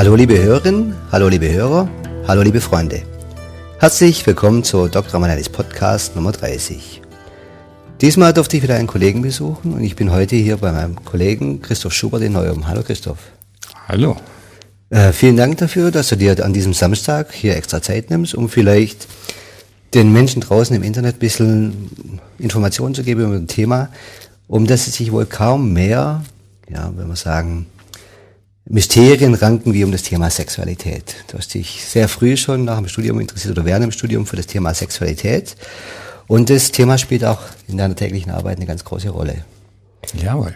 Hallo 0.00 0.14
liebe 0.14 0.42
Hörerinnen, 0.42 0.94
hallo 1.12 1.28
liebe 1.28 1.52
Hörer, 1.52 1.86
hallo 2.26 2.40
liebe 2.40 2.62
Freunde. 2.62 3.02
Herzlich 3.80 4.26
willkommen 4.26 4.64
zur 4.64 4.88
Dr. 4.88 5.20
Manalis 5.20 5.50
Podcast 5.50 6.16
Nummer 6.16 6.32
30. 6.32 7.02
Diesmal 8.00 8.32
durfte 8.32 8.56
ich 8.56 8.62
wieder 8.62 8.76
einen 8.76 8.86
Kollegen 8.86 9.20
besuchen 9.20 9.74
und 9.74 9.82
ich 9.82 9.96
bin 9.96 10.10
heute 10.10 10.36
hier 10.36 10.56
bei 10.56 10.72
meinem 10.72 11.04
Kollegen 11.04 11.60
Christoph 11.60 11.92
Schubert 11.92 12.22
in 12.22 12.32
Neuem. 12.32 12.66
Hallo 12.66 12.82
Christoph. 12.82 13.18
Hallo. 13.88 14.16
Äh, 14.88 15.12
vielen 15.12 15.36
Dank 15.36 15.58
dafür, 15.58 15.90
dass 15.90 16.08
du 16.08 16.16
dir 16.16 16.42
an 16.42 16.54
diesem 16.54 16.72
Samstag 16.72 17.34
hier 17.34 17.54
extra 17.54 17.82
Zeit 17.82 18.08
nimmst, 18.08 18.34
um 18.34 18.48
vielleicht 18.48 19.06
den 19.92 20.14
Menschen 20.14 20.40
draußen 20.40 20.74
im 20.74 20.82
Internet 20.82 21.16
ein 21.16 21.18
bisschen 21.18 22.20
Informationen 22.38 22.94
zu 22.94 23.02
geben 23.02 23.20
über 23.24 23.34
ein 23.34 23.48
Thema, 23.48 23.90
um 24.48 24.66
das 24.66 24.86
es 24.86 24.94
sich 24.94 25.12
wohl 25.12 25.26
kaum 25.26 25.74
mehr, 25.74 26.24
ja, 26.70 26.90
wenn 26.96 27.06
wir 27.06 27.16
sagen, 27.16 27.66
Mysterien 28.72 29.34
ranken 29.34 29.74
wie 29.74 29.82
um 29.82 29.90
das 29.90 30.04
Thema 30.04 30.30
Sexualität. 30.30 31.16
Du 31.26 31.38
hast 31.38 31.54
dich 31.54 31.84
sehr 31.84 32.08
früh 32.08 32.36
schon 32.36 32.64
nach 32.64 32.76
dem 32.76 32.86
Studium 32.86 33.18
interessiert 33.18 33.50
oder 33.50 33.64
während 33.64 33.82
dem 33.82 33.90
Studium 33.90 34.26
für 34.26 34.36
das 34.36 34.46
Thema 34.46 34.72
Sexualität. 34.74 35.56
Und 36.28 36.50
das 36.50 36.70
Thema 36.70 36.96
spielt 36.96 37.24
auch 37.24 37.40
in 37.66 37.78
deiner 37.78 37.96
täglichen 37.96 38.30
Arbeit 38.30 38.58
eine 38.58 38.66
ganz 38.66 38.84
große 38.84 39.08
Rolle. 39.08 39.44
Jawohl. 40.22 40.54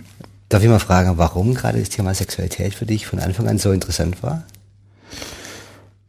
Darf 0.49 0.63
ich 0.63 0.69
mal 0.69 0.79
fragen, 0.79 1.19
warum 1.19 1.55
gerade 1.55 1.81
das 1.81 1.89
Thema 1.89 2.15
Sexualität 2.15 2.75
für 2.75 2.87
dich 2.87 3.05
von 3.05 3.19
Anfang 3.19 3.49
an 3.49 3.59
so 3.59 3.73
interessant 3.73 4.23
war? 4.23 4.45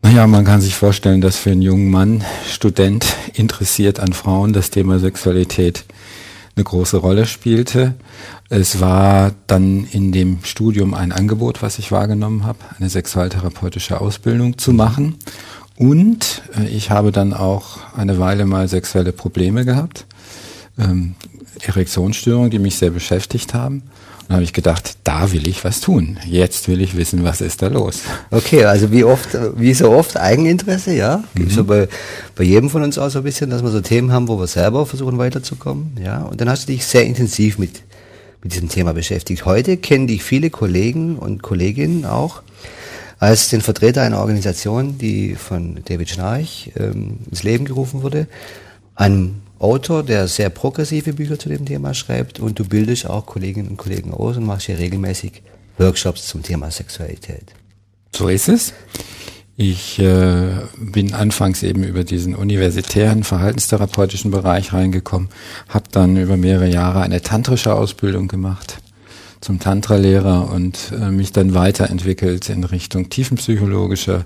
Naja, 0.04 0.28
man 0.28 0.46
kann 0.46 0.62
sich 0.62 0.76
vorstellen, 0.76 1.22
dass 1.22 1.38
für 1.38 1.50
einen 1.50 1.64
jungen 1.64 1.90
Mann, 1.90 2.24
Student, 2.48 3.16
interessiert 3.34 4.00
an 4.00 4.14
Frauen, 4.14 4.54
das 4.54 4.70
Thema 4.70 5.00
Sexualität 5.00 5.86
eine 6.56 6.64
große 6.64 6.98
Rolle 6.98 7.26
spielte. 7.26 7.96
Es 8.50 8.80
war 8.80 9.32
dann 9.48 9.86
in 9.92 10.12
dem 10.12 10.40
Studium 10.44 10.94
ein 10.94 11.12
Angebot, 11.12 11.62
was 11.62 11.80
ich 11.80 11.92
wahrgenommen 11.92 12.46
habe, 12.46 12.60
eine 12.80 12.90
sexualtherapeutische 12.90 14.00
Ausbildung 14.00 14.58
zu 14.58 14.72
machen. 14.72 15.16
Und 15.78 16.44
äh, 16.58 16.68
ich 16.68 16.92
habe 16.92 17.12
dann 17.12 17.34
auch 17.34 17.80
eine 17.96 18.20
Weile 18.20 18.46
mal 18.46 18.68
sexuelle 18.68 19.12
Probleme 19.12 19.66
gehabt, 19.66 20.06
ähm, 20.78 21.16
Erektionsstörungen, 21.62 22.50
die 22.50 22.60
mich 22.60 22.78
sehr 22.78 22.92
beschäftigt 22.92 23.54
haben. 23.54 23.84
Und 24.28 24.34
habe 24.34 24.44
ich 24.44 24.54
gedacht, 24.54 24.98
da 25.04 25.32
will 25.32 25.48
ich 25.48 25.64
was 25.64 25.82
tun. 25.82 26.18
Jetzt 26.26 26.68
will 26.68 26.82
ich 26.82 26.98
wissen, 26.98 27.24
was 27.24 27.42
ist 27.42 27.62
da 27.62 27.68
los. 27.68 28.02
Okay, 28.32 28.66
also 28.66 28.92
wie 28.92 29.04
oft, 29.04 29.38
wie 29.56 29.74
so 29.76 29.92
oft 29.92 30.18
Eigeninteresse, 30.18 30.96
ja? 30.96 31.24
Gibt 31.36 31.52
mhm. 31.52 31.56
so 31.56 31.64
bei, 31.64 31.88
bei 32.36 32.44
jedem 32.44 32.72
von 32.72 32.82
uns 32.82 32.98
auch 32.98 33.10
so 33.10 33.20
ein 33.20 33.24
bisschen, 33.24 33.52
dass 33.52 33.62
wir 33.62 33.70
so 33.70 33.82
Themen 33.82 34.12
haben, 34.12 34.28
wo 34.28 34.40
wir 34.40 34.48
selber 34.48 34.88
versuchen 34.88 35.20
weiterzukommen, 35.20 35.98
ja? 36.04 36.24
Und 36.24 36.42
dann 36.42 36.50
hast 36.50 36.68
du 36.68 36.72
dich 36.72 36.86
sehr 36.86 37.06
intensiv 37.06 37.60
mit, 37.60 37.84
mit 38.42 38.54
diesem 38.54 38.70
Thema 38.70 38.94
beschäftigt. 38.94 39.46
Heute 39.46 39.78
kennen 39.78 40.08
dich 40.08 40.24
viele 40.24 40.50
Kollegen 40.50 41.18
und 41.18 41.44
Kolleginnen 41.44 42.06
auch 42.06 42.42
als 43.20 43.50
den 43.50 43.62
Vertreter 43.62 44.02
einer 44.02 44.20
Organisation, 44.20 44.98
die 44.98 45.36
von 45.36 45.80
David 45.86 46.10
Schnarch 46.10 46.72
ähm, 46.78 47.20
ins 47.30 47.44
Leben 47.44 47.66
gerufen 47.66 48.02
wurde, 48.02 48.28
einem 48.96 49.42
Autor, 49.66 50.04
der 50.04 50.28
sehr 50.28 50.52
progressive 50.52 51.14
Bücher 51.14 51.40
zu 51.40 51.50
dem 51.50 51.66
Thema 51.66 51.96
schreibt 51.96 52.40
und 52.40 52.60
du 52.60 52.66
bildest 52.66 53.10
auch 53.10 53.26
Kolleginnen 53.26 53.70
und 53.70 53.78
Kollegen 53.78 54.14
aus 54.14 54.38
und 54.38 54.46
machst 54.46 54.68
hier 54.68 54.78
regelmäßig 54.78 55.42
Workshops 55.80 56.28
zum 56.28 56.44
Thema 56.44 56.70
Sexualität. 56.70 57.46
So 58.16 58.28
ist 58.28 58.48
es. 58.48 58.74
Ich 59.58 59.98
äh, 59.98 60.50
bin 60.78 61.16
anfangs 61.16 61.64
eben 61.64 61.84
über 61.84 62.04
diesen 62.04 62.36
universitären 62.36 63.24
verhaltenstherapeutischen 63.24 64.30
Bereich 64.30 64.72
reingekommen, 64.72 65.30
habe 65.68 65.86
dann 65.92 66.16
über 66.16 66.38
mehrere 66.38 66.68
Jahre 66.68 67.02
eine 67.02 67.24
tantrische 67.24 67.74
Ausbildung 67.74 68.28
gemacht 68.28 68.78
zum 69.42 69.60
Tantra-Lehrer 69.60 70.52
und 70.52 70.92
äh, 70.92 71.10
mich 71.10 71.32
dann 71.32 71.56
weiterentwickelt 71.56 72.50
in 72.50 72.66
Richtung 72.66 73.10
tiefenpsychologischer 73.10 74.26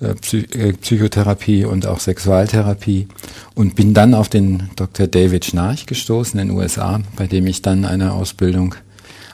Psychotherapie 0.00 1.64
und 1.64 1.86
auch 1.86 2.00
Sexualtherapie 2.00 3.08
und 3.54 3.74
bin 3.74 3.94
dann 3.94 4.14
auf 4.14 4.28
den 4.28 4.70
Dr. 4.76 5.06
David 5.06 5.44
Schnarch 5.44 5.86
gestoßen 5.86 6.38
in 6.38 6.48
den 6.48 6.56
USA, 6.56 7.00
bei 7.16 7.26
dem 7.26 7.46
ich 7.46 7.62
dann 7.62 7.84
eine 7.84 8.12
Ausbildung 8.12 8.74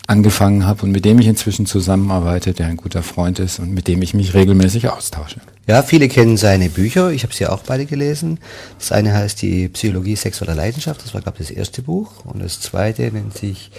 angefangen 0.06 0.66
habe 0.66 0.82
und 0.82 0.92
mit 0.92 1.04
dem 1.04 1.19
ich 1.19 1.26
inzwischen 1.26 1.66
zusammenarbeite, 1.66 2.52
der 2.52 2.66
ein 2.66 2.76
guter 2.76 3.02
Freund 3.02 3.38
ist 3.38 3.58
und 3.58 3.72
mit 3.72 3.88
dem 3.88 4.02
ich 4.02 4.14
mich 4.14 4.34
regelmäßig 4.34 4.91
austausche. 4.91 5.41
Ja, 5.66 5.82
viele 5.82 6.08
kennen 6.08 6.36
seine 6.36 6.69
Bücher. 6.69 7.10
Ich 7.10 7.22
habe 7.22 7.32
sie 7.32 7.46
auch 7.46 7.62
beide 7.62 7.86
gelesen. 7.86 8.38
Das 8.78 8.92
eine 8.92 9.14
heißt 9.14 9.41
die 9.41 9.69
Psychologie 9.69 10.14
sexueller 10.14 10.54
Leidenschaft. 10.54 11.02
Das 11.02 11.14
war, 11.14 11.22
glaube 11.22 11.38
ich, 11.41 11.48
das 11.48 11.56
erste 11.56 11.81
Buch. 11.81 12.25
Und 12.26 12.42
das 12.42 12.60
zweite 12.60 13.02
nennt 13.10 13.34
sich 13.34 13.70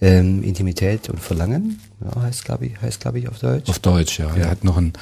ähm, 0.00 0.44
Intimität 0.44 1.08
und 1.08 1.18
Verlangen. 1.18 1.80
Ja, 2.00 2.22
heißt, 2.22 2.44
glaube 2.44 2.66
ich, 2.66 2.80
heißt, 2.80 3.00
glaube 3.00 3.18
ich, 3.18 3.28
auf 3.28 3.38
Deutsch. 3.38 3.68
Auf 3.68 3.78
Deutsch, 3.78 4.18
ja. 4.18 4.28
ja. 4.28 4.44
Er 4.44 4.50
hat 4.50 4.64
noch 4.64 4.76
ein 4.76 4.92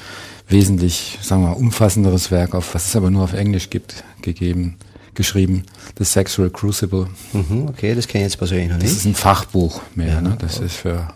wesentlich, 0.47 1.19
sagen 1.21 1.43
wir 1.43 1.49
mal, 1.49 1.55
umfassenderes 1.55 2.31
Werk, 2.31 2.55
auf, 2.55 2.73
was 2.73 2.87
es 2.87 2.95
aber 2.95 3.11
nur 3.11 3.23
auf 3.23 3.33
Englisch 3.33 3.69
gibt, 3.69 4.03
gegeben, 4.21 4.77
geschrieben. 5.13 5.63
The 5.97 6.05
Sexual 6.05 6.49
Crucible. 6.49 7.07
Mhm, 7.33 7.67
okay, 7.67 7.95
das 7.95 8.07
kenne 8.07 8.23
ich 8.23 8.31
jetzt 8.31 8.37
persönlich 8.37 8.69
noch 8.69 8.77
nicht. 8.77 8.87
Das 8.87 8.97
ist 8.97 9.05
ein 9.05 9.15
Fachbuch 9.15 9.81
mehr, 9.95 10.07
ja, 10.15 10.21
ne? 10.21 10.37
Das 10.39 10.57
okay. 10.57 10.65
ist 10.65 10.75
für 10.75 11.07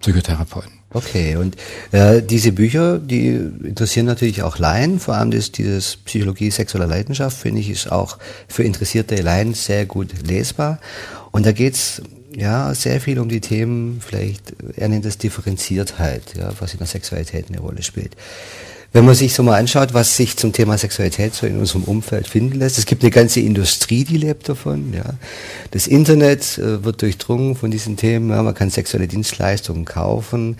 Psychotherapeuten. 0.00 0.72
Okay, 0.94 1.34
und 1.34 1.56
äh, 1.90 2.22
diese 2.22 2.52
Bücher, 2.52 3.00
die 3.00 3.30
interessieren 3.30 4.06
natürlich 4.06 4.44
auch 4.44 4.58
Laien, 4.58 5.00
vor 5.00 5.14
allem 5.14 5.32
das, 5.32 5.50
dieses 5.50 5.96
Psychologie 5.96 6.52
sexueller 6.52 6.86
Leidenschaft, 6.86 7.36
finde 7.36 7.60
ich, 7.60 7.68
ist 7.68 7.90
auch 7.90 8.18
für 8.46 8.62
interessierte 8.62 9.16
Laien 9.16 9.54
sehr 9.54 9.86
gut 9.86 10.10
lesbar. 10.24 10.78
Und 11.32 11.46
da 11.46 11.50
geht's 11.50 12.00
ja 12.36 12.74
sehr 12.74 13.00
viel 13.00 13.18
um 13.18 13.28
die 13.28 13.40
Themen, 13.40 14.00
vielleicht, 14.06 14.54
er 14.76 14.88
nennt 14.88 15.04
das 15.04 15.18
Differenziertheit, 15.18 16.34
ja, 16.36 16.52
was 16.58 16.72
in 16.72 16.78
der 16.78 16.86
Sexualität 16.86 17.46
eine 17.48 17.60
Rolle 17.60 17.82
spielt. 17.82 18.16
Wenn 18.94 19.06
man 19.06 19.16
sich 19.16 19.34
so 19.34 19.42
mal 19.42 19.58
anschaut, 19.58 19.92
was 19.92 20.16
sich 20.16 20.36
zum 20.36 20.52
Thema 20.52 20.78
Sexualität 20.78 21.34
so 21.34 21.48
in 21.48 21.58
unserem 21.58 21.82
Umfeld 21.82 22.28
finden 22.28 22.60
lässt, 22.60 22.78
es 22.78 22.86
gibt 22.86 23.02
eine 23.02 23.10
ganze 23.10 23.40
Industrie, 23.40 24.04
die 24.04 24.18
lebt 24.18 24.48
davon. 24.48 24.94
Ja. 24.94 25.14
Das 25.72 25.88
Internet 25.88 26.58
äh, 26.58 26.84
wird 26.84 27.02
durchdrungen 27.02 27.56
von 27.56 27.72
diesen 27.72 27.96
Themen. 27.96 28.30
Ja. 28.30 28.40
Man 28.44 28.54
kann 28.54 28.70
sexuelle 28.70 29.08
Dienstleistungen 29.08 29.84
kaufen. 29.84 30.58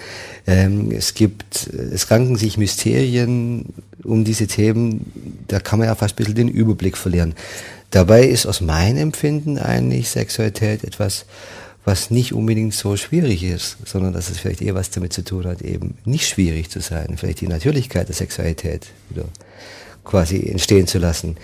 Ähm, 0.49 0.91
es 0.91 1.15
gibt, 1.15 1.69
äh, 1.73 1.95
es 1.95 2.11
ranken 2.11 2.34
sich 2.34 2.59
Mysterien 2.59 3.67
um 4.03 4.25
diese 4.25 4.49
Themen. 4.49 5.13
Da 5.47 5.61
kann 5.61 5.79
man 5.79 5.87
ja 5.87 5.95
fast 5.95 6.15
ein 6.15 6.17
bisschen 6.17 6.34
den 6.34 6.49
Überblick 6.49 6.97
verlieren. 6.97 7.37
Dabei 7.91 8.27
ist 8.27 8.47
aus 8.47 8.61
meinem 8.61 8.97
Empfinden 8.97 9.59
eigentlich 9.59 10.09
Sexualität 10.09 10.83
etwas, 10.83 11.27
was 11.84 12.11
nicht 12.11 12.33
unbedingt 12.33 12.75
so 12.75 12.97
schwierig 12.97 13.43
ist, 13.43 13.77
sondern 13.84 14.12
dass 14.12 14.31
es 14.31 14.39
vielleicht 14.39 14.62
eher 14.62 14.75
was 14.75 14.91
damit 14.91 15.12
zu 15.12 15.22
tun 15.22 15.45
hat, 15.45 15.61
eben 15.61 15.99
nicht 16.05 16.27
schwierig 16.28 16.71
zu 16.71 16.81
sein, 16.81 17.17
vielleicht 17.17 17.41
die 17.41 17.49
Natürlichkeit 17.49 18.09
der 18.09 18.15
Sexualität 18.15 18.87
wieder 19.11 19.25
quasi 20.03 20.49
entstehen 20.49 20.87
zu 20.87 20.99
lassen. 20.99 21.37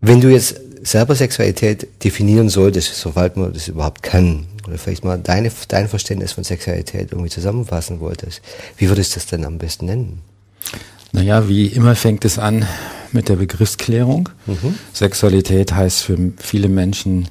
Wenn 0.00 0.20
du 0.20 0.28
jetzt 0.28 0.60
selber 0.82 1.14
Sexualität 1.14 2.04
definieren 2.04 2.48
solltest, 2.48 2.94
soweit 2.94 3.36
man 3.36 3.52
das 3.52 3.68
überhaupt 3.68 4.02
kann, 4.02 4.46
oder 4.66 4.78
vielleicht 4.78 5.04
mal 5.04 5.18
deine, 5.18 5.50
dein 5.68 5.88
Verständnis 5.88 6.32
von 6.32 6.44
Sexualität 6.44 7.12
irgendwie 7.12 7.30
zusammenfassen 7.30 8.00
wolltest, 8.00 8.42
wie 8.76 8.88
würdest 8.88 9.12
du 9.12 9.20
das 9.20 9.26
denn 9.26 9.44
am 9.44 9.58
besten 9.58 9.86
nennen? 9.86 10.22
Naja, 11.12 11.48
wie 11.48 11.66
immer 11.66 11.96
fängt 11.96 12.24
es 12.24 12.38
an 12.38 12.66
mit 13.12 13.28
der 13.28 13.36
Begriffsklärung. 13.36 14.28
Mhm. 14.46 14.78
Sexualität 14.92 15.72
heißt 15.72 16.02
für 16.02 16.32
viele 16.36 16.68
Menschen 16.68 17.28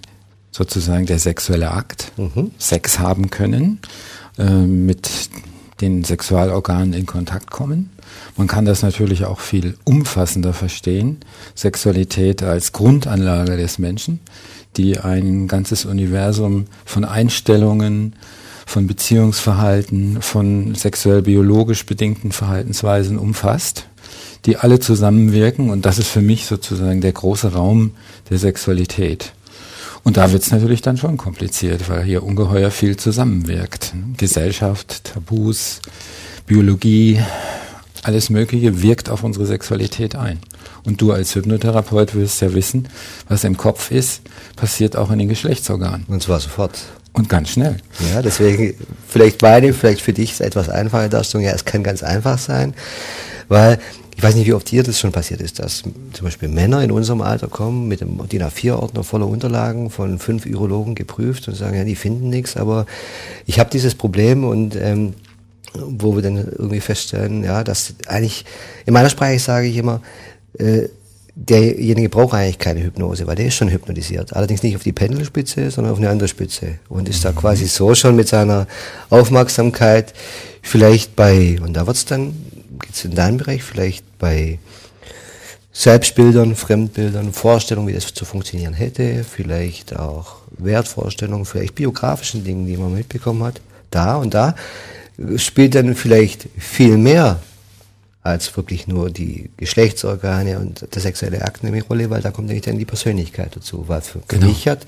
sozusagen 0.55 1.05
der 1.05 1.19
sexuelle 1.19 1.71
Akt, 1.71 2.13
mhm. 2.15 2.51
Sex 2.57 2.99
haben 2.99 3.29
können, 3.29 3.79
äh, 4.37 4.49
mit 4.49 5.09
den 5.81 6.05
Sexualorganen 6.05 6.93
in 6.93 7.05
Kontakt 7.05 7.51
kommen. 7.51 7.89
Man 8.37 8.47
kann 8.47 8.63
das 8.63 8.81
natürlich 8.81 9.25
auch 9.25 9.41
viel 9.41 9.77
umfassender 9.83 10.53
verstehen. 10.53 11.17
Sexualität 11.55 12.41
als 12.41 12.71
Grundanlage 12.71 13.57
des 13.57 13.79
Menschen, 13.79 14.21
die 14.77 14.97
ein 14.97 15.49
ganzes 15.49 15.83
Universum 15.83 16.67
von 16.85 17.03
Einstellungen, 17.03 18.15
von 18.65 18.87
Beziehungsverhalten, 18.87 20.21
von 20.21 20.73
sexuell 20.73 21.21
biologisch 21.21 21.85
bedingten 21.85 22.31
Verhaltensweisen 22.31 23.19
umfasst, 23.19 23.87
die 24.45 24.55
alle 24.55 24.79
zusammenwirken. 24.79 25.69
Und 25.69 25.85
das 25.85 25.97
ist 25.97 26.07
für 26.07 26.21
mich 26.21 26.45
sozusagen 26.45 27.01
der 27.01 27.11
große 27.11 27.51
Raum 27.51 27.91
der 28.29 28.37
Sexualität. 28.37 29.33
Und 30.05 30.17
da 30.17 30.31
wird 30.31 30.43
es 30.43 30.51
natürlich 30.51 30.83
dann 30.83 30.97
schon 30.97 31.17
kompliziert, 31.17 31.89
weil 31.89 32.03
hier 32.03 32.21
ungeheuer 32.21 32.69
viel 32.69 32.95
zusammenwirkt. 32.95 33.91
Gesellschaft, 34.17 35.03
Tabus, 35.03 35.81
Biologie, 36.45 37.19
alles 38.03 38.29
Mögliche 38.29 38.83
wirkt 38.83 39.09
auf 39.09 39.23
unsere 39.23 39.47
Sexualität 39.47 40.15
ein. 40.15 40.39
Und 40.85 41.01
du 41.01 41.11
als 41.11 41.33
Hypnotherapeut 41.33 42.13
wirst 42.13 42.39
ja 42.43 42.53
wissen, 42.53 42.87
was 43.27 43.43
im 43.43 43.57
Kopf 43.57 43.89
ist, 43.89 44.21
passiert 44.55 44.95
auch 44.95 45.09
in 45.09 45.17
den 45.17 45.27
Geschlechtsorganen. 45.27 46.05
Und 46.07 46.21
zwar 46.21 46.39
sofort. 46.39 46.79
Und 47.13 47.27
ganz 47.27 47.49
schnell. 47.49 47.77
Ja, 48.13 48.21
deswegen 48.21 48.75
vielleicht 49.07 49.41
meine, 49.41 49.73
vielleicht 49.73 50.01
für 50.01 50.13
dich 50.13 50.33
ist 50.33 50.41
etwas 50.41 50.69
einfache 50.69 51.09
Darstellung. 51.09 51.45
Ja, 51.45 51.53
es 51.53 51.65
kann 51.65 51.81
ganz 51.81 52.03
einfach 52.03 52.37
sein, 52.37 52.75
weil 53.47 53.79
ich 54.15 54.23
weiß 54.23 54.35
nicht, 54.35 54.47
wie 54.47 54.53
oft 54.53 54.69
dir 54.69 54.83
das 54.83 54.99
schon 54.99 55.11
passiert 55.11 55.41
ist, 55.41 55.59
dass 55.59 55.83
zum 56.13 56.23
Beispiel 56.23 56.47
Männer 56.47 56.81
in 56.83 56.91
unserem 56.91 57.21
Alter 57.21 57.47
kommen 57.47 57.87
mit 57.87 58.01
dem 58.01 58.27
DIN 58.29 58.43
A4-Ordner 58.43 59.03
voller 59.03 59.27
Unterlagen 59.27 59.89
von 59.89 60.19
fünf 60.19 60.45
Urologen 60.45 60.95
geprüft 60.95 61.47
und 61.47 61.55
sagen, 61.55 61.75
ja, 61.75 61.83
die 61.83 61.95
finden 61.95 62.29
nichts, 62.29 62.55
aber 62.55 62.85
ich 63.45 63.59
habe 63.59 63.69
dieses 63.69 63.95
Problem 63.95 64.45
und 64.45 64.75
ähm, 64.75 65.13
wo 65.73 66.15
wir 66.15 66.21
dann 66.21 66.37
irgendwie 66.37 66.79
feststellen, 66.79 67.43
ja, 67.43 67.63
dass 67.63 67.95
eigentlich, 68.07 68.45
in 68.85 68.93
meiner 68.93 69.09
Sprache 69.09 69.37
sage 69.39 69.67
ich 69.67 69.75
immer, 69.75 70.01
äh, 70.57 70.87
derjenige 71.35 72.07
braucht 72.07 72.33
eigentlich 72.33 72.59
keine 72.59 72.81
Hypnose, 72.81 73.27
weil 73.27 73.35
der 73.35 73.47
ist 73.47 73.55
schon 73.55 73.69
hypnotisiert. 73.69 74.33
Allerdings 74.33 74.63
nicht 74.63 74.77
auf 74.77 74.83
die 74.83 74.93
Pendelspitze, 74.93 75.69
sondern 75.69 75.91
auf 75.91 75.99
eine 75.99 76.09
andere 76.09 76.29
Spitze. 76.29 76.79
Und 76.87 77.09
ist 77.09 77.25
da 77.25 77.33
quasi 77.33 77.67
so 77.67 77.93
schon 77.93 78.15
mit 78.15 78.29
seiner 78.29 78.67
Aufmerksamkeit 79.09 80.13
vielleicht 80.61 81.17
bei, 81.17 81.59
und 81.61 81.73
da 81.73 81.85
wird's 81.87 82.05
dann, 82.05 82.33
geht's 82.79 83.05
in 83.05 83.15
deinen 83.15 83.37
Bereich, 83.37 83.63
vielleicht 83.63 84.17
bei 84.17 84.59
Selbstbildern, 85.71 86.55
Fremdbildern, 86.55 87.33
Vorstellungen, 87.33 87.89
wie 87.89 87.93
das 87.93 88.13
zu 88.13 88.23
funktionieren 88.23 88.73
hätte, 88.73 89.23
vielleicht 89.23 89.95
auch 89.95 90.37
Wertvorstellungen, 90.57 91.45
vielleicht 91.45 91.75
biografischen 91.75 92.43
Dingen, 92.43 92.65
die 92.65 92.77
man 92.77 92.93
mitbekommen 92.93 93.43
hat, 93.43 93.59
da 93.91 94.15
und 94.15 94.33
da, 94.33 94.55
spielt 95.37 95.75
dann 95.75 95.95
vielleicht 95.95 96.47
viel 96.57 96.97
mehr 96.97 97.39
als 98.25 98.55
wirklich 98.57 98.87
nur 98.87 99.11
die 99.11 99.51
Geschlechtsorgane 99.57 100.59
und 100.59 100.87
der 100.93 101.01
sexuelle 101.01 101.43
Akt 101.43 101.63
eine 101.63 101.83
Rolle, 101.83 102.09
weil 102.09 102.21
da 102.21 102.31
kommt 102.31 102.47
nämlich 102.47 102.65
dann 102.65 102.79
die 102.79 102.85
Persönlichkeit 102.85 103.55
dazu. 103.55 103.87
Weil 103.87 104.01
für, 104.01 104.19
genau. 104.27 104.47
mich 104.47 104.67
hat 104.67 104.87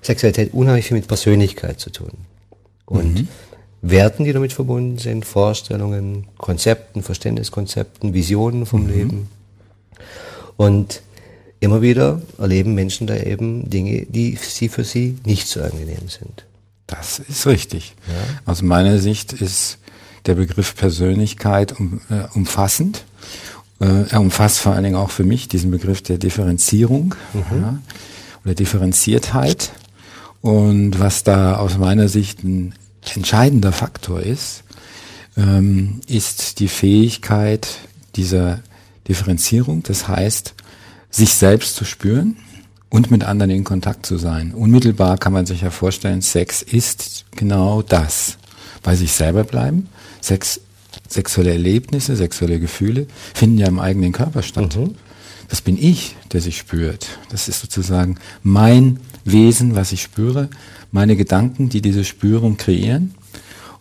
Sexualität 0.00 0.54
unheimlich 0.54 0.86
viel 0.86 0.96
mit 0.96 1.08
Persönlichkeit 1.08 1.80
zu 1.80 1.90
tun. 1.90 2.12
Und 2.86 3.14
mhm. 3.14 3.28
Werten, 3.80 4.24
die 4.24 4.32
damit 4.32 4.52
verbunden 4.52 4.98
sind, 4.98 5.24
Vorstellungen, 5.24 6.26
Konzepten, 6.36 7.02
Verständniskonzepten, 7.02 8.12
Visionen 8.12 8.66
vom 8.66 8.84
mhm. 8.84 8.90
Leben. 8.90 9.28
Und 10.56 11.02
immer 11.60 11.82
wieder 11.82 12.20
erleben 12.38 12.74
Menschen 12.74 13.06
da 13.06 13.16
eben 13.16 13.70
Dinge, 13.70 14.06
die 14.06 14.36
sie 14.36 14.68
für 14.68 14.84
sie 14.84 15.16
nicht 15.24 15.46
so 15.48 15.62
angenehm 15.62 16.08
sind. 16.08 16.44
Das 16.86 17.18
ist 17.18 17.46
richtig. 17.46 17.94
Ja. 18.08 18.50
Aus 18.50 18.62
meiner 18.62 18.98
Sicht 18.98 19.32
ist 19.32 19.78
der 20.26 20.34
Begriff 20.34 20.74
Persönlichkeit 20.74 21.78
um, 21.78 22.00
äh, 22.10 22.24
umfassend. 22.34 23.04
Äh, 23.80 24.08
er 24.10 24.20
umfasst 24.20 24.58
vor 24.58 24.72
allen 24.72 24.84
Dingen 24.84 24.96
auch 24.96 25.10
für 25.10 25.24
mich 25.24 25.48
diesen 25.48 25.70
Begriff 25.70 26.02
der 26.02 26.18
Differenzierung 26.18 27.14
mhm. 27.32 27.60
ja, 27.60 27.78
oder 28.44 28.54
Differenziertheit. 28.54 29.70
Und 30.40 30.98
was 30.98 31.24
da 31.24 31.56
aus 31.56 31.78
meiner 31.78 32.08
Sicht 32.08 32.42
ein 32.42 32.74
entscheidender 33.16 33.72
Faktor 33.72 34.20
ist, 34.20 34.64
ähm, 35.36 36.00
ist 36.06 36.60
die 36.60 36.68
Fähigkeit 36.68 37.68
dieser 38.16 38.60
Differenzierung. 39.06 39.82
Das 39.82 40.08
heißt, 40.08 40.54
sich 41.10 41.34
selbst 41.34 41.76
zu 41.76 41.84
spüren 41.84 42.36
und 42.90 43.10
mit 43.10 43.24
anderen 43.24 43.50
in 43.50 43.64
Kontakt 43.64 44.06
zu 44.06 44.18
sein. 44.18 44.52
Unmittelbar 44.52 45.18
kann 45.18 45.32
man 45.32 45.46
sich 45.46 45.62
ja 45.62 45.70
vorstellen, 45.70 46.22
Sex 46.22 46.62
ist 46.62 47.24
genau 47.32 47.82
das. 47.82 48.38
Bei 48.82 48.94
sich 48.96 49.12
selber 49.12 49.44
bleiben, 49.44 49.88
Sex, 50.20 50.60
sexuelle 51.08 51.52
Erlebnisse, 51.52 52.16
sexuelle 52.16 52.60
Gefühle 52.60 53.06
finden 53.34 53.58
ja 53.58 53.66
im 53.66 53.80
eigenen 53.80 54.12
Körper 54.12 54.42
statt. 54.42 54.76
Mhm. 54.76 54.94
Das 55.48 55.62
bin 55.62 55.78
ich, 55.82 56.14
der 56.32 56.40
sich 56.40 56.58
spürt. 56.58 57.06
Das 57.30 57.48
ist 57.48 57.60
sozusagen 57.60 58.16
mein 58.42 59.00
Wesen, 59.24 59.74
was 59.74 59.92
ich 59.92 60.02
spüre, 60.02 60.48
meine 60.90 61.16
Gedanken, 61.16 61.68
die 61.68 61.82
diese 61.82 62.04
Spürung 62.04 62.56
kreieren. 62.56 63.14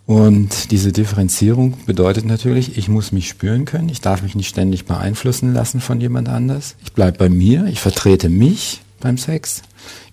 Und 0.06 0.72
diese 0.72 0.94
Differenzierung 0.94 1.74
bedeutet 1.86 2.26
natürlich, 2.26 2.78
ich 2.78 2.88
muss 2.88 3.12
mich 3.12 3.28
spüren 3.28 3.66
können, 3.66 3.90
ich 3.90 4.00
darf 4.00 4.22
mich 4.22 4.36
nicht 4.36 4.48
ständig 4.48 4.86
beeinflussen 4.86 5.54
lassen 5.54 5.82
von 5.82 6.00
jemand 6.00 6.30
anders. 6.30 6.76
Ich 6.84 6.94
bleibe 6.94 7.18
bei 7.18 7.30
mir, 7.30 7.66
ich 7.66 7.82
vertrete 7.82 8.30
mich 8.30 8.82
beim 9.02 9.18
Sex, 9.18 9.64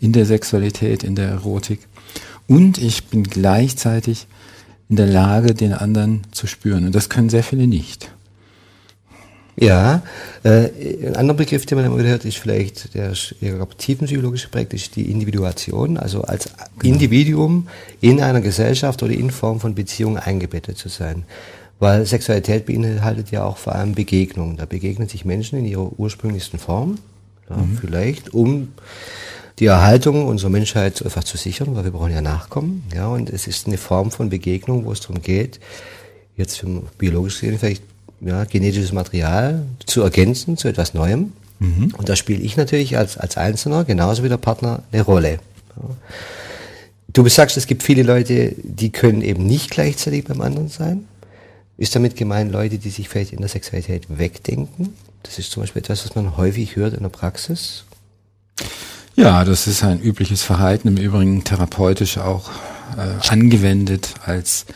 in 0.00 0.12
der 0.12 0.26
Sexualität, 0.26 1.04
in 1.04 1.14
der 1.14 1.28
Erotik. 1.28 1.80
Und 2.48 2.78
ich 2.78 3.04
bin 3.04 3.22
gleichzeitig 3.22 4.26
in 4.88 4.96
der 4.96 5.06
Lage, 5.06 5.54
den 5.54 5.72
anderen 5.72 6.22
zu 6.32 6.46
spüren. 6.46 6.86
Und 6.86 6.94
das 6.94 7.08
können 7.08 7.30
sehr 7.30 7.44
viele 7.44 7.66
nicht. 7.66 8.10
Ja, 9.56 10.02
äh, 10.42 11.06
ein 11.06 11.16
anderer 11.16 11.36
Begriff, 11.36 11.64
den 11.64 11.76
man 11.76 11.86
immer 11.86 11.96
gehört, 11.96 12.24
ist 12.24 12.38
vielleicht 12.38 12.94
der 12.94 13.12
tiefenpsychologische 13.78 14.48
Projekt, 14.48 14.74
ist 14.74 14.96
die 14.96 15.10
Individuation, 15.10 15.96
also 15.96 16.22
als 16.22 16.50
genau. 16.78 16.94
Individuum 16.94 17.68
in 18.00 18.20
einer 18.20 18.40
Gesellschaft 18.40 19.02
oder 19.02 19.12
in 19.12 19.30
Form 19.30 19.60
von 19.60 19.74
Beziehung 19.74 20.18
eingebettet 20.18 20.76
zu 20.76 20.88
sein. 20.88 21.24
Weil 21.78 22.06
Sexualität 22.06 22.66
beinhaltet 22.66 23.30
ja 23.30 23.44
auch 23.44 23.56
vor 23.56 23.74
allem 23.74 23.94
Begegnung. 23.94 24.56
Da 24.56 24.64
begegnen 24.64 25.08
sich 25.08 25.24
Menschen 25.24 25.58
in 25.58 25.66
ihrer 25.66 25.98
ursprünglichsten 25.98 26.58
Form, 26.58 26.98
ja, 27.48 27.56
mhm. 27.56 27.78
vielleicht 27.80 28.34
um 28.34 28.68
die 29.60 29.66
Erhaltung 29.66 30.26
unserer 30.26 30.50
Menschheit 30.50 31.04
einfach 31.04 31.22
zu 31.22 31.36
sichern, 31.36 31.76
weil 31.76 31.84
wir 31.84 31.92
brauchen 31.92 32.12
ja 32.12 32.20
Nachkommen. 32.20 32.82
Ja, 32.92 33.06
und 33.06 33.30
es 33.30 33.46
ist 33.46 33.68
eine 33.68 33.78
Form 33.78 34.10
von 34.10 34.30
Begegnung, 34.30 34.84
wo 34.84 34.92
es 34.92 35.00
darum 35.00 35.22
geht, 35.22 35.60
jetzt 36.36 36.64
biologisch 36.98 37.40
gesehen 37.40 37.58
vielleicht 37.58 37.82
ja, 38.24 38.44
genetisches 38.44 38.92
Material 38.92 39.64
zu 39.86 40.02
ergänzen 40.02 40.56
zu 40.56 40.68
etwas 40.68 40.94
Neuem. 40.94 41.32
Mhm. 41.58 41.94
Und 41.96 42.08
da 42.08 42.16
spiele 42.16 42.42
ich 42.42 42.56
natürlich 42.56 42.96
als, 42.96 43.16
als 43.16 43.36
Einzelner 43.36 43.84
genauso 43.84 44.24
wie 44.24 44.28
der 44.28 44.36
Partner 44.36 44.82
eine 44.92 45.02
Rolle. 45.02 45.38
Ja. 45.76 45.90
Du 47.12 47.28
sagst, 47.28 47.56
es 47.56 47.66
gibt 47.66 47.84
viele 47.84 48.02
Leute, 48.02 48.54
die 48.62 48.90
können 48.90 49.22
eben 49.22 49.46
nicht 49.46 49.70
gleichzeitig 49.70 50.24
beim 50.24 50.40
anderen 50.40 50.68
sein. 50.68 51.06
Ist 51.76 51.94
damit 51.94 52.16
gemeint 52.16 52.52
Leute, 52.52 52.78
die 52.78 52.90
sich 52.90 53.08
vielleicht 53.08 53.32
in 53.32 53.38
der 53.38 53.48
Sexualität 53.48 54.06
wegdenken? 54.08 54.94
Das 55.22 55.38
ist 55.38 55.50
zum 55.50 55.62
Beispiel 55.62 55.80
etwas, 55.80 56.04
was 56.04 56.14
man 56.16 56.36
häufig 56.36 56.76
hört 56.76 56.94
in 56.94 57.02
der 57.02 57.08
Praxis. 57.10 57.84
Ja, 59.16 59.44
das 59.44 59.66
ist 59.66 59.84
ein 59.84 60.00
übliches 60.00 60.42
Verhalten, 60.42 60.88
im 60.88 60.96
Übrigen 60.96 61.44
therapeutisch 61.44 62.18
auch 62.18 62.50
äh, 62.96 63.28
angewendet 63.28 64.14
als 64.24 64.66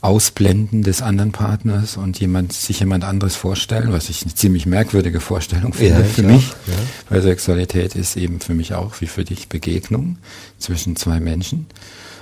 Ausblenden 0.00 0.84
des 0.84 1.02
anderen 1.02 1.32
Partners 1.32 1.96
und 1.96 2.20
jemand, 2.20 2.52
sich 2.52 2.80
jemand 2.80 3.04
anderes 3.04 3.34
vorstellen, 3.34 3.92
was 3.92 4.08
ich 4.08 4.22
eine 4.22 4.34
ziemlich 4.34 4.64
merkwürdige 4.64 5.20
Vorstellung 5.20 5.72
finde 5.72 6.00
ja, 6.00 6.04
für 6.04 6.22
mich. 6.22 6.52
Auch, 6.52 6.68
ja. 6.68 6.74
Weil 7.08 7.22
Sexualität 7.22 7.96
ist 7.96 8.16
eben 8.16 8.40
für 8.40 8.54
mich 8.54 8.74
auch 8.74 9.00
wie 9.00 9.06
für 9.06 9.24
dich 9.24 9.48
Begegnung 9.48 10.18
zwischen 10.58 10.94
zwei 10.94 11.18
Menschen. 11.18 11.66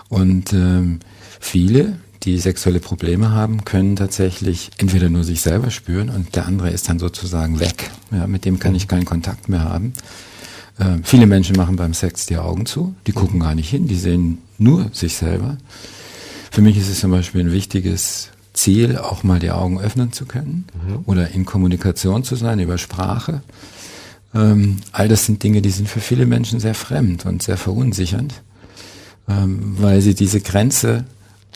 Und 0.08 0.54
ähm, 0.54 1.00
viele, 1.38 1.98
die 2.22 2.38
sexuelle 2.38 2.80
Probleme 2.80 3.30
haben, 3.30 3.64
können 3.64 3.96
tatsächlich 3.96 4.70
entweder 4.78 5.10
nur 5.10 5.24
sich 5.24 5.42
selber 5.42 5.70
spüren 5.70 6.08
und 6.08 6.34
der 6.34 6.46
andere 6.46 6.70
ist 6.70 6.88
dann 6.88 6.98
sozusagen 6.98 7.60
weg. 7.60 7.90
Ja, 8.10 8.26
mit 8.26 8.46
dem 8.46 8.58
kann 8.58 8.74
ich 8.74 8.88
keinen 8.88 9.04
Kontakt 9.04 9.50
mehr 9.50 9.64
haben. 9.64 9.92
Äh, 10.78 10.98
viele 11.02 11.26
Menschen 11.26 11.56
machen 11.56 11.76
beim 11.76 11.92
Sex 11.92 12.24
die 12.24 12.38
Augen 12.38 12.64
zu, 12.64 12.94
die 13.06 13.12
gucken 13.12 13.40
gar 13.40 13.54
nicht 13.54 13.68
hin, 13.68 13.86
die 13.86 13.96
sehen 13.96 14.38
nur 14.58 14.90
sich 14.92 15.16
selber. 15.16 15.58
Für 16.56 16.62
mich 16.62 16.78
ist 16.78 16.88
es 16.88 17.00
zum 17.00 17.10
Beispiel 17.10 17.42
ein 17.42 17.52
wichtiges 17.52 18.30
Ziel, 18.54 18.96
auch 18.96 19.22
mal 19.22 19.38
die 19.38 19.50
Augen 19.50 19.78
öffnen 19.78 20.14
zu 20.14 20.24
können 20.24 20.64
mhm. 20.72 21.00
oder 21.04 21.32
in 21.32 21.44
Kommunikation 21.44 22.24
zu 22.24 22.34
sein 22.34 22.60
über 22.60 22.78
Sprache. 22.78 23.42
Ähm, 24.34 24.78
all 24.90 25.06
das 25.06 25.26
sind 25.26 25.42
Dinge, 25.42 25.60
die 25.60 25.68
sind 25.68 25.86
für 25.86 26.00
viele 26.00 26.24
Menschen 26.24 26.58
sehr 26.58 26.72
fremd 26.72 27.26
und 27.26 27.42
sehr 27.42 27.58
verunsichernd, 27.58 28.32
ähm, 29.28 29.76
weil 29.78 30.00
sie 30.00 30.14
diese 30.14 30.40
Grenze 30.40 31.04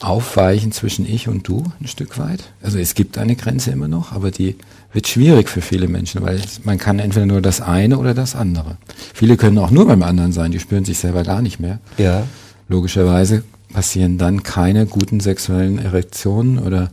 aufweichen 0.03 0.71
zwischen 0.71 1.09
ich 1.09 1.29
und 1.29 1.49
du 1.49 1.65
ein 1.81 1.89
Stück 1.89 2.19
weit. 2.19 2.53
Also 2.61 2.77
es 2.77 2.93
gibt 2.93 3.17
eine 3.17 3.37
Grenze 3.37 3.71
immer 3.71 3.89
noch, 3.89 4.13
aber 4.13 4.31
die 4.31 4.57
wird 4.93 5.09
schwierig 5.09 5.49
für 5.49 5.63
viele 5.63 5.89
Menschen, 5.89 6.21
weil 6.21 6.43
man 6.65 6.77
kann 6.77 6.99
entweder 6.99 7.25
nur 7.25 7.41
das 7.41 7.63
eine 7.63 7.97
oder 7.97 8.13
das 8.13 8.37
andere. 8.37 8.77
Viele 9.15 9.39
können 9.39 9.57
auch 9.57 9.71
nur 9.71 9.87
beim 9.87 10.03
anderen 10.03 10.33
sein, 10.33 10.53
die 10.53 10.61
spüren 10.61 10.85
sich 10.85 10.99
selber 10.99 11.23
gar 11.23 11.41
nicht 11.41 11.59
mehr. 11.59 11.79
Ja. 11.97 12.25
Logischerweise 12.69 13.45
passieren 13.73 14.19
dann 14.19 14.43
keine 14.43 14.87
guten 14.87 15.21
sexuellen 15.21 15.79
Erektionen 15.79 16.59
oder 16.59 16.91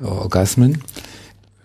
Orgasmen. 0.00 0.82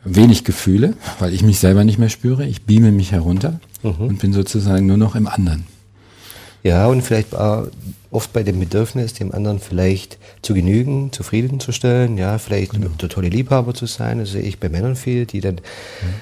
Wenig 0.03 0.43
Gefühle, 0.43 0.93
weil 1.19 1.33
ich 1.33 1.43
mich 1.43 1.59
selber 1.59 1.83
nicht 1.83 1.99
mehr 1.99 2.09
spüre. 2.09 2.45
Ich 2.45 2.63
beame 2.63 2.91
mich 2.91 3.11
herunter 3.11 3.59
mhm. 3.83 3.95
und 3.99 4.19
bin 4.19 4.33
sozusagen 4.33 4.85
nur 4.85 4.97
noch 4.97 5.15
im 5.15 5.27
anderen. 5.27 5.65
Ja, 6.63 6.87
und 6.87 7.01
vielleicht 7.01 7.35
oft 8.11 8.33
bei 8.33 8.43
dem 8.43 8.59
Bedürfnis, 8.59 9.13
dem 9.13 9.33
anderen 9.33 9.59
vielleicht 9.59 10.17
zu 10.41 10.53
genügen, 10.53 11.11
zufriedenzustellen, 11.11 12.17
ja, 12.17 12.37
vielleicht 12.39 12.71
genau. 12.71 12.87
der 12.99 13.09
tolle 13.09 13.29
Liebhaber 13.29 13.73
zu 13.73 13.85
sein. 13.85 14.19
Das 14.19 14.31
sehe 14.31 14.41
ich 14.41 14.59
bei 14.59 14.69
Männern 14.69 14.95
viel, 14.95 15.25
die 15.25 15.41
dann 15.41 15.55
mhm. 15.55 15.59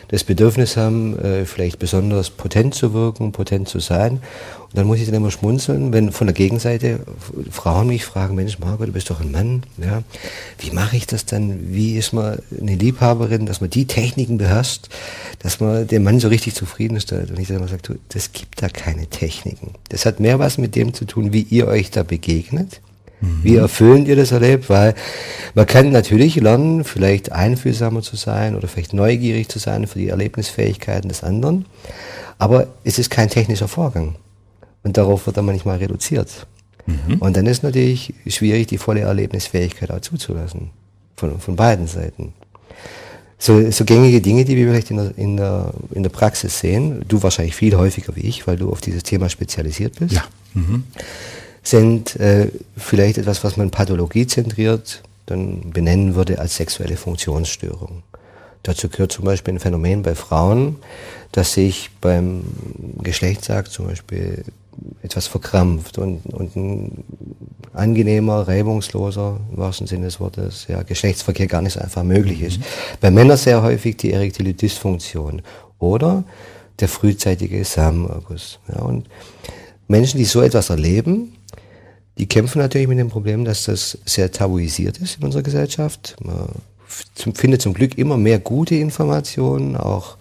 das 0.10 0.24
Bedürfnis 0.24 0.76
haben, 0.76 1.18
äh, 1.20 1.46
vielleicht 1.46 1.80
besonders 1.80 2.30
potent 2.30 2.76
zu 2.76 2.94
wirken, 2.94 3.32
potent 3.32 3.70
zu 3.70 3.80
sein. 3.80 4.20
Und 4.68 4.76
dann 4.76 4.86
muss 4.86 5.00
ich 5.00 5.06
dann 5.06 5.16
immer 5.16 5.32
schmunzeln, 5.32 5.94
wenn 5.94 6.12
von 6.12 6.28
der 6.28 6.34
Gegenseite 6.34 7.00
Frauen 7.50 7.88
mich 7.88 8.04
fragen, 8.04 8.36
Mensch, 8.36 8.60
Margot, 8.60 8.90
du 8.90 8.92
bist 8.92 9.10
doch 9.10 9.22
ein 9.22 9.32
Mann, 9.32 9.64
ja. 9.78 10.04
Wie 10.60 10.72
mache 10.72 10.98
ich 10.98 11.08
das 11.08 11.26
dann? 11.26 11.74
Wie 11.74 11.96
ist 11.96 12.12
man 12.12 12.40
eine 12.60 12.76
Liebhaberin, 12.76 13.46
dass 13.46 13.62
man 13.62 13.70
die 13.70 13.88
Techniken 13.88 14.38
beherrscht, 14.38 14.90
dass 15.40 15.62
man 15.62 15.88
den 15.88 16.04
Mann 16.04 16.20
so 16.20 16.28
richtig 16.28 16.54
zufriedenstellt? 16.54 17.30
Und 17.30 17.40
ich 17.40 17.48
dann 17.48 17.58
immer 17.58 17.70
sage, 17.70 17.98
das 18.10 18.34
gibt 18.34 18.62
da 18.62 18.68
keine 18.68 19.08
Techniken. 19.08 19.72
Das 19.88 20.06
hat 20.06 20.20
mehr 20.20 20.38
was 20.38 20.58
mit 20.58 20.76
dem 20.76 20.94
zu 20.94 21.06
tun, 21.06 21.32
wie 21.32 21.44
ihr 21.44 21.68
euch 21.68 21.77
da 21.92 22.04
begegnet 22.04 22.82
Mhm. 23.20 23.44
Wie 23.44 23.56
erfüllend 23.56 24.08
ihr 24.08 24.16
das 24.16 24.32
erlebt, 24.32 24.70
weil 24.70 24.94
man 25.56 25.66
kann 25.66 25.92
natürlich 25.92 26.36
lernen, 26.36 26.84
vielleicht 26.84 27.32
einfühlsamer 27.32 28.02
zu 28.02 28.16
sein 28.16 28.56
oder 28.56 28.68
vielleicht 28.68 28.94
neugierig 28.94 29.50
zu 29.50 29.60
sein 29.60 29.88
für 29.88 30.00
die 30.00 30.10
Erlebnisfähigkeiten 30.10 31.10
des 31.10 31.24
anderen, 31.24 31.66
aber 32.38 32.68
es 32.84 33.00
ist 33.00 33.10
kein 33.10 33.30
technischer 33.30 33.68
Vorgang 33.68 34.16
und 34.84 34.98
darauf 34.98 35.26
wird 35.26 35.38
dann 35.38 35.46
manchmal 35.46 35.78
reduziert. 35.78 36.46
Mhm. 36.86 37.16
Und 37.20 37.36
dann 37.36 37.48
ist 37.48 37.64
natürlich 37.64 38.14
schwierig, 38.28 38.68
die 38.68 38.78
volle 38.78 39.02
Erlebnisfähigkeit 39.02 39.92
auch 39.92 40.02
zuzulassen. 40.02 40.70
von, 41.16 41.40
von 41.40 41.56
beiden 41.56 41.88
Seiten. 41.88 42.34
So, 43.40 43.70
so 43.72 43.86
gängige 43.86 44.22
Dinge, 44.22 44.46
die 44.46 44.56
wir 44.56 44.68
vielleicht 44.68 44.92
in 44.92 44.98
der, 44.98 45.18
in, 45.18 45.38
der, 45.38 45.74
in 45.92 46.04
der 46.04 46.10
Praxis 46.10 46.60
sehen, 46.60 47.04
du 47.08 47.22
wahrscheinlich 47.22 47.56
viel 47.56 47.76
häufiger 47.76 48.16
wie 48.16 48.22
ich, 48.22 48.48
weil 48.48 48.58
du 48.58 48.72
auf 48.72 48.82
dieses 48.82 49.04
Thema 49.04 49.30
spezialisiert 49.30 50.00
bist, 50.00 50.14
ja. 50.14 50.24
Mhm. 50.54 50.84
Sind 51.70 52.16
äh, 52.18 52.50
vielleicht 52.76 53.18
etwas, 53.18 53.44
was 53.44 53.58
man 53.58 53.72
pathologiezentriert 53.72 55.04
dann 55.26 55.72
benennen 55.72 56.16
würde 56.16 56.40
als 56.40 56.56
sexuelle 56.56 56.96
Funktionsstörung. 56.96 58.04
Dazu 58.64 58.90
gehört 58.90 59.12
zum 59.12 59.26
Beispiel 59.26 59.56
ein 59.56 59.60
Phänomen 59.60 60.02
bei 60.02 60.16
Frauen, 60.16 60.78
dass 61.32 61.54
sich 61.54 61.90
beim 62.02 62.44
Geschlechtsakt 63.02 63.72
zum 63.72 63.88
Beispiel 63.88 64.44
etwas 65.02 65.28
verkrampft 65.28 65.98
und, 65.98 66.26
und 66.28 66.56
ein 66.56 67.04
angenehmer, 67.74 68.48
reibungsloser, 68.48 69.40
im 69.52 69.58
wahrsten 69.58 69.88
Sinne 69.88 70.06
des 70.06 70.20
Wortes, 70.20 70.66
ja, 70.68 70.84
Geschlechtsverkehr 70.84 71.48
gar 71.48 71.62
nicht 71.62 71.74
so 71.74 71.80
einfach 71.80 72.04
möglich 72.04 72.42
ist. 72.42 72.60
Mhm. 72.60 72.64
Bei 73.02 73.12
Männern 73.12 73.38
sehr 73.38 73.62
häufig 73.62 73.98
die 73.98 74.14
erektile 74.14 74.54
Dysfunktion 74.54 75.42
oder 75.80 76.24
der 76.80 76.88
frühzeitige 76.88 77.64
Samenerguss. 77.64 78.60
Ja, 78.68 78.82
und 78.82 79.08
Menschen, 79.88 80.18
die 80.18 80.26
so 80.26 80.42
etwas 80.42 80.70
erleben, 80.70 81.37
die 82.18 82.28
kämpfen 82.28 82.60
natürlich 82.60 82.88
mit 82.88 83.00
dem 83.00 83.10
Problem, 83.10 83.46
dass 83.46 83.66
das 83.66 83.98
sehr 84.06 84.32
tabuisiert 84.32 84.98
ist 84.98 85.18
in 85.18 85.26
unserer 85.26 85.44
Gesellschaft. 85.44 86.16
Man 86.22 86.50
findet 86.88 87.62
zum 87.62 87.74
Glück 87.74 87.98
immer 87.98 88.18
mehr 88.18 88.40
gute 88.40 88.76
Informationen, 88.76 89.76
auch 89.76 90.18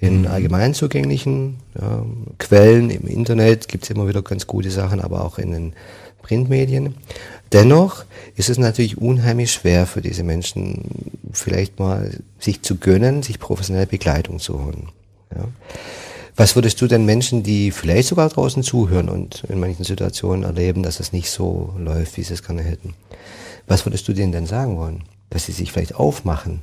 in 0.00 0.22
mhm. 0.22 0.26
allgemein 0.26 0.74
zugänglichen 0.74 1.56
ja, 1.80 2.04
Quellen 2.38 2.90
im 2.90 3.06
Internet 3.06 3.68
gibt 3.68 3.84
es 3.84 3.90
immer 3.90 4.08
wieder 4.08 4.22
ganz 4.22 4.46
gute 4.46 4.70
Sachen, 4.70 5.00
aber 5.00 5.24
auch 5.24 5.38
in 5.38 5.52
den 5.52 5.72
Printmedien. 6.22 6.94
Dennoch 7.52 8.04
ist 8.36 8.50
es 8.50 8.58
natürlich 8.58 8.98
unheimlich 8.98 9.52
schwer 9.52 9.86
für 9.86 10.00
diese 10.00 10.24
Menschen, 10.24 11.12
vielleicht 11.32 11.78
mal 11.78 12.18
sich 12.38 12.62
zu 12.62 12.76
gönnen, 12.76 13.22
sich 13.22 13.38
professionelle 13.38 13.86
Begleitung 13.86 14.40
zu 14.40 14.64
holen. 14.64 14.88
Ja. 15.34 15.46
Was 16.36 16.56
würdest 16.56 16.80
du 16.80 16.86
denn 16.86 17.04
Menschen, 17.04 17.42
die 17.42 17.70
vielleicht 17.70 18.08
sogar 18.08 18.28
draußen 18.28 18.62
zuhören 18.62 19.08
und 19.08 19.44
in 19.48 19.60
manchen 19.60 19.84
Situationen 19.84 20.44
erleben, 20.44 20.82
dass 20.82 20.98
es 20.98 21.12
nicht 21.12 21.30
so 21.30 21.72
läuft, 21.78 22.16
wie 22.16 22.22
sie 22.22 22.34
es 22.34 22.42
gerne 22.42 22.62
hätten, 22.62 22.94
was 23.66 23.86
würdest 23.86 24.08
du 24.08 24.12
denen 24.12 24.32
denn 24.32 24.46
sagen 24.46 24.76
wollen? 24.76 25.04
Dass 25.30 25.46
sie 25.46 25.52
sich 25.52 25.72
vielleicht 25.72 25.94
aufmachen? 25.94 26.62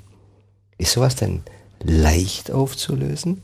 Ist 0.77 0.91
sowas 0.91 1.15
denn 1.15 1.41
leicht 1.83 2.51
aufzulösen? 2.51 3.41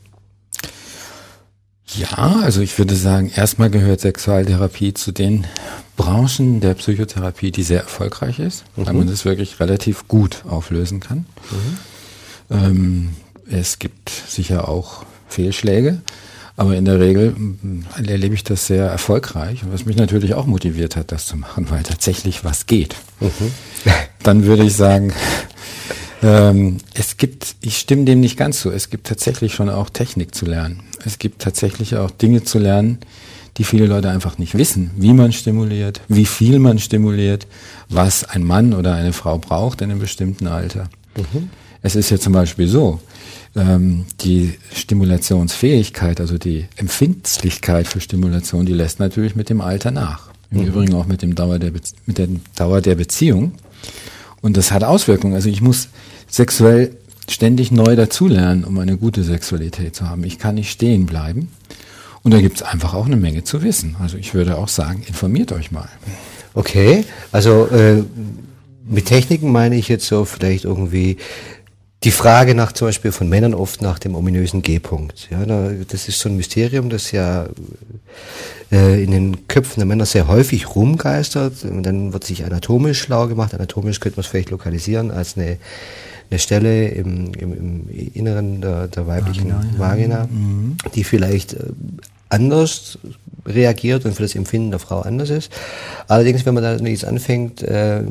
Ja, 1.95 2.41
also 2.41 2.61
ich 2.61 2.77
würde 2.77 2.95
sagen, 2.95 3.31
erstmal 3.33 3.69
gehört 3.69 4.01
Sexualtherapie 4.01 4.93
zu 4.93 5.13
den 5.13 5.47
Branchen 5.95 6.59
der 6.59 6.73
Psychotherapie, 6.73 7.51
die 7.51 7.63
sehr 7.63 7.81
erfolgreich 7.81 8.39
ist, 8.39 8.65
mhm. 8.75 8.85
weil 8.85 8.93
man 8.93 9.07
das 9.07 9.23
wirklich 9.23 9.59
relativ 9.59 10.07
gut 10.07 10.43
auflösen 10.47 10.99
kann. 10.99 11.25
Mhm. 11.49 11.77
Ähm, 12.49 13.15
es 13.49 13.79
gibt 13.79 14.09
sicher 14.09 14.67
auch 14.67 15.05
Fehlschläge, 15.27 16.01
aber 16.55 16.75
in 16.75 16.85
der 16.85 16.99
Regel 16.99 17.35
erlebe 18.03 18.33
ich 18.33 18.43
das 18.43 18.67
sehr 18.67 18.85
erfolgreich, 18.85 19.61
was 19.69 19.85
mich 19.85 19.95
natürlich 19.95 20.33
auch 20.33 20.45
motiviert 20.45 20.95
hat, 20.95 21.11
das 21.11 21.27
zu 21.27 21.37
machen, 21.37 21.69
weil 21.69 21.83
tatsächlich 21.83 22.43
was 22.43 22.65
geht. 22.65 22.95
Mhm. 23.19 23.51
Dann 24.23 24.45
würde 24.45 24.63
ich 24.63 24.75
sagen, 24.75 25.13
ähm, 26.23 26.77
es 26.93 27.17
gibt, 27.17 27.55
ich 27.61 27.77
stimme 27.77 28.05
dem 28.05 28.19
nicht 28.19 28.37
ganz 28.37 28.61
so, 28.61 28.71
es 28.71 28.89
gibt 28.89 29.07
tatsächlich 29.07 29.53
schon 29.53 29.69
auch 29.69 29.89
Technik 29.89 30.33
zu 30.33 30.45
lernen. 30.45 30.81
Es 31.05 31.19
gibt 31.19 31.41
tatsächlich 31.41 31.95
auch 31.95 32.09
Dinge 32.09 32.43
zu 32.43 32.57
lernen, 32.57 32.97
die 33.57 33.63
viele 33.63 33.85
Leute 33.85 34.09
einfach 34.09 34.37
nicht 34.37 34.57
wissen, 34.57 34.91
wie 34.97 35.13
man 35.13 35.33
stimuliert, 35.33 36.01
wie 36.07 36.25
viel 36.25 36.59
man 36.59 36.79
stimuliert, 36.79 37.47
was 37.89 38.23
ein 38.23 38.43
Mann 38.43 38.73
oder 38.73 38.93
eine 38.93 39.13
Frau 39.13 39.37
braucht 39.37 39.81
in 39.81 39.91
einem 39.91 39.99
bestimmten 39.99 40.47
Alter. 40.47 40.89
Mhm. 41.15 41.49
Es 41.81 41.95
ist 41.95 42.09
ja 42.09 42.19
zum 42.19 42.33
Beispiel 42.33 42.67
so, 42.67 42.99
ähm, 43.55 44.05
die 44.21 44.53
Stimulationsfähigkeit, 44.73 46.19
also 46.19 46.37
die 46.37 46.65
Empfindlichkeit 46.75 47.87
für 47.87 47.99
Stimulation, 48.01 48.65
die 48.65 48.73
lässt 48.73 48.99
natürlich 48.99 49.35
mit 49.35 49.49
dem 49.49 49.61
Alter 49.61 49.91
nach. 49.91 50.29
Im 50.51 50.61
mhm. 50.61 50.67
Übrigen 50.67 50.93
auch 50.93 51.05
mit, 51.05 51.21
dem 51.21 51.35
Dauer 51.35 51.59
der 51.59 51.71
mit 52.05 52.17
der 52.17 52.27
Dauer 52.55 52.81
der 52.81 52.95
Beziehung. 52.95 53.53
Und 54.41 54.57
das 54.57 54.71
hat 54.71 54.83
Auswirkungen. 54.83 55.33
Also 55.33 55.49
ich 55.49 55.61
muss 55.61 55.89
sexuell 56.29 56.95
ständig 57.29 57.71
neu 57.71 57.95
dazulernen, 57.95 58.63
um 58.63 58.77
eine 58.79 58.97
gute 58.97 59.23
Sexualität 59.23 59.95
zu 59.95 60.09
haben. 60.09 60.23
Ich 60.23 60.39
kann 60.39 60.55
nicht 60.55 60.71
stehen 60.71 61.05
bleiben. 61.05 61.49
Und 62.23 62.33
da 62.33 62.41
gibt 62.41 62.57
es 62.57 62.63
einfach 62.63 62.93
auch 62.93 63.05
eine 63.05 63.15
Menge 63.15 63.43
zu 63.43 63.63
wissen. 63.63 63.95
Also 63.99 64.17
ich 64.17 64.33
würde 64.33 64.57
auch 64.57 64.67
sagen, 64.67 65.03
informiert 65.07 65.51
euch 65.51 65.71
mal. 65.71 65.89
Okay, 66.53 67.05
also 67.31 67.67
äh, 67.67 68.03
mit 68.85 69.05
Techniken 69.05 69.51
meine 69.51 69.75
ich 69.75 69.87
jetzt 69.87 70.07
so 70.07 70.25
vielleicht 70.25 70.65
irgendwie 70.65 71.17
die 72.03 72.11
Frage 72.11 72.53
nach 72.53 72.73
zum 72.73 72.89
Beispiel 72.89 73.11
von 73.11 73.27
Männern 73.27 73.53
oft 73.53 73.81
nach 73.81 73.97
dem 73.97 74.15
ominösen 74.15 74.61
G-Punkt. 74.61 75.29
Ja, 75.31 75.45
das 75.89 76.07
ist 76.07 76.19
so 76.19 76.29
ein 76.29 76.37
Mysterium, 76.37 76.89
das 76.89 77.11
ja 77.11 77.47
äh, 78.71 79.03
in 79.03 79.11
den 79.11 79.47
Köpfen 79.47 79.79
der 79.79 79.87
Männer 79.87 80.05
sehr 80.05 80.27
häufig 80.27 80.75
rumgeistert. 80.75 81.63
Und 81.63 81.83
dann 81.83 82.13
wird 82.13 82.23
sich 82.23 82.45
anatomisch 82.45 82.99
schlau 82.99 83.27
gemacht. 83.27 83.53
Anatomisch 83.55 83.99
könnte 83.99 84.17
man 84.17 84.21
es 84.21 84.27
vielleicht 84.27 84.51
lokalisieren 84.51 85.09
als 85.09 85.37
eine, 85.37 85.57
eine 86.29 86.39
Stelle 86.39 86.89
im, 86.89 87.33
im, 87.33 87.53
im 87.53 88.11
Inneren 88.13 88.61
der, 88.61 88.87
der 88.89 89.07
weiblichen 89.07 89.49
Vagina, 89.49 89.77
Vagina 89.77 90.27
mhm. 90.29 90.77
die 90.93 91.03
vielleicht 91.03 91.53
äh, 91.53 91.63
anders 92.29 92.99
reagiert 93.45 94.05
und 94.05 94.13
für 94.13 94.23
das 94.23 94.35
Empfinden 94.35 94.71
der 94.71 94.79
Frau 94.79 94.99
anders 94.99 95.29
ist. 95.29 95.51
Allerdings, 96.07 96.45
wenn 96.45 96.53
man 96.53 96.63
da 96.63 96.75
jetzt 96.75 97.05
anfängt, 97.05 97.63
äh, 97.63 98.01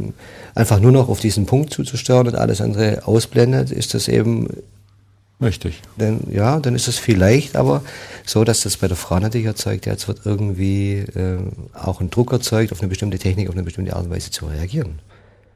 einfach 0.57 0.81
nur 0.81 0.91
noch 0.91 1.09
auf 1.09 1.21
diesen 1.21 1.47
Punkt 1.47 1.73
zuzusteuern 1.73 2.27
und 2.27 2.35
alles 2.35 2.61
andere 2.61 3.07
ausblendet, 3.07 3.71
ist 3.71 3.95
das 3.95 4.09
eben 4.09 4.49
Richtig. 5.39 5.83
Denn, 6.01 6.21
ja, 6.31 6.61
dann 6.61 6.75
ist 6.75 6.89
es 6.89 6.97
vielleicht 6.97 7.57
aber 7.57 7.83
so, 8.25 8.43
dass 8.43 8.63
das 8.63 8.79
bei 8.79 8.89
der 8.89 8.97
Frau 8.97 9.19
natürlich 9.19 9.47
erzeugt, 9.47 9.85
ja, 9.85 9.93
jetzt 9.93 10.09
wird 10.09 10.23
irgendwie 10.25 10.95
äh, 10.95 11.39
auch 11.75 12.01
ein 12.01 12.09
Druck 12.09 12.33
erzeugt, 12.33 12.73
auf 12.73 12.81
eine 12.81 12.89
bestimmte 12.89 13.19
Technik, 13.19 13.51
auf 13.51 13.55
eine 13.55 13.63
bestimmte 13.63 13.95
Art 13.95 14.07
und 14.07 14.11
Weise 14.11 14.31
zu 14.31 14.47
reagieren. 14.47 14.99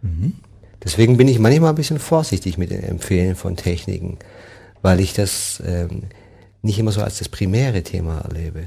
Mhm. 0.02 0.35
Deswegen 0.85 1.16
bin 1.16 1.28
ich 1.28 1.38
manchmal 1.38 1.71
ein 1.71 1.76
bisschen 1.76 1.99
vorsichtig 1.99 2.59
mit 2.59 2.71
den 2.71 2.83
Empfehlen 2.83 3.37
von 3.37 3.57
Techniken, 3.57 4.19
weil 4.83 5.00
ich 5.00 5.14
das 5.14 5.62
ähm, 5.66 6.02
nicht 6.61 6.78
immer 6.78 6.92
so 6.92 7.00
als 7.00 7.19
das 7.19 7.30
primäre 7.30 7.83
Thema 7.83 8.21
erlebe. 8.21 8.64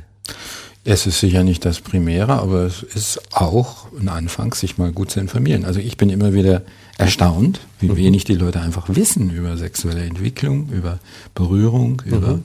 Es 0.85 1.07
ist 1.07 1.21
sicher 1.21 1.43
nicht 1.43 1.63
das 1.63 1.79
Primäre, 1.79 2.33
aber 2.33 2.63
es 2.63 2.83
ist 2.83 3.21
auch 3.31 3.87
ein 3.97 4.09
Anfang, 4.09 4.53
sich 4.53 4.77
mal 4.77 4.91
gut 4.91 5.11
zu 5.11 5.21
informieren. 5.21 5.63
Also 5.63 5.79
ich 5.79 5.95
bin 5.95 6.09
immer 6.09 6.33
wieder 6.33 6.61
erstaunt, 6.97 7.61
wie 7.79 7.89
mhm. 7.89 7.97
wenig 7.97 8.25
die 8.25 8.35
Leute 8.35 8.59
einfach 8.59 8.87
wissen 8.89 9.29
über 9.29 9.55
sexuelle 9.55 10.03
Entwicklung, 10.03 10.69
über 10.69 10.99
Berührung, 11.35 12.01
mhm. 12.05 12.43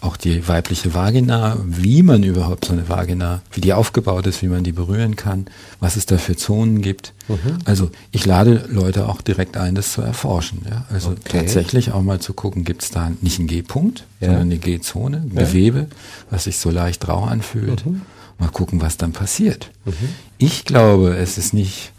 Auch 0.00 0.16
die 0.16 0.48
weibliche 0.48 0.94
Vagina, 0.94 1.58
wie 1.64 2.02
man 2.02 2.22
überhaupt 2.22 2.64
so 2.64 2.72
eine 2.72 2.88
Vagina, 2.88 3.42
wie 3.52 3.60
die 3.60 3.72
aufgebaut 3.72 4.26
ist, 4.26 4.42
wie 4.42 4.48
man 4.48 4.64
die 4.64 4.72
berühren 4.72 5.16
kann, 5.16 5.46
was 5.78 5.96
es 5.96 6.06
da 6.06 6.16
für 6.16 6.36
Zonen 6.36 6.80
gibt. 6.80 7.12
Mhm. 7.28 7.58
Also 7.64 7.90
ich 8.10 8.24
lade 8.24 8.66
Leute 8.70 9.08
auch 9.08 9.20
direkt 9.20 9.56
ein, 9.56 9.74
das 9.74 9.92
zu 9.92 10.00
erforschen. 10.00 10.62
Ja? 10.68 10.86
Also 10.90 11.10
okay. 11.10 11.38
tatsächlich 11.38 11.92
auch 11.92 12.02
mal 12.02 12.20
zu 12.20 12.32
gucken, 12.32 12.64
gibt 12.64 12.82
es 12.82 12.90
da 12.90 13.12
nicht 13.20 13.38
einen 13.38 13.48
G-Punkt, 13.48 14.04
ja. 14.20 14.28
sondern 14.28 14.44
eine 14.44 14.58
G-Zone, 14.58 15.26
ja. 15.34 15.42
Gewebe, 15.42 15.88
was 16.30 16.44
sich 16.44 16.58
so 16.58 16.70
leicht 16.70 17.06
rau 17.06 17.24
anfühlt. 17.24 17.84
Mhm. 17.84 18.02
Mal 18.38 18.48
gucken, 18.48 18.80
was 18.80 18.96
dann 18.96 19.12
passiert. 19.12 19.70
Mhm. 19.84 19.92
Ich 20.38 20.64
glaube, 20.64 21.14
es 21.16 21.36
ist 21.36 21.52
nicht 21.52 21.92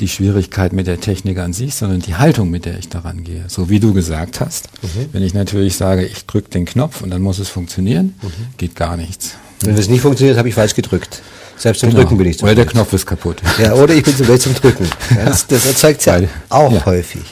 die 0.00 0.08
Schwierigkeit 0.08 0.72
mit 0.72 0.86
der 0.86 1.00
Technik 1.00 1.38
an 1.38 1.52
sich, 1.52 1.74
sondern 1.74 2.00
die 2.00 2.16
Haltung, 2.16 2.50
mit 2.50 2.64
der 2.64 2.78
ich 2.78 2.88
daran 2.88 3.24
gehe. 3.24 3.44
So 3.48 3.68
wie 3.68 3.80
du 3.80 3.92
gesagt 3.92 4.40
hast. 4.40 4.68
Mhm. 4.82 5.08
Wenn 5.12 5.22
ich 5.22 5.34
natürlich 5.34 5.76
sage, 5.76 6.04
ich 6.04 6.26
drücke 6.26 6.50
den 6.50 6.64
Knopf 6.64 7.02
und 7.02 7.10
dann 7.10 7.22
muss 7.22 7.38
es 7.38 7.48
funktionieren, 7.48 8.14
mhm. 8.22 8.56
geht 8.56 8.76
gar 8.76 8.96
nichts. 8.96 9.36
Wenn 9.62 9.76
es 9.76 9.88
nicht 9.88 10.00
funktioniert, 10.00 10.38
habe 10.38 10.48
ich 10.48 10.54
falsch 10.54 10.74
gedrückt. 10.74 11.22
Selbst 11.56 11.80
zum 11.80 11.90
genau. 11.90 12.02
Drücken 12.02 12.16
bin 12.16 12.26
ich 12.26 12.38
zu 12.38 12.44
Oder 12.44 12.54
der 12.54 12.64
Knopf 12.64 12.92
ist 12.94 13.04
kaputt. 13.04 13.42
Ja, 13.58 13.74
oder 13.74 13.94
ich 13.94 14.02
bin 14.02 14.16
zu 14.16 14.26
weit 14.26 14.40
zum 14.40 14.54
Drücken. 14.54 14.88
Ja, 15.14 15.26
das, 15.26 15.46
das 15.46 15.66
erzeugt 15.66 16.06
ja 16.06 16.20
auch 16.48 16.72
ja. 16.72 16.86
häufig. 16.86 17.22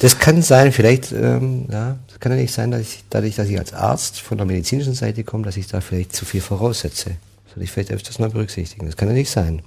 Das 0.00 0.18
kann 0.18 0.40
sein, 0.42 0.70
vielleicht, 0.70 1.10
ähm, 1.10 1.66
ja, 1.70 1.96
das 2.06 2.20
kann 2.20 2.30
ja 2.30 2.38
nicht 2.38 2.52
sein, 2.52 2.70
dass 2.70 2.82
ich, 2.82 3.04
dadurch, 3.10 3.34
dass 3.34 3.48
ich 3.48 3.58
als 3.58 3.72
Arzt 3.72 4.20
von 4.20 4.38
der 4.38 4.46
medizinischen 4.46 4.94
Seite 4.94 5.24
komme, 5.24 5.44
dass 5.44 5.56
ich 5.56 5.66
da 5.66 5.80
vielleicht 5.80 6.14
zu 6.14 6.24
viel 6.24 6.40
voraussetze. 6.40 7.12
Soll 7.52 7.64
ich 7.64 7.72
vielleicht 7.72 7.90
öfters 7.90 8.20
mal 8.20 8.28
berücksichtigen. 8.28 8.86
Das 8.86 8.96
kann 8.96 9.08
ja 9.08 9.14
nicht 9.14 9.30
sein. 9.30 9.62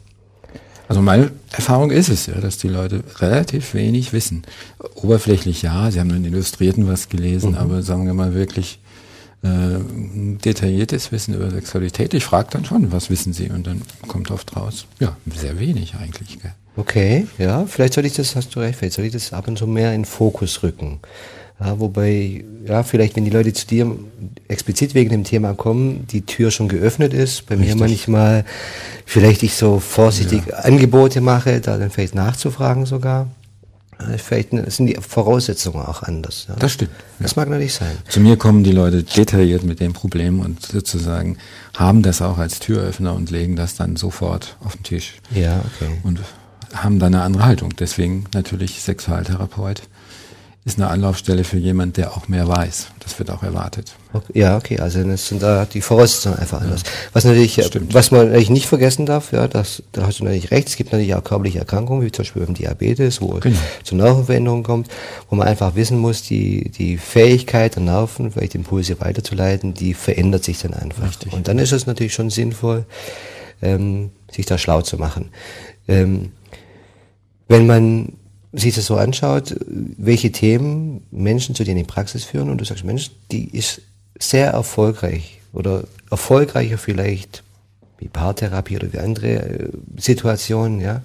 Also 0.89 1.03
meine 1.03 1.31
Erfahrung 1.51 1.91
ist 1.91 2.09
es 2.09 2.25
ja, 2.25 2.41
dass 2.41 2.57
die 2.57 2.67
Leute 2.67 3.03
relativ 3.19 3.75
wenig 3.75 4.11
wissen. 4.11 4.41
Oberflächlich 4.95 5.61
ja, 5.61 5.91
sie 5.91 5.99
haben 5.99 6.09
in 6.09 6.25
Illustrierten 6.25 6.87
was 6.87 7.09
gelesen, 7.09 7.51
mhm. 7.51 7.57
aber 7.57 7.83
sagen 7.83 8.07
wir 8.07 8.15
mal 8.15 8.33
wirklich 8.33 8.79
äh, 9.43 9.77
detailliertes 10.43 11.11
Wissen 11.11 11.35
über 11.35 11.51
Sexualität. 11.51 12.15
Ich 12.15 12.25
frage 12.25 12.49
dann 12.51 12.65
schon, 12.65 12.91
was 12.91 13.11
wissen 13.11 13.33
sie? 13.33 13.49
Und 13.49 13.67
dann 13.67 13.83
kommt 14.07 14.31
oft 14.31 14.55
raus, 14.57 14.87
ja, 14.99 15.15
sehr 15.33 15.59
wenig 15.59 15.93
eigentlich. 15.93 16.41
Gell? 16.41 16.53
Okay, 16.75 17.27
ja, 17.37 17.67
vielleicht 17.67 17.93
soll 17.93 18.05
ich 18.05 18.13
das, 18.13 18.35
hast 18.35 18.55
du 18.55 18.59
recht, 18.59 18.79
vielleicht 18.79 18.95
soll 18.95 19.05
ich 19.05 19.13
das 19.13 19.31
ab 19.31 19.47
und 19.47 19.59
zu 19.59 19.67
mehr 19.67 19.93
in 19.93 20.05
Fokus 20.05 20.63
rücken. 20.63 20.99
Ja, 21.59 21.79
wobei, 21.79 22.45
ja, 22.65 22.83
vielleicht, 22.83 23.17
wenn 23.17 23.25
die 23.25 23.31
Leute 23.31 23.51
zu 23.51 23.67
dir 23.67 23.93
explizit 24.47 24.93
wegen 24.95 25.09
dem 25.09 25.23
Thema 25.25 25.53
kommen, 25.53 26.07
die 26.07 26.21
Tür 26.21 26.51
schon 26.51 26.69
geöffnet 26.69 27.13
ist. 27.13 27.47
Bei 27.47 27.55
Richtig. 27.55 27.75
mir 27.75 27.79
manchmal 27.79 28.45
vielleicht 29.05 29.43
ich 29.43 29.55
so 29.55 29.79
vorsichtig 29.79 30.43
ja. 30.47 30.59
Angebote 30.59 31.19
mache, 31.19 31.59
da 31.59 31.77
dann 31.77 31.89
vielleicht 31.89 32.15
nachzufragen 32.15 32.85
sogar. 32.85 33.27
Vielleicht 34.15 34.51
sind 34.51 34.85
die 34.85 34.95
Voraussetzungen 34.95 35.85
auch 35.85 36.03
anders. 36.03 36.45
Ja. 36.47 36.55
Das 36.55 36.71
stimmt. 36.71 36.91
Das 37.19 37.35
mag 37.35 37.49
natürlich 37.49 37.73
sein. 37.73 37.91
Zu 38.07 38.21
mir 38.21 38.37
kommen 38.37 38.63
die 38.63 38.71
Leute 38.71 39.03
detailliert 39.03 39.63
mit 39.63 39.81
dem 39.81 39.91
Problem 39.91 40.39
und 40.39 40.65
sozusagen 40.65 41.37
haben 41.75 42.01
das 42.01 42.21
auch 42.21 42.37
als 42.37 42.59
Türöffner 42.59 43.13
und 43.13 43.29
legen 43.29 43.57
das 43.57 43.75
dann 43.75 43.97
sofort 43.97 44.55
auf 44.63 44.77
den 44.77 44.83
Tisch. 44.83 45.15
Ja, 45.35 45.57
okay. 45.59 45.91
Und 46.03 46.21
haben 46.73 46.99
dann 46.99 47.13
eine 47.13 47.23
andere 47.23 47.43
Haltung. 47.43 47.73
Deswegen 47.77 48.23
natürlich 48.33 48.79
Sexualtherapeut 48.81 49.81
ist 50.65 50.77
eine 50.77 50.89
Anlaufstelle 50.89 51.43
für 51.43 51.57
jemand, 51.57 51.97
der 51.97 52.11
auch 52.11 52.27
mehr 52.27 52.47
weiß. 52.47 52.87
Das 52.99 53.17
wird 53.17 53.31
auch 53.31 53.43
erwartet. 53.43 53.95
Ja, 54.33 54.57
okay, 54.57 54.79
also 54.79 55.01
das 55.03 55.27
sind 55.27 55.41
da 55.41 55.65
die 55.65 55.81
Voraussetzungen 55.81 56.37
einfach 56.37 56.61
anders. 56.61 56.81
Ja, 56.83 56.89
was 57.13 57.23
natürlich, 57.23 57.57
was 57.91 58.11
man 58.11 58.25
natürlich 58.25 58.49
nicht 58.49 58.67
vergessen 58.67 59.05
darf, 59.05 59.31
ja, 59.31 59.47
das, 59.47 59.83
da 59.93 60.05
hast 60.05 60.19
du 60.19 60.25
natürlich 60.25 60.51
recht, 60.51 60.67
es 60.67 60.75
gibt 60.75 60.91
natürlich 60.91 61.15
auch 61.15 61.23
körperliche 61.23 61.59
Erkrankungen, 61.59 62.05
wie 62.05 62.11
zum 62.11 62.23
Beispiel 62.23 62.45
beim 62.45 62.55
Diabetes, 62.55 63.21
wo 63.21 63.27
genau. 63.39 63.57
es 63.79 63.87
zu 63.87 63.95
Nervenveränderungen 63.95 64.63
kommt, 64.63 64.89
wo 65.29 65.35
man 65.37 65.47
einfach 65.47 65.75
wissen 65.75 65.97
muss, 65.97 66.23
die, 66.23 66.69
die 66.69 66.97
Fähigkeit 66.97 67.75
der 67.75 67.83
Nerven, 67.83 68.31
vielleicht 68.31 68.55
Impulse 68.55 68.99
weiterzuleiten, 68.99 69.73
die 69.73 69.93
verändert 69.93 70.43
sich 70.43 70.59
dann 70.59 70.73
einfach. 70.73 71.07
Richtig. 71.07 71.31
Und 71.31 71.47
dann 71.47 71.57
ist 71.57 71.71
es 71.71 71.87
natürlich 71.87 72.13
schon 72.13 72.29
sinnvoll, 72.29 72.85
ähm, 73.61 74.11
sich 74.31 74.45
da 74.45 74.57
schlau 74.57 74.81
zu 74.81 74.97
machen. 74.97 75.29
Ähm, 75.87 76.33
wenn 77.47 77.65
man 77.65 78.13
sich 78.53 78.75
das 78.75 78.85
so 78.85 78.97
anschaut, 78.97 79.55
welche 79.67 80.31
Themen 80.31 81.03
Menschen 81.11 81.55
zu 81.55 81.63
denen 81.63 81.77
in 81.77 81.85
die 81.85 81.91
Praxis 81.91 82.23
führen 82.23 82.49
und 82.49 82.59
du 82.59 82.65
sagst, 82.65 82.83
Mensch, 82.83 83.11
die 83.31 83.55
ist 83.55 83.81
sehr 84.17 84.51
erfolgreich 84.51 85.39
oder 85.53 85.83
erfolgreicher 86.09 86.77
vielleicht 86.77 87.43
wie 87.99 88.07
Paartherapie 88.07 88.77
oder 88.77 88.91
wie 88.93 88.99
andere 88.99 89.27
äh, 89.27 89.69
Situationen, 89.97 90.79
ja. 90.81 91.03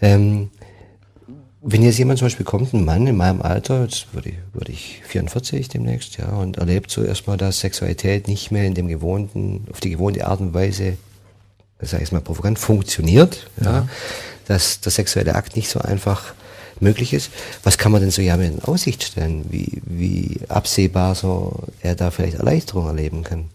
Ähm, 0.00 0.50
wenn 1.60 1.82
jetzt 1.82 1.98
jemand 1.98 2.18
zum 2.18 2.26
Beispiel 2.26 2.46
kommt, 2.46 2.72
ein 2.72 2.84
Mann 2.84 3.06
in 3.06 3.16
meinem 3.16 3.42
Alter, 3.42 3.82
jetzt 3.82 4.14
würde 4.14 4.30
ich, 4.30 4.36
würde 4.52 4.72
ich 4.72 5.02
44 5.04 5.68
demnächst, 5.68 6.16
ja, 6.16 6.28
und 6.28 6.56
erlebt 6.56 6.90
so 6.90 7.02
erstmal, 7.02 7.36
dass 7.36 7.60
Sexualität 7.60 8.28
nicht 8.28 8.50
mehr 8.50 8.64
in 8.64 8.74
dem 8.74 8.88
gewohnten, 8.88 9.66
auf 9.70 9.80
die 9.80 9.90
gewohnte 9.90 10.26
Art 10.26 10.40
und 10.40 10.54
Weise, 10.54 10.96
sag 11.80 12.00
ich 12.00 12.12
mal 12.12 12.20
provokant, 12.20 12.58
funktioniert, 12.58 13.50
ja, 13.60 13.70
ja 13.70 13.88
dass 14.46 14.80
der 14.80 14.90
sexuelle 14.90 15.34
Akt 15.34 15.56
nicht 15.56 15.68
so 15.68 15.78
einfach 15.78 16.32
möglich 16.80 17.12
ist. 17.12 17.30
Was 17.62 17.78
kann 17.78 17.92
man 17.92 18.00
denn 18.00 18.10
so 18.10 18.22
ja 18.22 18.34
in 18.36 18.62
Aussicht 18.62 19.02
stellen, 19.02 19.44
wie, 19.50 19.80
wie 19.84 20.40
absehbar 20.48 21.14
so 21.14 21.64
er 21.80 21.94
da 21.94 22.10
vielleicht 22.10 22.34
Erleichterung 22.34 22.86
erleben 22.86 23.24
kann? 23.24 23.46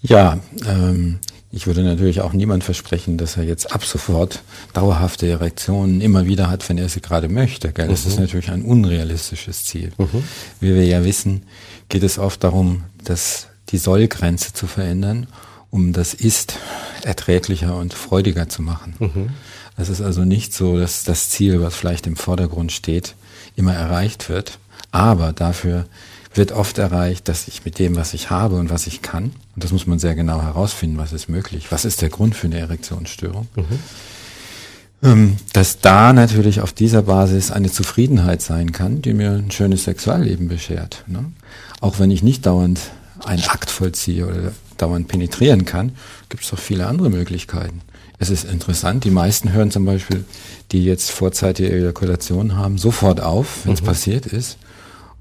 Ja, 0.00 0.38
ähm, 0.66 1.18
ich 1.50 1.66
würde 1.66 1.82
natürlich 1.82 2.20
auch 2.20 2.32
niemand 2.32 2.64
versprechen, 2.64 3.16
dass 3.16 3.36
er 3.36 3.44
jetzt 3.44 3.72
ab 3.72 3.84
sofort 3.84 4.42
dauerhafte 4.74 5.26
Erektionen 5.26 6.00
immer 6.00 6.26
wieder 6.26 6.50
hat, 6.50 6.68
wenn 6.68 6.76
er 6.76 6.88
sie 6.88 7.00
gerade 7.00 7.28
möchte. 7.28 7.72
Gell? 7.72 7.88
Das 7.88 8.04
mhm. 8.04 8.10
ist 8.10 8.20
natürlich 8.20 8.50
ein 8.50 8.62
unrealistisches 8.62 9.64
Ziel. 9.64 9.92
Mhm. 9.96 10.22
Wie 10.60 10.74
wir 10.74 10.84
ja 10.84 11.04
wissen, 11.04 11.44
geht 11.88 12.02
es 12.02 12.18
oft 12.18 12.44
darum, 12.44 12.84
dass 13.04 13.46
die 13.70 13.78
Sollgrenze 13.78 14.52
zu 14.52 14.66
verändern, 14.66 15.28
um 15.70 15.92
das 15.92 16.14
Ist 16.14 16.58
erträglicher 17.02 17.76
und 17.76 17.94
freudiger 17.94 18.48
zu 18.48 18.62
machen. 18.62 18.94
Mhm. 18.98 19.30
Es 19.76 19.88
ist 19.88 20.00
also 20.00 20.24
nicht 20.24 20.54
so, 20.54 20.78
dass 20.78 21.04
das 21.04 21.30
Ziel, 21.30 21.60
was 21.60 21.74
vielleicht 21.74 22.06
im 22.06 22.16
Vordergrund 22.16 22.72
steht, 22.72 23.14
immer 23.56 23.74
erreicht 23.74 24.28
wird. 24.28 24.58
Aber 24.90 25.32
dafür 25.32 25.86
wird 26.34 26.52
oft 26.52 26.78
erreicht, 26.78 27.28
dass 27.28 27.48
ich 27.48 27.64
mit 27.64 27.78
dem, 27.78 27.96
was 27.96 28.14
ich 28.14 28.30
habe 28.30 28.56
und 28.56 28.70
was 28.70 28.86
ich 28.86 29.02
kann, 29.02 29.32
und 29.54 29.64
das 29.64 29.72
muss 29.72 29.86
man 29.86 29.98
sehr 29.98 30.14
genau 30.14 30.42
herausfinden, 30.42 30.98
was 30.98 31.12
ist 31.12 31.28
möglich, 31.28 31.66
was 31.70 31.84
ist 31.84 32.02
der 32.02 32.10
Grund 32.10 32.34
für 32.34 32.46
eine 32.46 32.58
Erektionsstörung, 32.58 33.48
mhm. 33.56 33.78
Dass 35.52 35.80
da 35.80 36.12
natürlich 36.12 36.62
auf 36.62 36.72
dieser 36.72 37.02
Basis 37.02 37.52
eine 37.52 37.70
Zufriedenheit 37.70 38.42
sein 38.42 38.72
kann, 38.72 39.02
die 39.02 39.12
mir 39.12 39.32
ein 39.32 39.50
schönes 39.50 39.84
Sexualleben 39.84 40.48
beschert. 40.48 41.04
Ne? 41.06 41.26
Auch 41.80 42.00
wenn 42.00 42.10
ich 42.10 42.22
nicht 42.22 42.46
dauernd 42.46 42.80
einen 43.24 43.44
Akt 43.44 43.70
vollziehe 43.70 44.26
oder 44.26 44.52
dauernd 44.76 45.08
penetrieren 45.08 45.64
kann, 45.64 45.92
gibt 46.28 46.44
es 46.44 46.50
doch 46.50 46.58
viele 46.58 46.86
andere 46.86 47.10
Möglichkeiten. 47.10 47.80
Es 48.18 48.30
ist 48.30 48.44
interessant, 48.44 49.04
die 49.04 49.10
meisten 49.10 49.52
hören 49.52 49.70
zum 49.70 49.84
Beispiel, 49.84 50.24
die 50.72 50.84
jetzt 50.84 51.10
vorzeitige 51.10 51.70
Ejakulation 51.70 52.56
haben, 52.56 52.78
sofort 52.78 53.20
auf, 53.20 53.64
wenn 53.64 53.74
es 53.74 53.82
mhm. 53.82 53.86
passiert 53.86 54.26
ist 54.26 54.56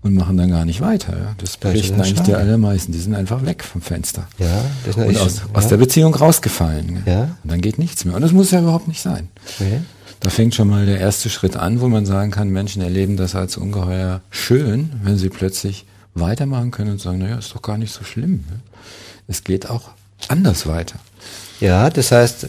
und 0.01 0.13
machen 0.13 0.37
dann 0.37 0.49
gar 0.49 0.65
nicht 0.65 0.81
weiter. 0.81 1.17
Ja. 1.17 1.35
Das 1.39 1.57
berichten 1.57 1.99
eigentlich 1.99 2.21
die 2.21 2.35
allermeisten. 2.35 2.91
Die 2.91 2.99
sind 2.99 3.15
einfach 3.15 3.43
weg 3.45 3.63
vom 3.63 3.81
Fenster. 3.81 4.27
Ja, 4.37 4.63
das 4.85 4.95
und 4.95 5.17
aus, 5.17 5.37
ja. 5.37 5.43
aus 5.53 5.67
der 5.67 5.77
Beziehung 5.77 6.13
rausgefallen. 6.13 7.03
Ja. 7.05 7.37
Und 7.43 7.51
dann 7.51 7.59
geht 7.59 7.79
nichts 7.79 8.05
mehr. 8.05 8.15
Und 8.15 8.21
das 8.21 8.31
muss 8.31 8.51
ja 8.51 8.61
überhaupt 8.61 8.87
nicht 8.87 9.01
sein. 9.01 9.29
Okay. 9.59 9.81
Da 10.19 10.29
fängt 10.29 10.55
schon 10.55 10.69
mal 10.69 10.85
der 10.85 10.99
erste 10.99 11.29
Schritt 11.29 11.57
an, 11.57 11.81
wo 11.81 11.87
man 11.87 12.05
sagen 12.05 12.31
kann, 12.31 12.49
Menschen 12.49 12.81
erleben 12.81 13.17
das 13.17 13.35
als 13.35 13.57
ungeheuer 13.57 14.21
schön, 14.29 14.91
wenn 15.03 15.17
sie 15.17 15.29
plötzlich 15.29 15.85
weitermachen 16.13 16.71
können 16.71 16.91
und 16.91 17.01
sagen, 17.01 17.19
naja, 17.19 17.37
ist 17.37 17.53
doch 17.53 17.61
gar 17.61 17.77
nicht 17.77 17.91
so 17.91 18.03
schlimm. 18.03 18.45
Es 19.27 19.43
geht 19.43 19.69
auch 19.69 19.89
anders 20.27 20.67
weiter. 20.67 20.99
Ja, 21.59 21.89
das 21.89 22.11
heißt, 22.11 22.47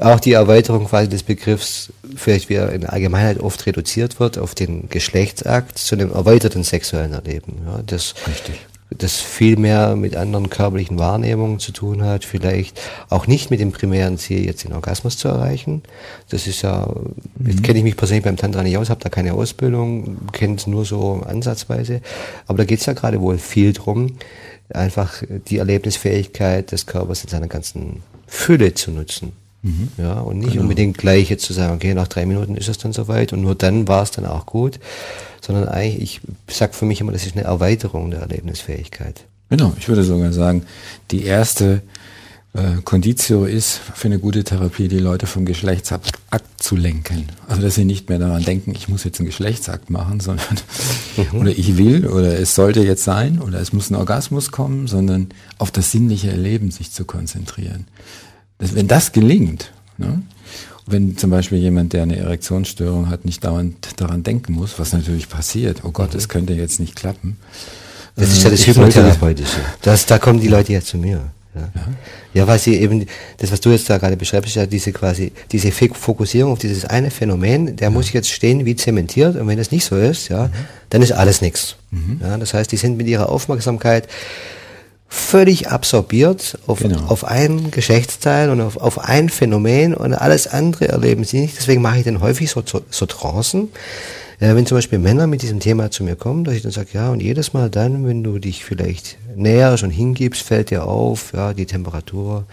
auch 0.00 0.20
die 0.20 0.32
Erweiterung 0.32 0.86
quasi 0.86 1.08
des 1.08 1.22
Begriffs, 1.22 1.92
vielleicht 2.16 2.48
wie 2.48 2.54
er 2.54 2.72
in 2.72 2.82
der 2.82 2.92
Allgemeinheit 2.92 3.40
oft 3.40 3.64
reduziert 3.66 4.20
wird, 4.20 4.38
auf 4.38 4.54
den 4.54 4.88
Geschlechtsakt 4.88 5.78
zu 5.78 5.94
einem 5.94 6.12
erweiterten 6.12 6.62
sexuellen 6.62 7.12
Erleben. 7.12 7.58
Ja, 7.66 7.80
das, 7.84 8.14
Richtig. 8.26 8.60
das 8.90 9.16
viel 9.16 9.56
mehr 9.56 9.96
mit 9.96 10.16
anderen 10.16 10.50
körperlichen 10.50 10.98
Wahrnehmungen 10.98 11.58
zu 11.58 11.72
tun 11.72 12.04
hat, 12.04 12.24
vielleicht 12.24 12.80
auch 13.08 13.26
nicht 13.26 13.50
mit 13.50 13.60
dem 13.60 13.72
primären 13.72 14.18
Ziel, 14.18 14.44
jetzt 14.44 14.64
den 14.64 14.72
Orgasmus 14.72 15.16
zu 15.16 15.28
erreichen. 15.28 15.82
Das 16.28 16.46
ist 16.46 16.62
ja, 16.62 16.88
mhm. 17.38 17.50
jetzt 17.50 17.62
kenne 17.64 17.78
ich 17.78 17.84
mich 17.84 17.96
persönlich 17.96 18.24
beim 18.24 18.36
Tantra 18.36 18.62
nicht 18.62 18.78
aus, 18.78 18.90
habe 18.90 19.02
da 19.02 19.08
keine 19.08 19.34
Ausbildung, 19.34 20.28
kenne 20.32 20.56
es 20.56 20.66
nur 20.66 20.84
so 20.84 21.22
ansatzweise. 21.26 22.00
Aber 22.46 22.58
da 22.58 22.64
geht 22.64 22.80
es 22.80 22.86
ja 22.86 22.92
gerade 22.92 23.20
wohl 23.20 23.38
viel 23.38 23.72
drum, 23.72 24.18
einfach 24.74 25.22
die 25.48 25.58
Erlebnisfähigkeit 25.58 26.72
des 26.72 26.86
Körpers 26.86 27.24
in 27.24 27.30
seiner 27.30 27.48
ganzen 27.48 28.02
Fülle 28.26 28.74
zu 28.74 28.90
nutzen. 28.90 29.32
Mhm. 29.62 29.88
Ja, 29.98 30.20
und 30.20 30.38
nicht 30.38 30.52
genau. 30.52 30.62
unbedingt 30.62 30.96
gleich 30.96 31.28
jetzt 31.28 31.44
zu 31.44 31.52
sagen, 31.52 31.74
okay, 31.74 31.92
nach 31.92 32.08
drei 32.08 32.24
Minuten 32.24 32.56
ist 32.56 32.68
es 32.68 32.78
dann 32.78 32.92
soweit 32.92 33.32
und 33.32 33.42
nur 33.42 33.54
dann 33.54 33.88
war 33.88 34.02
es 34.02 34.10
dann 34.10 34.24
auch 34.24 34.46
gut, 34.46 34.80
sondern 35.40 35.68
eigentlich, 35.68 36.20
ich 36.48 36.56
sag 36.56 36.74
für 36.74 36.86
mich 36.86 37.00
immer, 37.00 37.12
das 37.12 37.26
ist 37.26 37.36
eine 37.36 37.44
Erweiterung 37.44 38.10
der 38.10 38.20
Erlebnisfähigkeit. 38.20 39.24
Genau, 39.50 39.74
ich 39.78 39.88
würde 39.88 40.04
sogar 40.04 40.32
sagen, 40.32 40.64
die 41.10 41.24
erste 41.24 41.82
äh, 42.52 42.82
Conditio 42.84 43.44
ist 43.44 43.80
für 43.94 44.08
eine 44.08 44.18
gute 44.18 44.42
Therapie, 44.42 44.88
die 44.88 44.98
Leute 44.98 45.26
vom 45.26 45.44
Geschlechtsakt 45.44 46.18
zu 46.56 46.74
lenken. 46.74 47.28
Also 47.48 47.62
dass 47.62 47.76
sie 47.76 47.84
nicht 47.84 48.08
mehr 48.08 48.18
daran 48.18 48.44
denken, 48.44 48.72
ich 48.74 48.88
muss 48.88 49.04
jetzt 49.04 49.20
einen 49.20 49.26
Geschlechtsakt 49.26 49.88
machen, 49.88 50.20
sondern 50.20 50.58
mhm. 51.16 51.40
oder 51.40 51.50
ich 51.50 51.76
will 51.76 52.06
oder 52.06 52.38
es 52.38 52.54
sollte 52.54 52.80
jetzt 52.82 53.04
sein 53.04 53.40
oder 53.40 53.60
es 53.60 53.72
muss 53.72 53.90
ein 53.90 53.94
Orgasmus 53.94 54.50
kommen, 54.50 54.88
sondern 54.88 55.28
auf 55.58 55.70
das 55.70 55.92
sinnliche 55.92 56.30
Erleben 56.30 56.70
sich 56.70 56.90
zu 56.90 57.04
konzentrieren. 57.04 57.86
Das, 58.58 58.74
wenn 58.74 58.88
das 58.88 59.12
gelingt, 59.12 59.72
ne, 59.96 60.22
wenn 60.86 61.16
zum 61.16 61.30
Beispiel 61.30 61.58
jemand, 61.58 61.92
der 61.92 62.02
eine 62.02 62.16
Erektionsstörung 62.16 63.08
hat, 63.08 63.24
nicht 63.24 63.44
dauernd 63.44 64.00
daran 64.00 64.24
denken 64.24 64.54
muss, 64.54 64.78
was 64.78 64.92
natürlich 64.92 65.28
passiert, 65.28 65.82
oh 65.84 65.92
Gott, 65.92 66.16
es 66.16 66.26
mhm. 66.26 66.32
könnte 66.32 66.54
jetzt 66.54 66.80
nicht 66.80 66.96
klappen. 66.96 67.36
Das 68.16 68.30
ist 68.30 68.42
ja 68.42 68.50
das 68.50 68.62
äh, 68.62 68.66
Hypnotherapeutische. 68.66 69.60
Das, 69.82 70.04
da 70.06 70.18
kommen 70.18 70.40
die 70.40 70.48
Leute 70.48 70.72
ja 70.72 70.80
zu 70.80 70.98
mir. 70.98 71.30
Ja. 71.54 71.62
ja. 71.62 71.86
ja, 72.34 72.46
weil 72.46 72.58
sie 72.58 72.76
eben, 72.76 73.06
das, 73.38 73.50
was 73.50 73.60
du 73.60 73.70
jetzt 73.70 73.90
da 73.90 73.98
gerade 73.98 74.16
beschreibst, 74.16 74.54
ja 74.54 74.66
diese 74.66 74.92
quasi, 74.92 75.32
diese 75.50 75.72
Fokussierung 75.72 76.52
auf 76.52 76.58
dieses 76.60 76.84
eine 76.84 77.10
Phänomen, 77.10 77.76
der 77.76 77.88
ja. 77.88 77.90
muss 77.90 78.12
jetzt 78.12 78.30
stehen 78.30 78.64
wie 78.64 78.76
zementiert 78.76 79.36
und 79.36 79.48
wenn 79.48 79.58
das 79.58 79.72
nicht 79.72 79.84
so 79.84 79.96
ist, 79.96 80.28
ja, 80.28 80.44
mhm. 80.46 80.52
dann 80.90 81.02
ist 81.02 81.12
alles 81.12 81.40
nichts. 81.40 81.76
Mhm. 81.90 82.20
Ja, 82.22 82.38
das 82.38 82.54
heißt, 82.54 82.70
die 82.70 82.76
sind 82.76 82.96
mit 82.96 83.08
ihrer 83.08 83.28
Aufmerksamkeit 83.28 84.06
völlig 85.08 85.68
absorbiert 85.68 86.56
auf, 86.68 86.78
genau. 86.78 87.04
auf 87.06 87.24
ein 87.24 87.72
Geschlechtsteil 87.72 88.48
und 88.48 88.60
auf, 88.60 88.76
auf 88.76 89.00
ein 89.00 89.28
Phänomen 89.28 89.92
und 89.92 90.14
alles 90.14 90.46
andere 90.46 90.86
erleben 90.88 91.24
sie 91.24 91.40
nicht. 91.40 91.56
Deswegen 91.58 91.82
mache 91.82 91.98
ich 91.98 92.04
dann 92.04 92.20
häufig 92.20 92.48
so, 92.48 92.62
so, 92.64 92.80
so 92.90 93.06
Trancen, 93.06 93.70
äh, 94.40 94.54
wenn 94.54 94.66
zum 94.66 94.78
Beispiel 94.78 94.98
Männer 94.98 95.26
mit 95.26 95.42
diesem 95.42 95.60
Thema 95.60 95.90
zu 95.90 96.02
mir 96.02 96.16
kommen, 96.16 96.44
dass 96.44 96.54
ich 96.54 96.62
dann 96.62 96.72
sage, 96.72 96.88
ja, 96.92 97.10
und 97.10 97.20
jedes 97.20 97.52
Mal 97.52 97.70
dann, 97.70 98.06
wenn 98.06 98.24
du 98.24 98.38
dich 98.38 98.64
vielleicht 98.64 99.18
näher 99.36 99.76
schon 99.76 99.90
hingibst, 99.90 100.42
fällt 100.42 100.70
dir 100.70 100.84
auf, 100.84 101.32
ja, 101.34 101.52
die 101.52 101.66
Temperatur 101.66 102.46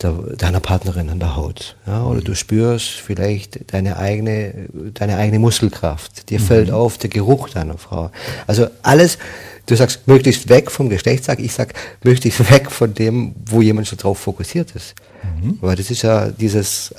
der, 0.00 0.12
deiner 0.12 0.60
Partnerin 0.60 1.10
an 1.10 1.18
der 1.18 1.36
Haut. 1.36 1.76
Ja, 1.86 2.04
oder 2.04 2.20
mhm. 2.20 2.24
du 2.24 2.34
spürst 2.34 2.90
vielleicht 2.90 3.72
deine 3.72 3.96
eigene, 3.96 4.68
deine 4.94 5.16
eigene 5.16 5.38
Muskelkraft. 5.38 6.30
Dir 6.30 6.38
mhm. 6.38 6.44
fällt 6.44 6.70
auf 6.70 6.98
der 6.98 7.10
Geruch 7.10 7.48
deiner 7.48 7.78
Frau. 7.78 8.10
Also 8.46 8.68
alles, 8.82 9.18
du 9.66 9.74
sagst 9.74 10.06
möglichst 10.06 10.48
weg 10.48 10.70
vom 10.70 10.88
Geschlechtsakt, 10.88 11.40
ich 11.40 11.52
sag 11.52 11.74
möglichst 12.04 12.50
weg 12.50 12.70
von 12.70 12.94
dem, 12.94 13.34
wo 13.46 13.60
jemand 13.60 13.88
schon 13.88 13.98
drauf 13.98 14.18
fokussiert 14.18 14.72
ist. 14.76 14.94
Mhm. 15.42 15.58
Weil 15.60 15.76
das 15.76 15.90
ist 15.90 16.02
ja 16.02 16.30
dieses 16.30 16.94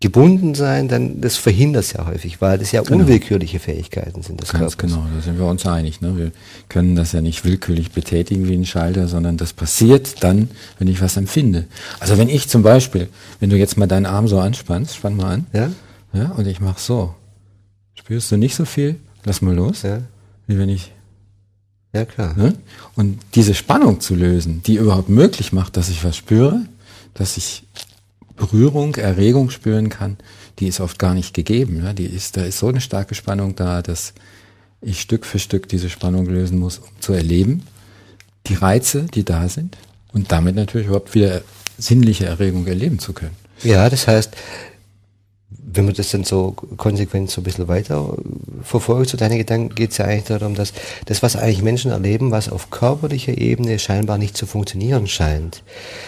gebunden 0.00 0.54
sein, 0.54 0.88
dann 0.88 1.20
das 1.20 1.36
verhindert 1.36 1.84
es 1.84 1.92
ja 1.92 2.06
häufig, 2.06 2.40
weil 2.40 2.58
das 2.58 2.72
ja 2.72 2.82
genau. 2.82 3.00
unwillkürliche 3.00 3.58
Fähigkeiten 3.58 4.22
sind 4.22 4.40
des 4.40 4.50
Ganz 4.52 4.78
Körpers. 4.78 4.78
genau, 4.78 5.06
da 5.14 5.20
sind 5.20 5.38
wir 5.38 5.44
uns 5.44 5.66
einig. 5.66 6.00
Ne? 6.00 6.16
Wir 6.16 6.32
können 6.70 6.96
das 6.96 7.12
ja 7.12 7.20
nicht 7.20 7.44
willkürlich 7.44 7.90
betätigen 7.90 8.48
wie 8.48 8.54
ein 8.54 8.64
Schalter, 8.64 9.08
sondern 9.08 9.36
das 9.36 9.52
passiert 9.52 10.24
dann, 10.24 10.48
wenn 10.78 10.88
ich 10.88 11.02
was 11.02 11.18
empfinde. 11.18 11.66
Also 11.98 12.16
wenn 12.16 12.30
ich 12.30 12.48
zum 12.48 12.62
Beispiel, 12.62 13.08
wenn 13.40 13.50
du 13.50 13.56
jetzt 13.56 13.76
mal 13.76 13.86
deinen 13.86 14.06
Arm 14.06 14.26
so 14.26 14.40
anspannst, 14.40 14.96
spann 14.96 15.16
mal 15.16 15.34
an, 15.34 15.46
ja, 15.52 15.70
ja 16.14 16.30
und 16.30 16.46
ich 16.46 16.60
mach 16.60 16.78
so, 16.78 17.14
spürst 17.92 18.32
du 18.32 18.38
nicht 18.38 18.54
so 18.54 18.64
viel, 18.64 18.96
lass 19.24 19.42
mal 19.42 19.54
los, 19.54 19.82
Ja, 19.82 20.00
wie 20.46 20.56
wenn 20.56 20.70
ich 20.70 20.92
ja 21.92 22.06
klar. 22.06 22.34
Ne? 22.36 22.54
Und 22.94 23.18
diese 23.34 23.52
Spannung 23.52 24.00
zu 24.00 24.14
lösen, 24.14 24.62
die 24.64 24.76
überhaupt 24.76 25.10
möglich 25.10 25.52
macht, 25.52 25.76
dass 25.76 25.90
ich 25.90 26.04
was 26.04 26.16
spüre, 26.16 26.62
dass 27.12 27.36
ich 27.36 27.64
Berührung, 28.40 28.96
Erregung 28.96 29.50
spüren 29.50 29.90
kann, 29.90 30.16
die 30.58 30.66
ist 30.66 30.80
oft 30.80 30.98
gar 30.98 31.14
nicht 31.14 31.34
gegeben. 31.34 31.82
Ja? 31.84 31.92
Die 31.92 32.06
ist, 32.06 32.36
da 32.36 32.42
ist 32.42 32.58
so 32.58 32.68
eine 32.68 32.80
starke 32.80 33.14
Spannung 33.14 33.54
da, 33.54 33.82
dass 33.82 34.14
ich 34.80 35.00
Stück 35.00 35.26
für 35.26 35.38
Stück 35.38 35.68
diese 35.68 35.90
Spannung 35.90 36.26
lösen 36.26 36.58
muss, 36.58 36.78
um 36.78 36.88
zu 37.00 37.12
erleben, 37.12 37.62
die 38.46 38.54
Reize, 38.54 39.04
die 39.04 39.24
da 39.24 39.48
sind 39.48 39.76
und 40.12 40.32
damit 40.32 40.56
natürlich 40.56 40.86
überhaupt 40.86 41.14
wieder 41.14 41.42
sinnliche 41.78 42.26
Erregung 42.26 42.66
erleben 42.66 42.98
zu 42.98 43.12
können. 43.12 43.36
Ja, 43.62 43.90
das 43.90 44.08
heißt, 44.08 44.34
wenn 45.72 45.84
man 45.84 45.94
das 45.94 46.10
dann 46.10 46.24
so 46.24 46.52
konsequent 46.76 47.30
so 47.30 47.40
ein 47.40 47.44
bisschen 47.44 47.68
weiter 47.68 48.16
verfolgt, 48.62 49.10
so 49.10 49.16
deine 49.16 49.38
Gedanken, 49.38 49.74
geht 49.74 49.92
es 49.92 49.98
ja 49.98 50.06
eigentlich 50.06 50.24
darum, 50.24 50.54
dass 50.54 50.72
das, 51.06 51.22
was 51.22 51.36
eigentlich 51.36 51.62
Menschen 51.62 51.90
erleben, 51.90 52.30
was 52.30 52.48
auf 52.48 52.70
körperlicher 52.70 53.36
Ebene 53.36 53.78
scheinbar 53.78 54.18
nicht 54.18 54.36
zu 54.36 54.46
funktionieren 54.46 55.06
scheint, 55.06 55.62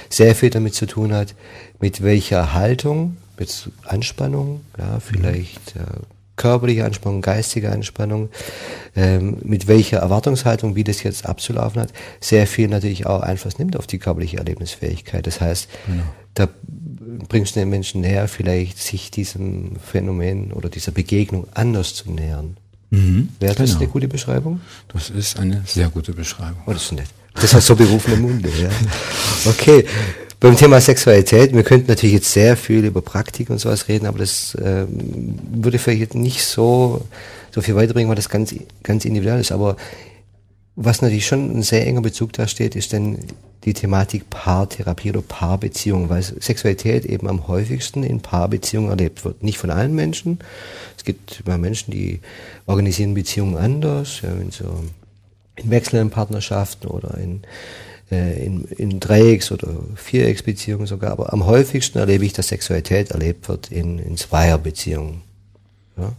sehr 0.08 0.34
viel 0.34 0.50
damit 0.50 0.74
zu 0.74 0.86
tun 0.86 1.12
hat, 1.12 1.34
mit 1.80 2.02
welcher 2.02 2.54
Haltung, 2.54 3.16
mit 3.38 3.70
Anspannung, 3.84 4.60
ja, 4.78 5.00
vielleicht 5.00 5.76
äh, 5.76 5.80
körperliche 6.36 6.84
Anspannung, 6.84 7.20
geistige 7.20 7.70
Anspannung, 7.70 8.30
ähm, 8.96 9.38
mit 9.42 9.68
welcher 9.68 9.98
Erwartungshaltung, 9.98 10.74
wie 10.76 10.84
das 10.84 11.02
jetzt 11.02 11.26
abzulaufen 11.26 11.80
hat, 11.80 11.92
sehr 12.20 12.46
viel 12.46 12.68
natürlich 12.68 13.06
auch 13.06 13.20
Einfluss 13.20 13.58
nimmt 13.58 13.76
auf 13.76 13.86
die 13.86 13.98
körperliche 13.98 14.38
Erlebnisfähigkeit. 14.38 15.26
Das 15.26 15.40
heißt, 15.40 15.68
Genau. 15.86 16.02
da 16.34 16.48
bringst 17.28 17.56
du 17.56 17.60
den 17.60 17.68
Menschen 17.70 18.00
näher, 18.00 18.28
vielleicht 18.28 18.78
sich 18.78 19.10
diesem 19.10 19.72
Phänomen 19.84 20.52
oder 20.52 20.68
dieser 20.68 20.92
Begegnung 20.92 21.46
anders 21.54 21.94
zu 21.94 22.10
nähern. 22.10 22.56
Wäre 22.90 23.54
das 23.54 23.70
Genau. 23.70 23.80
eine 23.80 23.88
gute 23.88 24.08
Beschreibung? 24.08 24.60
Das 24.92 25.08
ist 25.08 25.38
eine 25.38 25.62
sehr 25.66 25.88
gute 25.88 26.12
Beschreibung. 26.12 26.62
Oh, 26.66 26.72
das 26.72 26.82
ist 26.82 26.92
nett. 26.92 27.08
Das 27.34 27.54
hast 27.54 27.66
so 27.66 27.74
berufene 27.74 28.16
Munde, 28.16 28.50
ja. 28.50 28.68
Okay. 29.46 29.86
Beim 30.38 30.56
Thema 30.56 30.80
Sexualität, 30.80 31.54
wir 31.54 31.62
könnten 31.62 31.86
natürlich 31.88 32.14
jetzt 32.16 32.32
sehr 32.32 32.56
viel 32.56 32.84
über 32.84 33.00
Praktik 33.00 33.48
und 33.48 33.58
sowas 33.60 33.88
reden, 33.88 34.06
aber 34.06 34.18
das 34.18 34.58
ähm, 34.62 35.38
würde 35.52 35.78
vielleicht 35.78 36.14
nicht 36.16 36.44
so, 36.44 37.06
so 37.52 37.62
viel 37.62 37.76
weiterbringen, 37.76 38.08
weil 38.08 38.16
das 38.16 38.28
ganz, 38.28 38.54
ganz 38.82 39.04
individuell 39.04 39.40
ist. 39.40 39.52
Aber 39.52 39.76
was 40.76 41.02
natürlich 41.02 41.26
schon 41.26 41.58
ein 41.58 41.62
sehr 41.62 41.86
enger 41.86 42.00
Bezug 42.00 42.32
da 42.32 42.46
steht, 42.48 42.76
ist 42.76 42.92
denn 42.92 43.18
die 43.64 43.74
Thematik 43.74 44.28
Paartherapie 44.30 45.10
oder 45.10 45.22
Paarbeziehung, 45.22 46.08
weil 46.08 46.22
Sexualität 46.22 47.04
eben 47.04 47.28
am 47.28 47.46
häufigsten 47.46 48.02
in 48.02 48.20
Paarbeziehungen 48.20 48.90
erlebt 48.90 49.24
wird. 49.24 49.42
Nicht 49.42 49.58
von 49.58 49.70
allen 49.70 49.94
Menschen. 49.94 50.38
Es 50.96 51.04
gibt 51.04 51.46
Menschen, 51.46 51.92
die 51.92 52.20
organisieren 52.66 53.14
Beziehungen 53.14 53.56
anders, 53.56 54.22
ja, 54.22 54.30
in 54.30 54.50
so 54.50 54.82
in 55.56 55.70
wechselnden 55.70 56.10
Partnerschaften 56.10 56.88
oder 56.88 57.18
in, 57.18 57.42
äh, 58.10 58.44
in, 58.44 58.64
in 58.64 59.00
Dreiecks- 59.00 59.52
oder 59.52 59.68
Vierecksbeziehungen 59.94 60.86
sogar. 60.86 61.12
Aber 61.12 61.32
am 61.32 61.46
häufigsten 61.46 61.98
erlebe 61.98 62.24
ich, 62.24 62.32
dass 62.32 62.48
Sexualität 62.48 63.10
erlebt 63.10 63.48
wird 63.48 63.70
in, 63.70 63.98
in 63.98 64.16
Zweierbeziehungen. 64.16 65.22
Ja? 65.96 66.12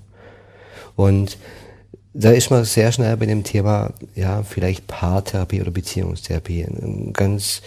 Und 0.96 1.38
da 2.14 2.32
ist 2.32 2.52
man 2.52 2.64
sehr 2.66 2.92
schnell 2.92 3.18
bei 3.18 3.26
dem 3.26 3.44
Thema, 3.44 3.94
ja, 4.16 4.44
vielleicht 4.44 4.88
Paartherapie 4.88 5.62
oder 5.62 5.72
Beziehungstherapie. 5.72 6.64
Ein, 6.64 7.14
ganz 7.14 7.62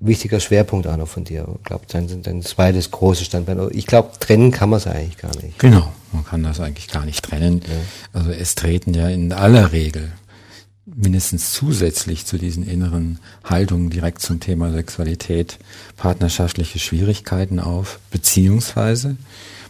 wichtiger 0.00 0.38
Schwerpunkt 0.38 0.86
auch 0.86 0.96
noch 0.96 1.08
von 1.08 1.24
dir. 1.24 1.46
Ich 1.58 1.64
glaube, 1.64 1.84
dein, 1.88 2.22
dein 2.22 2.42
zweites 2.42 2.90
großes 2.90 3.26
Standbein. 3.26 3.58
Ich 3.72 3.86
glaube, 3.86 4.12
trennen 4.20 4.52
kann 4.52 4.70
man 4.70 4.78
es 4.78 4.86
eigentlich 4.86 5.18
gar 5.18 5.34
nicht. 5.42 5.58
Genau, 5.58 5.92
man 6.12 6.24
kann 6.24 6.44
das 6.44 6.60
eigentlich 6.60 6.88
gar 6.88 7.04
nicht 7.04 7.24
trennen. 7.24 7.62
Also 8.12 8.30
es 8.30 8.54
treten 8.54 8.94
ja 8.94 9.08
in 9.08 9.32
aller 9.32 9.72
Regel 9.72 10.12
mindestens 10.86 11.52
zusätzlich 11.52 12.26
zu 12.26 12.38
diesen 12.38 12.66
inneren 12.66 13.18
Haltungen 13.44 13.90
direkt 13.90 14.22
zum 14.22 14.40
Thema 14.40 14.72
Sexualität 14.72 15.58
partnerschaftliche 15.96 16.78
Schwierigkeiten 16.78 17.60
auf, 17.60 17.98
beziehungsweise 18.10 19.16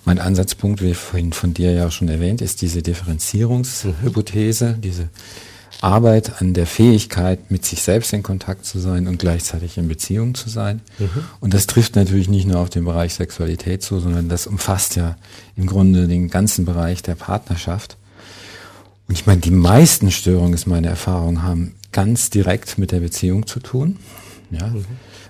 mein 0.08 0.18
Ansatzpunkt, 0.20 0.80
wie 0.80 0.94
vorhin 0.94 1.34
von 1.34 1.52
dir 1.52 1.72
ja 1.72 1.90
schon 1.90 2.08
erwähnt, 2.08 2.40
ist 2.40 2.62
diese 2.62 2.80
Differenzierungshypothese, 2.80 4.78
diese 4.82 5.10
Arbeit 5.82 6.40
an 6.40 6.54
der 6.54 6.66
Fähigkeit, 6.66 7.50
mit 7.50 7.66
sich 7.66 7.82
selbst 7.82 8.14
in 8.14 8.22
Kontakt 8.22 8.64
zu 8.64 8.78
sein 8.78 9.06
und 9.06 9.18
gleichzeitig 9.18 9.76
in 9.76 9.86
Beziehung 9.86 10.34
zu 10.34 10.48
sein. 10.48 10.80
Und 11.40 11.52
das 11.52 11.66
trifft 11.66 11.94
natürlich 11.94 12.30
nicht 12.30 12.48
nur 12.48 12.58
auf 12.58 12.70
den 12.70 12.86
Bereich 12.86 13.12
Sexualität 13.12 13.82
zu, 13.82 14.00
sondern 14.00 14.30
das 14.30 14.46
umfasst 14.46 14.96
ja 14.96 15.16
im 15.56 15.66
Grunde 15.66 16.08
den 16.08 16.30
ganzen 16.30 16.64
Bereich 16.64 17.02
der 17.02 17.14
Partnerschaft. 17.14 17.98
Und 19.08 19.14
ich 19.14 19.26
meine, 19.26 19.42
die 19.42 19.50
meisten 19.50 20.10
Störungen, 20.10 20.54
ist 20.54 20.66
meine 20.66 20.88
Erfahrung, 20.88 21.42
haben 21.42 21.74
ganz 21.92 22.30
direkt 22.30 22.78
mit 22.78 22.92
der 22.92 23.00
Beziehung 23.00 23.46
zu 23.46 23.60
tun. 23.60 23.98
Ja, 24.50 24.72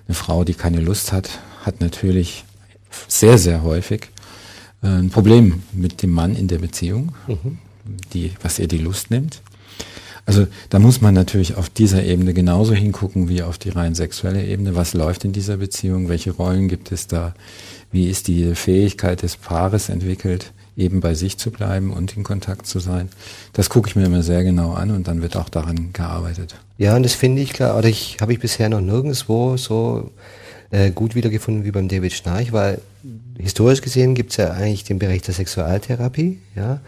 eine 0.06 0.14
Frau, 0.14 0.44
die 0.44 0.54
keine 0.54 0.80
Lust 0.80 1.10
hat, 1.10 1.30
hat 1.64 1.80
natürlich 1.80 2.44
sehr, 3.08 3.38
sehr 3.38 3.64
häufig 3.64 4.10
ein 4.82 5.10
Problem 5.10 5.62
mit 5.72 6.02
dem 6.02 6.10
Mann 6.10 6.36
in 6.36 6.48
der 6.48 6.58
Beziehung, 6.58 7.12
die, 8.12 8.32
was 8.42 8.58
ihr 8.58 8.68
die 8.68 8.78
Lust 8.78 9.10
nimmt. 9.10 9.42
Also 10.28 10.46
da 10.68 10.78
muss 10.78 11.00
man 11.00 11.14
natürlich 11.14 11.56
auf 11.56 11.70
dieser 11.70 12.04
Ebene 12.04 12.34
genauso 12.34 12.74
hingucken 12.74 13.30
wie 13.30 13.42
auf 13.42 13.56
die 13.56 13.70
rein 13.70 13.94
sexuelle 13.94 14.44
Ebene. 14.44 14.76
Was 14.76 14.92
läuft 14.92 15.24
in 15.24 15.32
dieser 15.32 15.56
Beziehung? 15.56 16.10
Welche 16.10 16.32
Rollen 16.32 16.68
gibt 16.68 16.92
es 16.92 17.06
da? 17.06 17.34
Wie 17.90 18.10
ist 18.10 18.28
die 18.28 18.54
Fähigkeit 18.54 19.22
des 19.22 19.38
Paares 19.38 19.88
entwickelt, 19.88 20.52
eben 20.76 21.00
bei 21.00 21.14
sich 21.14 21.38
zu 21.38 21.50
bleiben 21.50 21.94
und 21.94 22.14
in 22.14 22.24
Kontakt 22.24 22.66
zu 22.66 22.78
sein? 22.78 23.08
Das 23.54 23.70
gucke 23.70 23.88
ich 23.88 23.96
mir 23.96 24.04
immer 24.04 24.22
sehr 24.22 24.44
genau 24.44 24.74
an 24.74 24.90
und 24.90 25.08
dann 25.08 25.22
wird 25.22 25.34
auch 25.34 25.48
daran 25.48 25.94
gearbeitet. 25.94 26.56
Ja, 26.76 26.94
und 26.94 27.04
das 27.04 27.14
finde 27.14 27.40
ich 27.40 27.54
klar, 27.54 27.78
oder 27.78 27.88
ich 27.88 28.18
habe 28.20 28.34
ich 28.34 28.38
bisher 28.38 28.68
noch 28.68 28.82
nirgendwo 28.82 29.56
so 29.56 30.10
äh, 30.70 30.90
gut 30.90 31.14
wiedergefunden 31.14 31.64
wie 31.64 31.70
beim 31.70 31.88
David 31.88 32.12
Schnarch, 32.12 32.52
weil 32.52 32.82
historisch 33.38 33.80
gesehen 33.82 34.14
gibt 34.14 34.30
es 34.30 34.36
ja 34.36 34.50
eigentlich 34.50 34.84
den 34.84 34.98
Bereich 34.98 35.22
der 35.22 35.34
Sexualtherapie, 35.34 36.38
ja, 36.56 36.80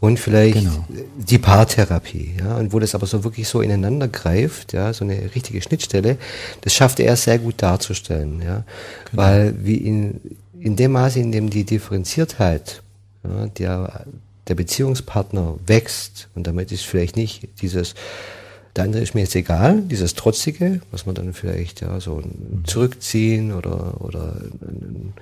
und 0.00 0.18
vielleicht 0.18 0.54
Genau. 0.54 0.86
die 1.18 1.38
Paartherapie, 1.38 2.36
ja, 2.38 2.56
und 2.56 2.72
wo 2.72 2.78
das 2.78 2.94
aber 2.94 3.06
so 3.06 3.22
wirklich 3.22 3.48
so 3.48 3.60
ineinander 3.60 4.08
greift, 4.08 4.72
ja, 4.72 4.92
so 4.92 5.04
eine 5.04 5.34
richtige 5.34 5.60
Schnittstelle, 5.60 6.16
das 6.62 6.72
schafft 6.74 7.00
er 7.00 7.16
sehr 7.16 7.38
gut 7.38 7.56
darzustellen, 7.58 8.40
ja, 8.42 8.64
weil 9.12 9.54
wie 9.62 9.76
in, 9.76 10.20
in 10.58 10.76
dem 10.76 10.92
Maße, 10.92 11.20
in 11.20 11.32
dem 11.32 11.50
die 11.50 11.64
Differenziertheit 11.64 12.82
ja, 13.24 13.46
der, 13.46 14.06
der 14.48 14.54
Beziehungspartner 14.54 15.56
wächst, 15.66 16.28
und 16.34 16.46
damit 16.46 16.72
ist 16.72 16.86
vielleicht 16.86 17.16
nicht 17.16 17.48
dieses, 17.60 17.94
der 18.76 18.84
andere 18.84 19.02
ist 19.02 19.14
mir 19.14 19.20
jetzt 19.22 19.34
egal, 19.36 19.82
dieses 19.82 20.14
Trotzige, 20.14 20.80
was 20.92 21.04
man 21.04 21.14
dann 21.14 21.34
vielleicht 21.34 21.82
ja 21.82 22.00
so 22.00 22.18
ein 22.18 22.62
zurückziehen 22.66 23.52
oder, 23.52 24.00
oder 24.00 24.36
ein, 24.62 25.12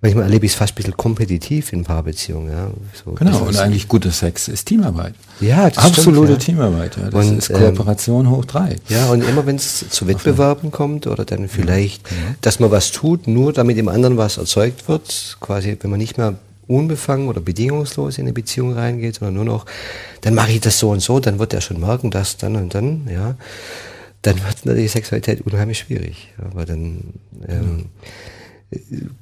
manchmal 0.00 0.24
erlebe 0.24 0.46
ich 0.46 0.52
es 0.52 0.58
fast 0.58 0.72
ein 0.72 0.76
bisschen 0.76 0.96
kompetitiv 0.96 1.72
in 1.72 1.84
Paarbeziehungen. 1.84 2.52
Ja, 2.52 2.70
so 2.92 3.12
Genau, 3.12 3.38
und 3.40 3.56
eigentlich 3.56 3.88
guter 3.88 4.10
Sex 4.10 4.48
ist 4.48 4.66
Teamarbeit. 4.66 5.14
Ja, 5.40 5.68
das 5.68 5.78
Absolute 5.84 6.26
stimmt, 6.26 6.30
ja. 6.30 6.36
Teamarbeit, 6.36 6.96
ja. 6.96 7.10
Das 7.10 7.26
Und, 7.26 7.38
ist 7.38 7.50
ähm, 7.50 7.56
Kooperation 7.56 8.30
hoch 8.30 8.44
drei. 8.44 8.76
Ja, 8.88 9.06
und 9.06 9.22
immer 9.22 9.46
wenn 9.46 9.56
es 9.56 9.88
zu 9.88 10.06
Wettbewerben 10.06 10.70
kommt 10.70 11.06
oder 11.06 11.24
dann 11.24 11.48
vielleicht, 11.48 12.08
genau. 12.08 12.20
dass 12.40 12.60
man 12.60 12.70
was 12.70 12.92
tut, 12.92 13.26
nur 13.26 13.52
damit 13.52 13.78
im 13.78 13.88
anderen 13.88 14.16
was 14.16 14.36
erzeugt 14.36 14.88
wird, 14.88 15.36
quasi, 15.40 15.76
wenn 15.80 15.90
man 15.90 15.98
nicht 15.98 16.18
mehr 16.18 16.34
unbefangen 16.66 17.28
oder 17.28 17.40
bedingungslos 17.40 18.18
in 18.18 18.24
eine 18.24 18.32
Beziehung 18.32 18.74
reingeht, 18.74 19.16
sondern 19.16 19.34
nur 19.34 19.44
noch, 19.44 19.66
dann 20.22 20.34
mache 20.34 20.52
ich 20.52 20.60
das 20.60 20.78
so 20.78 20.90
und 20.90 21.00
so, 21.00 21.20
dann 21.20 21.38
wird 21.38 21.54
er 21.54 21.60
schon 21.60 21.80
merken, 21.80 22.10
dass 22.10 22.36
dann 22.36 22.56
und 22.56 22.74
dann, 22.74 23.08
ja, 23.12 23.36
dann 24.22 24.36
wird 24.36 24.66
natürlich 24.66 24.90
Sexualität 24.90 25.42
unheimlich 25.42 25.78
schwierig. 25.78 26.32
Ja, 26.38 26.54
weil 26.54 26.66
dann 26.66 27.14
ähm, 27.46 27.86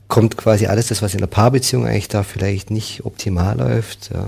kommt 0.08 0.36
quasi 0.36 0.66
alles 0.66 0.88
das, 0.88 1.02
was 1.02 1.14
in 1.14 1.20
der 1.20 1.26
Paarbeziehung 1.26 1.86
eigentlich 1.86 2.08
da 2.08 2.22
vielleicht 2.22 2.70
nicht 2.70 3.04
optimal 3.04 3.58
läuft, 3.58 4.10
ja, 4.12 4.26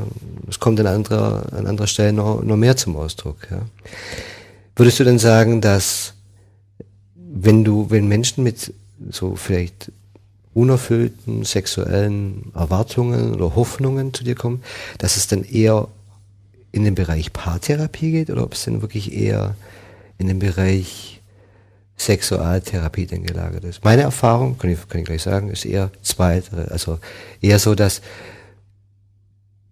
es 0.48 0.60
kommt 0.60 0.78
an 0.80 0.86
anderer, 0.86 1.52
an 1.52 1.66
anderer 1.66 1.86
Stelle 1.86 2.12
noch, 2.12 2.42
noch 2.42 2.56
mehr 2.56 2.76
zum 2.76 2.96
Ausdruck. 2.96 3.48
Ja. 3.50 3.62
Würdest 4.74 5.00
du 5.00 5.04
denn 5.04 5.18
sagen, 5.18 5.60
dass 5.60 6.12
wenn 7.14 7.64
du, 7.64 7.90
wenn 7.90 8.08
Menschen 8.08 8.44
mit 8.44 8.72
so 9.10 9.36
vielleicht 9.36 9.90
unerfüllten 10.54 11.44
sexuellen 11.44 12.50
Erwartungen 12.54 13.34
oder 13.34 13.54
Hoffnungen 13.54 14.14
zu 14.14 14.24
dir 14.24 14.34
kommen, 14.34 14.62
dass 14.98 15.16
es 15.16 15.26
dann 15.26 15.44
eher 15.44 15.88
in 16.72 16.84
den 16.84 16.94
Bereich 16.94 17.32
Paartherapie 17.32 18.10
geht 18.10 18.30
oder 18.30 18.42
ob 18.42 18.54
es 18.54 18.64
dann 18.64 18.82
wirklich 18.82 19.12
eher 19.12 19.54
in 20.18 20.28
den 20.28 20.38
Bereich 20.38 21.15
Sexualtherapie 21.96 23.06
denn 23.06 23.24
gelagert 23.24 23.64
ist? 23.64 23.84
Meine 23.84 24.02
Erfahrung, 24.02 24.58
kann 24.58 24.70
ich, 24.70 24.88
kann 24.88 25.00
ich 25.00 25.06
gleich 25.06 25.22
sagen, 25.22 25.50
ist 25.50 25.64
eher 25.64 25.90
zweitere, 26.02 26.70
also 26.70 26.98
eher 27.40 27.58
so, 27.58 27.74
dass 27.74 28.02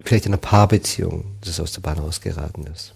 vielleicht 0.05 0.27
in 0.27 0.33
einer 0.33 0.41
Paarbeziehung 0.41 1.25
das 1.43 1.61
aus 1.61 1.73
der 1.73 1.81
Bahn 1.81 1.99
rausgeraten 1.99 2.67
ist. 2.67 2.95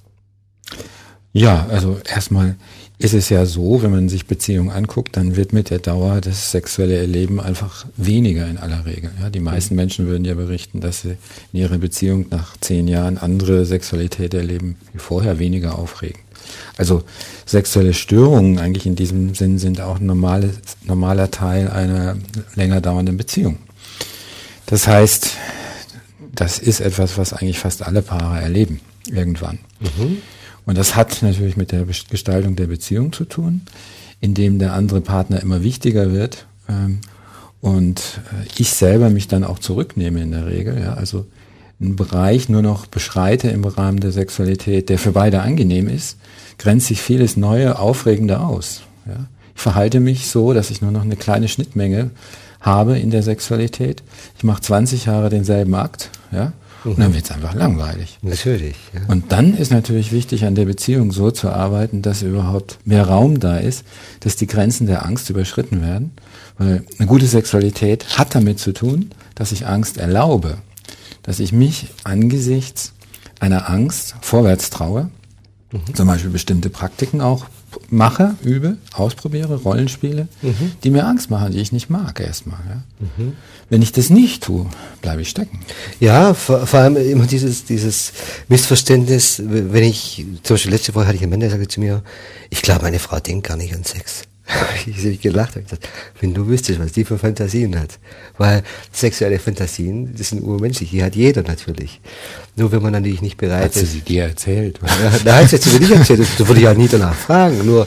Ja, 1.33 1.67
also 1.69 2.01
erstmal 2.05 2.57
ist 2.99 3.15
es 3.15 3.29
ja 3.29 3.47
so, 3.47 3.83
wenn 3.83 3.93
man 3.93 4.09
sich 4.09 4.27
Beziehungen 4.27 4.71
anguckt, 4.71 5.17
dann 5.17 5.37
wird 5.37 5.53
mit 5.53 5.71
der 5.71 5.79
Dauer 5.79 6.21
das 6.21 6.51
sexuelle 6.51 6.97
Erleben 6.97 7.39
einfach 7.39 7.87
weniger 7.97 8.49
in 8.49 8.59
aller 8.59 8.87
Regel. 8.87 9.11
Ja, 9.21 9.31
die 9.31 9.41
meisten 9.41 9.75
mhm. 9.75 9.81
Menschen 9.81 10.07
würden 10.07 10.25
ja 10.25 10.35
berichten, 10.35 10.81
dass 10.81 11.03
sie 11.03 11.17
in 11.53 11.61
ihrer 11.61 11.79
Beziehung 11.79 12.27
nach 12.31 12.57
zehn 12.57 12.89
Jahren 12.89 13.19
andere 13.19 13.65
Sexualität 13.67 14.35
erleben, 14.35 14.77
wie 14.93 14.99
vorher 14.99 15.39
weniger 15.39 15.79
aufregend. 15.79 16.25
Also 16.77 17.03
sexuelle 17.47 17.95
Störungen 17.95 18.59
eigentlich 18.59 18.87
in 18.87 18.97
diesem 18.97 19.35
Sinn 19.35 19.59
sind 19.59 19.81
auch 19.81 19.99
ein 19.99 20.07
normales, 20.07 20.53
normaler 20.85 21.31
Teil 21.31 21.69
einer 21.69 22.17
länger 22.55 22.81
dauernden 22.81 23.17
Beziehung. 23.17 23.59
Das 24.67 24.87
heißt, 24.87 25.33
das 26.35 26.59
ist 26.59 26.81
etwas, 26.81 27.19
was 27.19 27.33
eigentlich 27.33 27.59
fast 27.59 27.83
alle 27.83 28.03
Paare 28.03 28.41
erleben, 28.41 28.81
irgendwann. 29.11 29.59
Mhm. 29.81 30.19
Und 30.67 30.77
das 30.77 30.95
hat 30.95 31.23
natürlich 31.23 31.57
mit 31.57 31.73
der 31.73 31.85
Gestaltung 31.85 32.55
der 32.55 32.67
Beziehung 32.67 33.13
zu 33.13 33.25
tun, 33.25 33.63
indem 34.21 34.59
der 34.59 34.75
andere 34.75 35.01
Partner 35.01 35.41
immer 35.41 35.63
wichtiger 35.63 36.13
wird 36.13 36.47
ähm, 36.69 37.01
und 37.61 38.21
äh, 38.33 38.47
ich 38.59 38.71
selber 38.71 39.11
mich 39.11 39.29
dann 39.29 39.45
auch 39.45 39.59
zurücknehme 39.59 40.21
in 40.21 40.31
der 40.31 40.47
Regel. 40.47 40.79
Ja, 40.79 40.95
also 40.95 41.27
einen 41.81 41.97
Bereich 41.97 42.49
nur 42.49 42.63
noch 42.63 42.87
beschreite 42.87 43.49
im 43.49 43.65
Rahmen 43.65 44.01
der 44.01 44.13
Sexualität, 44.13 44.89
der 44.89 44.99
für 44.99 45.13
beide 45.13 45.43
angenehm 45.43 45.89
ist, 45.89 46.17
grenzt 46.59 46.89
sich 46.89 47.01
vieles 47.01 47.37
Neue, 47.37 47.79
Aufregende 47.79 48.41
aus. 48.41 48.83
Ja. 49.07 49.27
Ich 49.55 49.63
verhalte 49.63 50.01
mich 50.01 50.29
so, 50.29 50.53
dass 50.53 50.71
ich 50.71 50.83
nur 50.83 50.91
noch 50.91 51.03
eine 51.03 51.17
kleine 51.17 51.49
Schnittmenge 51.49 52.11
habe 52.61 52.99
in 52.99 53.11
der 53.11 53.23
Sexualität. 53.23 54.03
Ich 54.37 54.45
mache 54.45 54.63
20 54.63 55.07
Jahre 55.07 55.31
denselben 55.31 55.75
Akt, 55.75 56.11
ja, 56.33 56.53
und 56.85 56.99
dann 56.99 57.13
wird 57.13 57.25
es 57.25 57.31
einfach 57.33 57.55
langweilig. 57.55 58.19
Natürlich. 58.23 58.77
Ja. 58.95 59.01
Und 59.09 59.33
dann 59.33 59.57
ist 59.57 59.73
natürlich 59.73 60.13
wichtig, 60.13 60.45
an 60.45 60.55
der 60.55 60.65
Beziehung 60.65 61.13
so 61.13 61.31
zu 61.31 61.51
arbeiten, 61.51 62.03
dass 62.03 62.23
überhaupt 62.23 62.79
mehr 62.85 63.07
Raum 63.07 63.41
da 63.41 63.57
ist, 63.59 63.85
dass 64.21 64.37
die 64.37 64.47
Grenzen 64.47 64.87
der 64.87 65.05
Angst 65.05 65.29
überschritten 65.29 65.83
werden. 65.83 66.13
Weil 66.57 66.85
eine 66.99 67.09
gute 67.09 67.27
Sexualität 67.27 68.19
hat 68.19 68.35
damit 68.35 68.61
zu 68.61 68.73
tun, 68.73 69.11
dass 69.35 69.53
ich 69.53 69.67
Angst 69.67 69.99
erlaube, 69.99 70.59
dass 71.29 71.41
ich 71.41 71.53
mich 71.53 71.89
angesichts 72.05 72.95
einer 73.39 73.69
Angst 73.69 74.15
vorwärts 74.23 74.71
traue, 74.71 75.11
mhm. 75.71 75.95
zum 75.95 76.09
Beispiel 76.09 76.31
bestimmte 76.31 76.71
Praktiken 76.71 77.21
auch 77.21 77.45
mache, 77.91 78.35
übe, 78.43 78.79
ausprobiere, 78.95 79.57
Rollenspiele, 79.57 80.29
mhm. 80.41 80.73
die 80.83 80.91
mir 80.91 81.07
Angst 81.07 81.29
machen, 81.29 81.53
die 81.53 81.59
ich 81.59 81.71
nicht 81.71 81.91
mag 81.91 82.19
erstmal. 82.19 82.61
Ja. 82.67 82.83
Mhm. 83.19 83.35
Wenn 83.69 83.83
ich 83.83 83.93
das 83.93 84.09
nicht 84.09 84.45
tue, 84.45 84.65
bleibe 85.03 85.21
ich 85.21 85.29
stecken. 85.29 85.61
Ja, 86.01 86.33
vor, 86.33 86.67
vor, 86.67 86.81
allem 86.81 86.97
immer 86.97 87.27
dieses, 87.27 87.67
dieses 87.67 88.15
Missverständnis, 88.49 89.43
wenn 89.45 89.85
ich, 89.85 90.25
zum 90.45 90.55
Beispiel 90.55 90.73
letzte 90.73 90.95
Woche 90.95 91.09
hatte 91.09 91.17
ich 91.17 91.23
einen 91.23 91.31
Mann, 91.31 91.41
der 91.41 91.51
sagte 91.51 91.69
zu 91.69 91.81
mir, 91.81 92.03
ich 92.49 92.63
glaube, 92.63 92.85
meine 92.85 93.01
Frau 93.01 93.21
denkt 93.21 93.47
gar 93.47 93.59
nicht 93.59 93.75
an 93.75 93.85
Sex. 93.85 94.23
ich 94.87 94.99
habe 94.99 95.17
gelacht 95.17 95.57
und 95.57 95.65
gesagt, 95.65 95.89
wenn 96.21 96.33
du 96.33 96.47
wüsstest, 96.47 96.81
was 96.81 96.93
die 96.93 97.05
für 97.05 97.19
Fantasien 97.19 97.79
hat. 97.79 97.99
Weil 98.39 98.63
sexuelle 98.93 99.39
Fantasien, 99.39 100.15
das 100.17 100.31
sind 100.31 100.43
urmenschlich, 100.43 100.91
die 100.91 101.03
hat 101.03 101.15
jeder 101.15 101.43
natürlich. 101.43 102.01
Nur 102.57 102.73
wenn 102.73 102.83
man 102.83 102.93
natürlich 102.93 103.23
nicht 103.23 103.37
bereit 103.37 103.65
hat 103.65 103.77
ist. 103.77 103.83
Hat 103.83 103.89
sie 103.89 104.01
dir 104.01 104.25
erzählt? 104.25 104.81
Ja, 104.89 105.11
nein, 105.25 105.43
das 105.43 105.53
hat 105.53 105.63
sie 105.63 105.71
mir 105.71 105.81
nicht 105.81 105.93
erzählt, 105.93 106.21
das 106.21 106.47
würde 106.47 106.61
ich 106.61 106.69
auch 106.69 106.75
nie 106.75 106.89
danach 106.89 107.15
fragen. 107.15 107.65
Nur, 107.65 107.87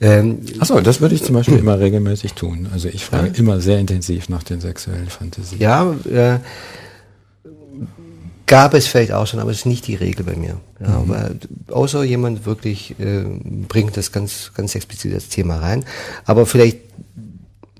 ähm, 0.00 0.38
Achso, 0.58 0.80
das 0.80 1.00
würde 1.00 1.14
ich 1.14 1.22
zum 1.22 1.34
Beispiel 1.34 1.58
immer 1.58 1.78
regelmäßig 1.78 2.32
tun. 2.32 2.68
Also 2.72 2.88
ich 2.88 3.04
frage 3.04 3.28
ja. 3.28 3.34
immer 3.34 3.60
sehr 3.60 3.78
intensiv 3.78 4.28
nach 4.28 4.42
den 4.42 4.60
sexuellen 4.60 5.08
Fantasien. 5.08 5.60
Ja, 5.60 5.94
äh, 6.10 6.38
gab 8.50 8.74
es 8.74 8.88
vielleicht 8.88 9.12
auch 9.12 9.28
schon, 9.28 9.38
aber 9.38 9.52
es 9.52 9.58
ist 9.58 9.66
nicht 9.66 9.86
die 9.86 9.94
Regel 9.94 10.26
bei 10.26 10.34
mir. 10.34 10.56
Ja, 10.80 10.98
mhm. 10.98 11.08
weil, 11.08 11.38
außer 11.70 12.02
jemand 12.02 12.46
wirklich 12.46 12.98
äh, 12.98 13.22
bringt 13.68 13.96
das 13.96 14.10
ganz, 14.10 14.50
ganz 14.54 14.74
explizit 14.74 15.14
als 15.14 15.28
Thema 15.28 15.58
rein. 15.58 15.84
Aber 16.24 16.46
vielleicht, 16.46 16.78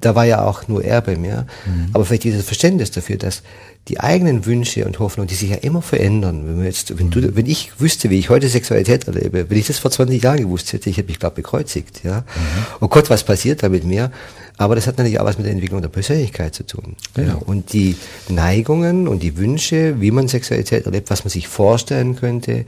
da 0.00 0.14
war 0.14 0.24
ja 0.26 0.44
auch 0.44 0.68
nur 0.68 0.84
er 0.84 1.00
bei 1.00 1.16
mir, 1.16 1.48
mhm. 1.66 1.88
aber 1.92 2.04
vielleicht 2.04 2.22
dieses 2.22 2.44
Verständnis 2.44 2.92
dafür, 2.92 3.16
dass 3.16 3.42
die 3.88 3.98
eigenen 3.98 4.46
Wünsche 4.46 4.84
und 4.84 4.98
Hoffnungen, 4.98 5.28
die 5.28 5.34
sich 5.34 5.50
ja 5.50 5.56
immer 5.56 5.82
verändern. 5.82 6.46
Wenn, 6.46 6.58
wir 6.58 6.66
jetzt, 6.66 6.98
wenn, 6.98 7.10
du, 7.10 7.34
wenn 7.34 7.46
ich 7.46 7.80
wüsste, 7.80 8.10
wie 8.10 8.18
ich 8.18 8.28
heute 8.28 8.48
Sexualität 8.48 9.06
erlebe, 9.06 9.48
wenn 9.48 9.58
ich 9.58 9.66
das 9.66 9.78
vor 9.78 9.90
20 9.90 10.22
Jahren 10.22 10.38
gewusst 10.38 10.72
hätte, 10.72 10.90
ich 10.90 10.96
hätte 10.96 11.08
mich, 11.08 11.18
glaube 11.18 11.36
bekreuzigt. 11.36 12.04
Ja? 12.04 12.18
Mhm. 12.20 12.66
Oh 12.80 12.88
Gott, 12.88 13.10
was 13.10 13.24
passiert 13.24 13.62
da 13.62 13.68
mit 13.68 13.84
mir? 13.84 14.12
Aber 14.58 14.74
das 14.74 14.86
hat 14.86 14.98
natürlich 14.98 15.18
auch 15.18 15.24
was 15.24 15.38
mit 15.38 15.46
der 15.46 15.54
Entwicklung 15.54 15.80
der 15.80 15.88
Persönlichkeit 15.88 16.54
zu 16.54 16.66
tun. 16.66 16.94
Genau. 17.14 17.42
Und 17.46 17.72
die 17.72 17.96
Neigungen 18.28 19.08
und 19.08 19.22
die 19.22 19.38
Wünsche, 19.38 20.02
wie 20.02 20.10
man 20.10 20.28
Sexualität 20.28 20.84
erlebt, 20.84 21.08
was 21.08 21.24
man 21.24 21.30
sich 21.30 21.48
vorstellen 21.48 22.14
könnte, 22.14 22.66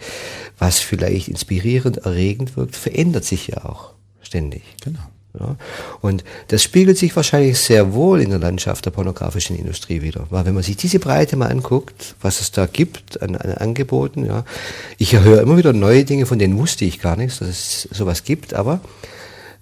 was 0.58 0.80
vielleicht 0.80 1.28
inspirierend, 1.28 1.98
erregend 1.98 2.56
wirkt, 2.56 2.76
verändert 2.76 3.24
sich 3.24 3.48
ja 3.48 3.66
auch 3.66 3.92
ständig. 4.22 4.62
Genau. 4.82 5.00
Ja, 5.38 5.56
und 6.02 6.24
das 6.48 6.62
spiegelt 6.62 6.98
sich 6.98 7.16
wahrscheinlich 7.16 7.58
sehr 7.58 7.94
wohl 7.94 8.20
in 8.20 8.28
der 8.28 8.38
Landschaft 8.38 8.84
der 8.84 8.90
pornografischen 8.90 9.56
Industrie 9.56 10.02
wieder. 10.02 10.26
Weil 10.28 10.44
wenn 10.44 10.54
man 10.54 10.62
sich 10.62 10.76
diese 10.76 10.98
Breite 10.98 11.36
mal 11.36 11.50
anguckt, 11.50 12.16
was 12.20 12.42
es 12.42 12.50
da 12.50 12.66
gibt 12.66 13.22
an, 13.22 13.36
an 13.36 13.52
Angeboten, 13.54 14.26
ja, 14.26 14.44
ich 14.98 15.16
höre 15.18 15.40
immer 15.40 15.56
wieder 15.56 15.72
neue 15.72 16.04
Dinge, 16.04 16.26
von 16.26 16.38
denen 16.38 16.58
wusste 16.58 16.84
ich 16.84 17.00
gar 17.00 17.16
nichts, 17.16 17.38
dass 17.38 17.48
es 17.48 17.88
sowas 17.90 18.24
gibt, 18.24 18.52
aber 18.52 18.80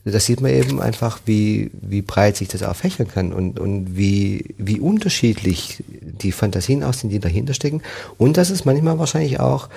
da 0.05 0.19
sieht 0.19 0.41
man 0.41 0.51
eben 0.51 0.81
einfach, 0.81 1.21
wie, 1.27 1.71
wie 1.81 2.03
breit 2.03 2.37
sich 2.37 2.49
das 2.49 2.63
auch 2.63 2.75
fächern 2.75 3.07
kann 3.07 3.33
und, 3.33 3.61
und 3.61 3.97
wie, 3.97 4.55
wie 4.57 4.81
unterschiedlich 4.81 5.85
die 5.89 6.33
Fantasien 6.33 6.83
aussehen, 6.83 7.11
die 7.11 7.21
dahinter 7.21 7.55
stecken 7.55 7.83
und 8.17 8.39
dass 8.39 8.51
es 8.51 8.65
manchmal 8.65 8.99
wahrscheinlich 8.99 9.41
auch 9.41 9.69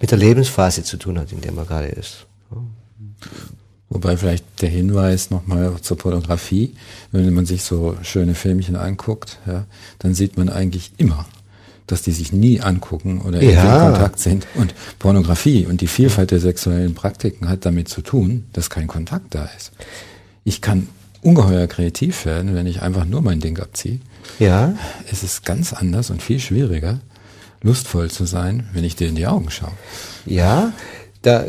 mit 0.00 0.10
der 0.10 0.18
Lebensphase 0.18 0.84
zu 0.84 0.96
tun 0.96 1.18
hat, 1.18 1.32
in 1.32 1.40
der 1.40 1.52
man 1.52 1.66
gerade 1.66 1.88
ist. 1.88 2.26
Wobei 3.94 4.16
vielleicht 4.16 4.60
der 4.60 4.70
Hinweis 4.70 5.30
nochmal 5.30 5.72
zur 5.80 5.96
Pornografie, 5.96 6.74
wenn 7.12 7.32
man 7.32 7.46
sich 7.46 7.62
so 7.62 7.96
schöne 8.02 8.34
Filmchen 8.34 8.74
anguckt, 8.74 9.38
ja, 9.46 9.66
dann 10.00 10.14
sieht 10.14 10.36
man 10.36 10.48
eigentlich 10.48 10.90
immer, 10.96 11.26
dass 11.86 12.02
die 12.02 12.10
sich 12.10 12.32
nie 12.32 12.60
angucken 12.60 13.20
oder 13.20 13.40
ja. 13.40 13.86
in 13.86 13.92
Kontakt 13.92 14.18
sind. 14.18 14.48
Und 14.56 14.74
Pornografie 14.98 15.66
und 15.66 15.80
die 15.80 15.86
Vielfalt 15.86 16.32
der 16.32 16.40
sexuellen 16.40 16.96
Praktiken 16.96 17.48
hat 17.48 17.64
damit 17.66 17.88
zu 17.88 18.02
tun, 18.02 18.46
dass 18.52 18.68
kein 18.68 18.88
Kontakt 18.88 19.32
da 19.32 19.48
ist. 19.56 19.70
Ich 20.42 20.60
kann 20.60 20.88
ungeheuer 21.22 21.68
kreativ 21.68 22.26
werden, 22.26 22.56
wenn 22.56 22.66
ich 22.66 22.82
einfach 22.82 23.04
nur 23.04 23.22
mein 23.22 23.38
Ding 23.38 23.60
abziehe. 23.60 24.00
Ja. 24.40 24.74
Es 25.08 25.22
ist 25.22 25.44
ganz 25.44 25.72
anders 25.72 26.10
und 26.10 26.20
viel 26.20 26.40
schwieriger, 26.40 26.98
lustvoll 27.62 28.10
zu 28.10 28.24
sein, 28.24 28.68
wenn 28.72 28.82
ich 28.82 28.96
dir 28.96 29.06
in 29.06 29.14
die 29.14 29.28
Augen 29.28 29.52
schaue. 29.52 29.70
Ja, 30.26 30.72
da, 31.24 31.46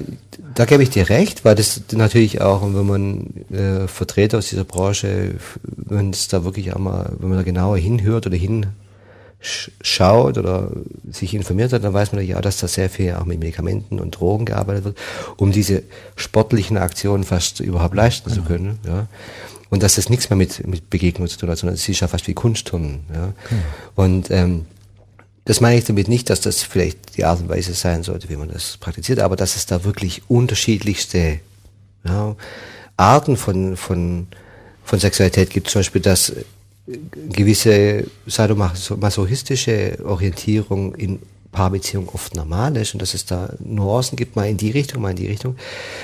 da 0.56 0.66
gebe 0.66 0.84
ich 0.84 0.90
dir 0.90 1.10
recht, 1.10 1.44
weil 1.44 1.56
das 1.56 1.82
natürlich 1.92 2.42
auch, 2.42 2.62
wenn 2.64 2.86
man 2.86 3.28
äh, 3.52 3.88
Vertreter 3.88 4.38
aus 4.38 4.48
dieser 4.48 4.64
Branche, 4.64 5.36
wenn 5.64 6.12
es 6.12 6.30
da 6.30 6.46
wirklich 6.46 6.74
einmal, 6.74 7.12
wenn 7.20 7.30
man 7.30 7.38
da 7.38 7.44
genauer 7.44 7.78
hinhört 7.78 8.26
oder 8.26 8.38
hinschaut 8.38 10.38
oder 10.38 10.72
sich 11.12 11.34
informiert 11.34 11.74
hat, 11.74 11.84
dann 11.84 11.94
weiß 11.94 12.14
man 12.14 12.26
ja, 12.26 12.40
dass 12.40 12.58
da 12.58 12.70
sehr 12.70 12.90
viel 12.90 13.16
auch 13.16 13.26
mit 13.26 13.40
Medikamenten 13.40 14.00
und 14.00 14.12
Drogen 14.12 14.46
gearbeitet 14.46 14.86
wird, 14.86 14.98
um 15.36 15.52
diese 15.52 15.84
sportlichen 16.16 16.78
Aktionen 16.78 17.26
fast 17.26 17.60
überhaupt 17.60 17.96
leisten 17.96 18.30
genau. 18.30 18.42
zu 18.42 18.48
können. 18.48 18.80
Ja. 18.88 19.08
Und 19.70 19.84
dass 19.84 19.96
das 19.96 20.10
nichts 20.10 20.30
mehr 20.30 20.38
mit, 20.38 20.66
mit 20.66 20.90
Begegnung 20.90 21.28
zu 21.28 21.38
tun 21.38 21.50
hat, 21.50 21.58
sondern 21.58 21.76
es 21.76 21.90
ist 21.90 22.00
ja 22.00 22.08
fast 22.08 22.30
wie 22.30 22.34
Kunstturnen. 22.34 23.02
Ja. 23.14 23.34
Genau. 23.50 23.62
Und 23.96 24.32
ähm, 24.32 24.68
das 25.46 25.62
meine 25.62 25.78
ich 25.78 25.86
damit 25.86 26.08
nicht, 26.08 26.30
dass 26.30 26.42
das 26.42 26.64
vielleicht 26.64 27.18
die 27.18 27.26
Art 27.26 27.40
und 27.40 27.50
Weise 27.50 27.74
sein 27.74 28.04
sollte, 28.04 28.30
wie 28.30 28.36
man 28.36 28.50
das 28.50 28.78
praktiziert, 28.78 29.20
aber 29.20 29.36
dass 29.36 29.56
es 29.56 29.68
da 29.68 29.84
wirklich 29.84 30.24
unterschiedlichste 30.28 31.40
ja, 32.04 32.36
Arten 32.98 33.38
von, 33.38 33.78
von, 33.78 34.28
von 34.84 35.00
Sexualität 35.00 35.52
gibt. 35.52 35.70
Zum 35.70 35.80
Beispiel, 35.80 36.02
dass 36.02 36.34
gewisse 37.30 38.06
sadomasochistische 38.28 39.98
Orientierung 40.04 40.96
in 40.96 41.20
Paarbeziehung 41.52 42.10
oft 42.10 42.36
normal 42.36 42.76
ist 42.78 42.94
und 42.94 43.02
dass 43.02 43.14
es 43.14 43.26
da 43.26 43.54
Nuancen 43.60 44.18
gibt, 44.18 44.36
mal 44.36 44.48
in 44.48 44.58
die 44.58 44.72
Richtung, 44.72 45.02
mal 45.02 45.12
in 45.12 45.16
die 45.16 45.28
Richtung, 45.28 45.56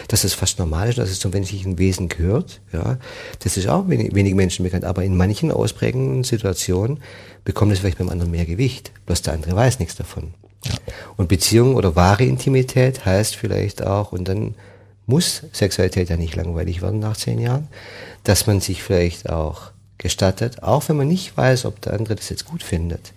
dass 0.08 0.24
es 0.24 0.34
fast 0.34 0.58
normal 0.60 0.90
ist, 0.90 0.98
dass 0.98 1.10
es 1.10 1.20
zum 1.20 1.32
menschlichen 1.32 1.78
Wesen 1.78 2.08
gehört. 2.08 2.62
Ja, 2.72 2.98
das 3.40 3.58
ist 3.58 3.68
auch 3.68 3.88
wenig, 3.90 4.16
wenig 4.16 4.34
Menschen 4.34 4.64
bekannt, 4.64 4.86
aber 4.86 5.04
in 5.04 5.18
manchen 5.18 5.52
ausprägenden 5.52 6.24
Situationen 6.24 7.00
bekommt 7.44 7.72
es 7.72 7.80
vielleicht 7.80 7.98
beim 7.98 8.10
anderen 8.10 8.32
mehr 8.32 8.46
Gewicht. 8.46 8.92
Bloß 9.06 9.22
der 9.22 9.34
andere 9.34 9.56
weiß 9.56 9.80
nichts 9.80 9.96
davon. 9.96 10.34
Ja. 10.66 10.74
Und 11.18 11.28
Beziehung 11.28 11.76
oder 11.76 11.96
wahre 11.96 12.24
Intimität 12.24 13.06
heißt 13.06 13.36
vielleicht 13.36 13.84
auch, 13.84 14.12
und 14.12 14.28
dann 14.28 14.56
muss 15.08 15.44
Sexualität 15.52 16.10
ja 16.10 16.18
nicht 16.18 16.36
langweilig 16.36 16.82
werden 16.82 17.00
nach 17.00 17.18
zehn 17.18 17.40
Jahren, 17.40 17.68
dass 18.24 18.48
man 18.48 18.62
sich 18.62 18.84
vielleicht 18.84 19.30
auch 19.30 19.72
gestattet, 19.98 20.64
auch 20.64 20.88
wenn 20.90 20.98
man 20.98 21.08
nicht 21.08 21.36
weiß, 21.36 21.66
ob 21.66 21.82
der 21.82 21.94
andere 21.94 22.16
das 22.16 22.30
jetzt 22.30 22.46
gut 22.46 22.64
findet, 22.64 23.14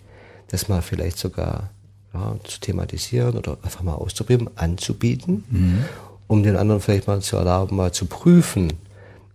dass 0.48 0.68
man 0.68 0.82
vielleicht 0.82 1.18
sogar 1.18 1.70
ja, 2.12 2.36
zu 2.44 2.60
thematisieren 2.60 3.36
oder 3.36 3.58
einfach 3.62 3.82
mal 3.82 3.94
auszuprobieren, 3.94 4.50
anzubieten, 4.56 5.44
mhm. 5.50 5.84
um 6.26 6.42
den 6.42 6.56
anderen 6.56 6.80
vielleicht 6.80 7.06
mal 7.06 7.20
zu 7.20 7.36
erlauben, 7.36 7.76
mal 7.76 7.92
zu 7.92 8.06
prüfen, 8.06 8.72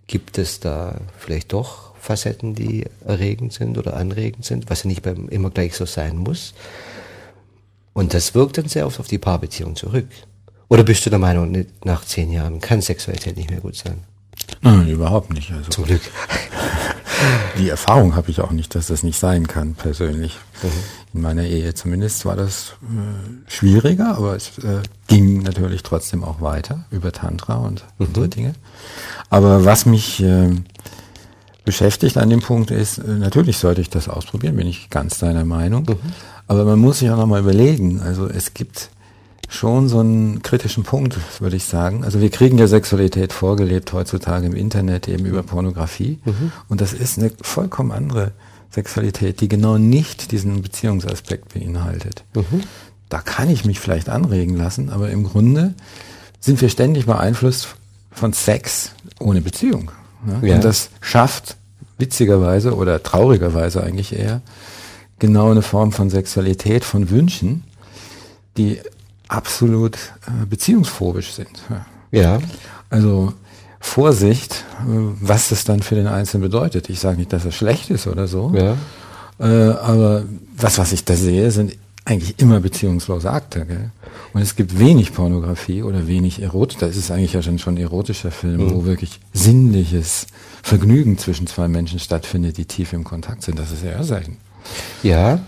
gibt 0.08 0.38
es 0.38 0.60
da 0.60 0.96
vielleicht 1.18 1.54
doch 1.54 1.89
Facetten, 2.00 2.56
die 2.56 2.86
erregend 3.06 3.54
sind 3.54 3.78
oder 3.78 3.96
anregend 3.96 4.46
sind, 4.46 4.70
was 4.70 4.84
ja 4.84 4.88
nicht 4.88 5.02
beim, 5.02 5.28
immer 5.30 5.50
gleich 5.50 5.76
so 5.76 5.86
sein 5.86 6.18
muss. 6.18 6.54
Und 7.94 8.14
das 8.14 8.36
wirkt 8.36 8.58
dann 8.58 8.68
sehr 8.68 8.88
oft 8.88 9.00
auf 9.00 9.08
die 9.08 9.18
Paarbeziehung 9.18 9.76
zurück. 9.76 10.08
Oder 10.70 10.84
bist 10.84 11.06
du 11.06 11.10
der 11.10 11.20
Meinung, 11.20 11.66
nach 11.84 12.06
zehn 12.06 12.32
Jahren 12.32 12.62
kann 12.62 12.82
Sexualität 12.82 13.36
nicht 13.36 13.50
mehr 13.50 13.60
gut 13.60 13.76
sein? 13.76 14.04
Nein, 14.62 14.88
überhaupt 14.88 15.34
nicht. 15.34 15.52
Also 15.52 15.70
Zum 15.70 15.86
Glück. 15.86 16.02
Die 17.58 17.70
Erfahrung 17.70 18.16
habe 18.16 18.32
ich 18.32 18.40
auch 18.40 18.52
nicht, 18.52 18.76
dass 18.76 18.88
das 18.88 19.04
nicht 19.04 19.20
sein 19.20 19.48
kann, 19.48 19.74
persönlich. 19.74 20.38
Mhm. 20.64 20.68
In 21.16 21.22
meiner 21.22 21.44
Ehe 21.44 21.74
zumindest 21.74 22.24
war 22.26 22.36
das 22.36 22.76
äh, 22.84 23.52
schwieriger, 23.52 24.16
aber 24.16 24.36
es 24.36 24.58
äh, 24.60 24.82
ging 25.08 25.42
natürlich 25.42 25.84
trotzdem 25.84 26.24
auch 26.24 26.40
weiter 26.40 26.86
über 26.92 27.12
Tantra 27.12 27.56
und 27.56 27.84
mhm. 27.98 28.06
andere 28.06 28.30
Dinge. 28.30 28.54
Aber 29.30 29.66
was 29.66 29.86
mich 29.86 30.22
äh, 30.22 30.52
beschäftigt 31.70 32.18
an 32.18 32.32
dem 32.32 32.40
Punkt 32.40 32.72
ist, 32.72 32.98
äh, 32.98 33.04
natürlich 33.08 33.60
sollte 33.60 33.82
ich 33.82 33.92
das 33.92 34.10
ausprobieren, 34.10 34.56
bin 34.56 34.66
ich 34.66 34.90
ganz 34.90 35.20
deiner 35.20 35.46
Meinung. 35.46 35.84
Mhm. 35.84 36.14
Aber 36.48 36.66
man 36.66 36.80
muss 36.80 36.98
sich 36.98 37.12
auch 37.12 37.18
nochmal 37.18 37.42
überlegen, 37.42 38.02
also 38.02 38.28
es 38.28 38.56
gibt 38.56 38.90
schon 39.50 39.88
so 39.88 40.00
einen 40.00 40.42
kritischen 40.42 40.84
Punkt, 40.84 41.18
würde 41.40 41.56
ich 41.56 41.66
sagen. 41.66 42.04
Also 42.04 42.22
wir 42.22 42.32
kriegen 42.32 42.58
ja 42.58 42.66
Sexualität 42.66 43.34
vorgelebt 43.34 43.94
heutzutage 43.94 44.48
im 44.48 44.56
Internet, 44.56 45.08
eben 45.08 45.26
über 45.26 45.44
Pornografie. 45.44 46.18
Mhm. 46.26 46.52
Und 46.70 46.82
das 46.82 46.94
ist 46.94 47.20
eine 47.20 47.32
vollkommen 47.42 47.92
andere 47.92 48.32
Sexualität, 48.72 49.42
die 49.42 49.48
genau 49.48 49.78
nicht 49.78 50.32
diesen 50.32 50.64
Beziehungsaspekt 50.64 51.54
beinhaltet. 51.54 52.24
Mhm. 52.34 52.64
Da 53.10 53.20
kann 53.20 53.52
ich 53.52 53.64
mich 53.64 53.80
vielleicht 53.80 54.10
anregen 54.10 54.58
lassen, 54.58 54.90
aber 54.90 55.12
im 55.12 55.24
Grunde 55.24 55.76
sind 56.40 56.62
wir 56.62 56.70
ständig 56.70 57.06
beeinflusst 57.06 57.76
von 58.12 58.34
Sex 58.34 58.94
ohne 59.20 59.42
Beziehung. 59.42 59.92
Ja? 60.28 60.48
Ja. 60.48 60.56
Und 60.56 60.64
das 60.64 60.90
schafft 61.02 61.58
witzigerweise 62.00 62.76
oder 62.76 63.04
traurigerweise 63.04 63.84
eigentlich 63.84 64.18
eher 64.18 64.42
genau 65.20 65.52
eine 65.52 65.62
Form 65.62 65.92
von 65.92 66.10
Sexualität, 66.10 66.84
von 66.84 67.10
Wünschen, 67.10 67.64
die 68.58 68.80
absolut 69.28 69.96
äh, 69.96 70.46
beziehungsphobisch 70.46 71.34
sind. 71.34 71.62
Ja. 72.12 72.40
Also 72.90 73.34
Vorsicht, 73.80 74.66
äh, 74.82 75.14
was 75.22 75.50
das 75.50 75.64
dann 75.66 75.82
für 75.84 75.96
den 75.96 76.08
Einzelnen 76.08 76.42
bedeutet. 76.44 76.90
Ich 76.90 77.00
sage 77.00 77.18
nicht, 77.18 77.32
dass 77.32 77.46
es 77.46 77.56
schlecht 77.56 77.90
ist 77.90 78.08
oder 78.08 78.28
so. 78.28 78.52
Ja. 78.56 78.78
Äh, 79.40 79.74
aber 79.74 80.24
was, 80.58 80.78
was 80.80 80.92
ich 80.92 81.06
da 81.06 81.16
sehe, 81.16 81.52
sind 81.52 81.78
eigentlich 82.10 82.40
immer 82.40 82.60
beziehungslose 82.60 83.32
Akte. 83.32 83.66
Gell? 83.66 83.92
Und 84.34 84.42
es 84.42 84.56
gibt 84.56 84.80
wenig 84.80 85.14
Pornografie 85.14 85.84
oder 85.84 86.08
wenig 86.08 86.42
Erotik. 86.42 86.80
Da 86.80 86.88
ist 86.88 86.98
es 86.98 87.12
eigentlich 87.12 87.34
ja 87.34 87.42
schon 87.42 87.60
schon 87.60 87.78
erotischer 87.78 88.32
Film, 88.32 88.66
mhm. 88.66 88.72
wo 88.72 88.86
wirklich 88.86 89.20
sinnliches 89.34 90.28
Vergnügen 90.64 91.18
zwischen 91.18 91.48
zwei 91.48 91.68
Menschen 91.68 92.00
stattfindet, 92.00 92.58
die 92.58 92.66
tief 92.66 92.94
im 92.94 93.04
Kontakt 93.04 93.44
sind. 93.44 93.60
Das 93.60 93.72
ist 93.72 93.84
eher 93.84 94.04
selten. 94.04 94.38
Ja, 95.04 95.40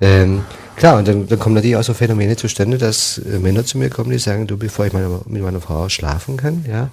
ähm, 0.00 0.44
klar, 0.76 0.98
und 0.98 1.08
dann, 1.08 1.26
dann 1.26 1.38
kommen 1.38 1.54
natürlich 1.54 1.76
auch 1.76 1.82
so 1.82 1.94
Phänomene 1.94 2.36
zustande, 2.36 2.78
dass 2.78 3.18
äh, 3.18 3.38
Männer 3.38 3.64
zu 3.64 3.78
mir 3.78 3.88
kommen, 3.90 4.10
die 4.10 4.18
sagen, 4.18 4.46
du, 4.46 4.56
bevor 4.56 4.86
ich 4.86 4.92
meine, 4.92 5.20
mit 5.26 5.42
meiner 5.42 5.60
Frau 5.60 5.88
schlafen 5.88 6.36
kann, 6.36 6.64
ja, 6.68 6.90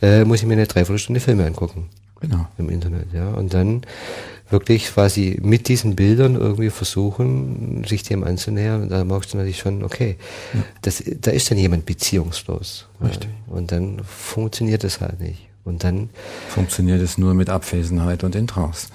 äh, 0.00 0.24
muss 0.24 0.40
ich 0.40 0.46
mir 0.46 0.54
eine 0.54 0.66
Dreiviertelstunde 0.66 1.20
Filme 1.20 1.44
angucken. 1.44 1.86
Genau. 2.20 2.46
Im 2.56 2.70
Internet, 2.70 3.12
ja. 3.12 3.28
Und 3.28 3.52
dann 3.52 3.82
wirklich 4.48 4.86
quasi 4.86 5.38
mit 5.42 5.68
diesen 5.68 5.96
Bildern 5.96 6.36
irgendwie 6.36 6.70
versuchen, 6.70 7.84
sich 7.86 8.02
dem 8.04 8.24
anzunähern. 8.24 8.82
Und 8.82 8.90
da 8.90 9.04
merkst 9.04 9.32
du 9.32 9.38
natürlich 9.38 9.58
schon, 9.58 9.82
okay, 9.82 10.16
ja. 10.54 10.60
das, 10.82 11.02
da 11.20 11.30
ist 11.30 11.50
dann 11.50 11.58
jemand 11.58 11.86
beziehungslos. 11.86 12.86
Richtig. 13.02 13.28
Ja. 13.48 13.54
Und 13.54 13.72
dann 13.72 14.02
funktioniert 14.04 14.84
das 14.84 15.00
halt 15.00 15.20
nicht. 15.20 15.48
Und 15.64 15.82
dann 15.82 16.10
funktioniert 16.48 17.02
es 17.02 17.18
nur 17.18 17.34
mit 17.34 17.50
Abwesenheit 17.50 18.22
und 18.22 18.36
Intraus. 18.36 18.86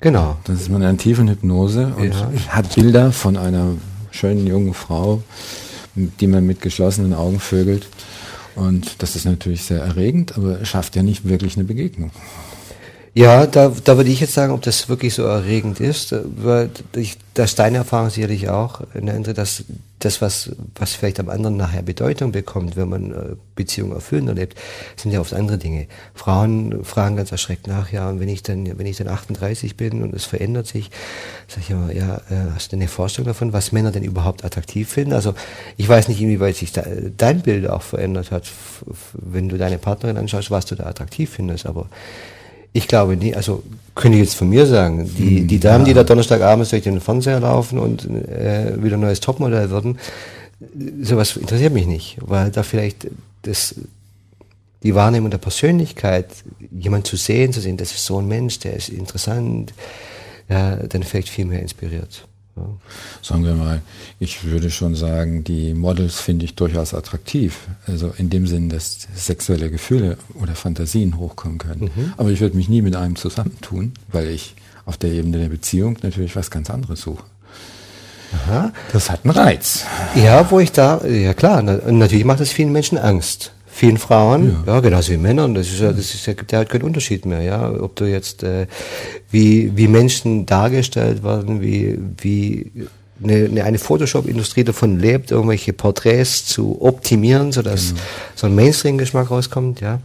Genau. 0.00 0.36
Dann 0.44 0.56
ist 0.56 0.68
man 0.68 0.82
in 0.82 0.88
einer 0.88 0.98
tiefen 0.98 1.28
Hypnose 1.28 1.94
und 1.96 2.12
ja. 2.12 2.30
hat 2.48 2.74
Bilder 2.74 3.12
von 3.12 3.38
einer 3.38 3.68
schönen 4.10 4.46
jungen 4.46 4.74
Frau, 4.74 5.22
die 5.94 6.26
man 6.26 6.46
mit 6.46 6.60
geschlossenen 6.60 7.14
Augen 7.14 7.40
vögelt. 7.40 7.88
Und 8.54 9.02
das 9.02 9.16
ist 9.16 9.24
natürlich 9.24 9.64
sehr 9.64 9.80
erregend, 9.80 10.36
aber 10.36 10.64
schafft 10.64 10.96
ja 10.96 11.02
nicht 11.02 11.26
wirklich 11.26 11.56
eine 11.56 11.64
Begegnung. 11.64 12.10
Ja, 13.18 13.46
da, 13.46 13.72
da 13.82 13.96
würde 13.96 14.10
ich 14.10 14.20
jetzt 14.20 14.34
sagen, 14.34 14.52
ob 14.52 14.60
das 14.60 14.90
wirklich 14.90 15.14
so 15.14 15.22
erregend 15.22 15.80
ist, 15.80 16.12
äh, 16.12 16.20
weil 16.36 16.68
ich, 16.94 17.16
das 17.32 17.52
ist 17.52 17.58
deine 17.58 17.78
Erfahrung 17.78 18.10
sicherlich 18.10 18.50
auch 18.50 18.82
eine 18.92 19.14
andere, 19.14 19.32
dass 19.32 19.64
das, 20.00 20.20
was, 20.20 20.50
was 20.74 20.92
vielleicht 20.92 21.18
am 21.18 21.30
anderen 21.30 21.56
nachher 21.56 21.80
Bedeutung 21.80 22.30
bekommt, 22.32 22.76
wenn 22.76 22.90
man 22.90 23.12
äh, 23.12 23.36
Beziehungen 23.54 23.92
erfüllen 23.92 24.28
erlebt, 24.28 24.58
sind 24.96 25.12
ja 25.12 25.20
oft 25.20 25.32
andere 25.32 25.56
Dinge. 25.56 25.86
Frauen 26.12 26.84
fragen 26.84 27.16
ganz 27.16 27.32
erschreckt 27.32 27.66
nach, 27.68 27.90
ja, 27.90 28.06
und 28.10 28.20
wenn 28.20 28.28
ich 28.28 28.42
dann, 28.42 28.78
wenn 28.78 28.84
ich 28.84 28.98
dann 28.98 29.08
38 29.08 29.78
bin 29.78 30.02
und 30.02 30.14
es 30.14 30.26
verändert 30.26 30.66
sich, 30.66 30.90
sage 31.48 31.62
ich 31.62 31.70
immer, 31.70 31.90
ja, 31.94 32.16
äh, 32.28 32.52
hast 32.54 32.72
du 32.72 32.76
eine 32.76 32.86
Vorstellung 32.86 33.28
davon, 33.28 33.54
was 33.54 33.72
Männer 33.72 33.92
denn 33.92 34.04
überhaupt 34.04 34.44
attraktiv 34.44 34.90
finden? 34.90 35.14
Also 35.14 35.32
ich 35.78 35.88
weiß 35.88 36.08
nicht, 36.08 36.20
inwieweit 36.20 36.56
sich 36.56 36.70
dein 36.70 37.40
Bild 37.40 37.66
auch 37.66 37.80
verändert 37.80 38.30
hat, 38.30 38.44
wenn 39.14 39.48
du 39.48 39.56
deine 39.56 39.78
Partnerin 39.78 40.18
anschaust, 40.18 40.50
was 40.50 40.66
du 40.66 40.74
da 40.74 40.84
attraktiv 40.84 41.30
findest, 41.30 41.64
aber 41.64 41.88
ich 42.76 42.88
glaube 42.88 43.16
nie, 43.16 43.34
also 43.34 43.62
könnte 43.94 44.18
ich 44.18 44.24
jetzt 44.24 44.34
von 44.34 44.50
mir 44.50 44.66
sagen, 44.66 45.10
die, 45.16 45.40
hm, 45.40 45.48
die 45.48 45.58
Damen, 45.58 45.86
ja. 45.86 45.88
die 45.88 45.94
da 45.94 46.04
Donnerstagabends 46.04 46.70
durch 46.70 46.82
den 46.82 47.00
Fernseher 47.00 47.40
laufen 47.40 47.78
und 47.78 48.04
äh, 48.04 48.82
wieder 48.82 48.98
ein 48.98 49.00
neues 49.00 49.20
Topmodell 49.20 49.70
würden, 49.70 49.98
sowas 51.02 51.36
interessiert 51.36 51.72
mich 51.72 51.86
nicht, 51.86 52.18
weil 52.20 52.50
da 52.50 52.62
vielleicht 52.62 53.08
das, 53.42 53.74
die 54.82 54.94
Wahrnehmung 54.94 55.30
der 55.30 55.38
Persönlichkeit, 55.38 56.28
jemand 56.70 57.06
zu 57.06 57.16
sehen, 57.16 57.52
zu 57.52 57.60
sehen, 57.60 57.78
das 57.78 57.92
ist 57.92 58.04
so 58.04 58.18
ein 58.18 58.28
Mensch, 58.28 58.58
der 58.58 58.74
ist 58.74 58.90
interessant, 58.90 59.72
ja, 60.48 60.76
dann 60.76 61.02
vielleicht 61.02 61.30
viel 61.30 61.46
mehr 61.46 61.60
inspiriert. 61.60 62.26
Ja. 62.56 62.68
Sagen 63.26 63.44
wir 63.44 63.54
mal, 63.54 63.82
ich 64.20 64.44
würde 64.44 64.70
schon 64.70 64.94
sagen, 64.94 65.42
die 65.42 65.74
Models 65.74 66.20
finde 66.20 66.44
ich 66.44 66.54
durchaus 66.54 66.94
attraktiv. 66.94 67.58
Also 67.88 68.12
in 68.18 68.30
dem 68.30 68.46
Sinn, 68.46 68.68
dass 68.68 69.08
sexuelle 69.16 69.68
Gefühle 69.68 70.16
oder 70.34 70.54
Fantasien 70.54 71.18
hochkommen 71.18 71.58
können. 71.58 71.90
Mhm. 71.96 72.12
Aber 72.16 72.30
ich 72.30 72.40
würde 72.40 72.56
mich 72.56 72.68
nie 72.68 72.82
mit 72.82 72.94
einem 72.94 73.16
zusammentun, 73.16 73.94
weil 74.12 74.28
ich 74.28 74.54
auf 74.84 74.96
der 74.96 75.10
Ebene 75.10 75.40
der 75.40 75.48
Beziehung 75.48 75.96
natürlich 76.02 76.36
was 76.36 76.52
ganz 76.52 76.70
anderes 76.70 77.00
suche. 77.00 77.24
Aha. 78.32 78.72
Das 78.92 79.10
hat 79.10 79.24
einen 79.24 79.32
Reiz. 79.32 79.84
Ja, 80.14 80.48
wo 80.52 80.60
ich 80.60 80.70
da, 80.70 81.04
ja 81.04 81.34
klar, 81.34 81.62
natürlich 81.62 82.24
macht 82.24 82.40
es 82.40 82.52
vielen 82.52 82.70
Menschen 82.70 82.96
Angst 82.96 83.52
vielen 83.76 83.98
Frauen, 83.98 84.56
ja, 84.66 84.74
ja 84.74 84.80
genauso 84.80 85.12
wie 85.12 85.18
Männern. 85.18 85.54
Das 85.54 85.66
ist 85.66 85.80
ja, 85.80 85.92
das 85.92 86.14
ist 86.14 86.24
ja, 86.26 86.32
der 86.32 86.60
hat 86.60 86.70
keinen 86.70 86.82
Unterschied 86.82 87.26
mehr, 87.26 87.42
ja. 87.42 87.70
Ob 87.70 87.94
du 87.96 88.06
jetzt 88.06 88.42
äh, 88.42 88.66
wie 89.30 89.76
wie 89.76 89.86
Menschen 89.86 90.46
dargestellt 90.46 91.22
werden, 91.22 91.60
wie 91.60 91.98
wie 92.16 92.72
eine, 93.22 93.64
eine 93.64 93.78
Photoshop-Industrie 93.78 94.64
davon 94.64 94.98
lebt, 94.98 95.30
irgendwelche 95.30 95.72
Porträts 95.72 96.44
zu 96.46 96.80
optimieren, 96.80 97.52
sodass 97.52 97.90
genau. 97.90 98.00
so 98.34 98.46
ein 98.46 98.54
Mainstream-Geschmack 98.54 99.30
rauskommt, 99.30 99.80
ja. 99.80 100.00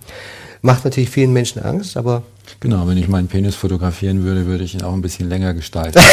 Macht 0.62 0.86
natürlich 0.86 1.10
vielen 1.10 1.34
Menschen 1.34 1.62
Angst, 1.63 1.97
aber 1.97 2.24
Genau, 2.60 2.88
wenn 2.88 2.97
ich 2.97 3.08
meinen 3.08 3.28
Penis 3.28 3.56
fotografieren 3.56 4.24
würde, 4.24 4.45
würde 4.45 4.63
ich 4.63 4.76
ihn 4.76 4.84
auch 4.84 4.93
ein 4.93 5.02
bisschen 5.02 5.30
länger 5.30 5.54
gestalten. 5.54 6.00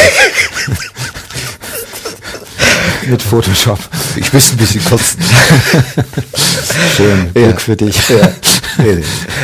Mit 3.07 3.21
Photoshop. 3.21 3.79
Ich 4.15 4.33
müsste 4.33 4.55
ein 4.55 4.57
bisschen 4.57 4.83
kotzen. 4.85 5.21
Schön, 6.95 7.33
Glück 7.33 7.51
ja. 7.51 7.57
für 7.57 7.75
dich. 7.75 7.95
Ja. 8.09 8.31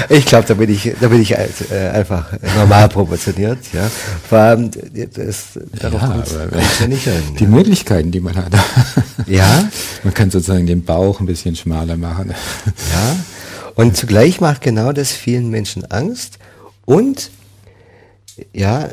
Ich 0.09 0.25
glaube, 0.25 0.47
da 0.47 0.53
bin 0.53 0.69
ich, 0.69 0.93
da 0.99 1.07
bin 1.07 1.21
ich 1.21 1.31
äh, 1.31 1.47
einfach 1.93 2.31
normal 2.55 2.89
proportioniert. 2.89 3.59
Ja. 3.73 3.89
Vor 4.29 4.37
allem, 4.37 4.71
das, 4.71 5.59
darauf 5.79 6.01
ja, 6.01 6.47
ja 6.79 6.87
nicht 6.87 7.03
hin. 7.03 7.23
Die 7.39 7.43
ja. 7.43 7.49
Möglichkeiten, 7.49 8.11
die 8.11 8.19
man 8.19 8.35
hat. 8.35 8.53
Ja. 9.27 9.67
Man 10.03 10.13
kann 10.13 10.29
sozusagen 10.29 10.67
den 10.67 10.83
Bauch 10.83 11.19
ein 11.19 11.25
bisschen 11.25 11.55
schmaler 11.55 11.97
machen. 11.97 12.33
Ja. 12.93 13.15
Und 13.75 13.97
zugleich 13.97 14.39
macht 14.41 14.61
genau 14.61 14.91
das 14.91 15.11
vielen 15.11 15.49
Menschen 15.49 15.89
Angst. 15.91 16.39
Und 16.85 17.31
ja, 18.53 18.89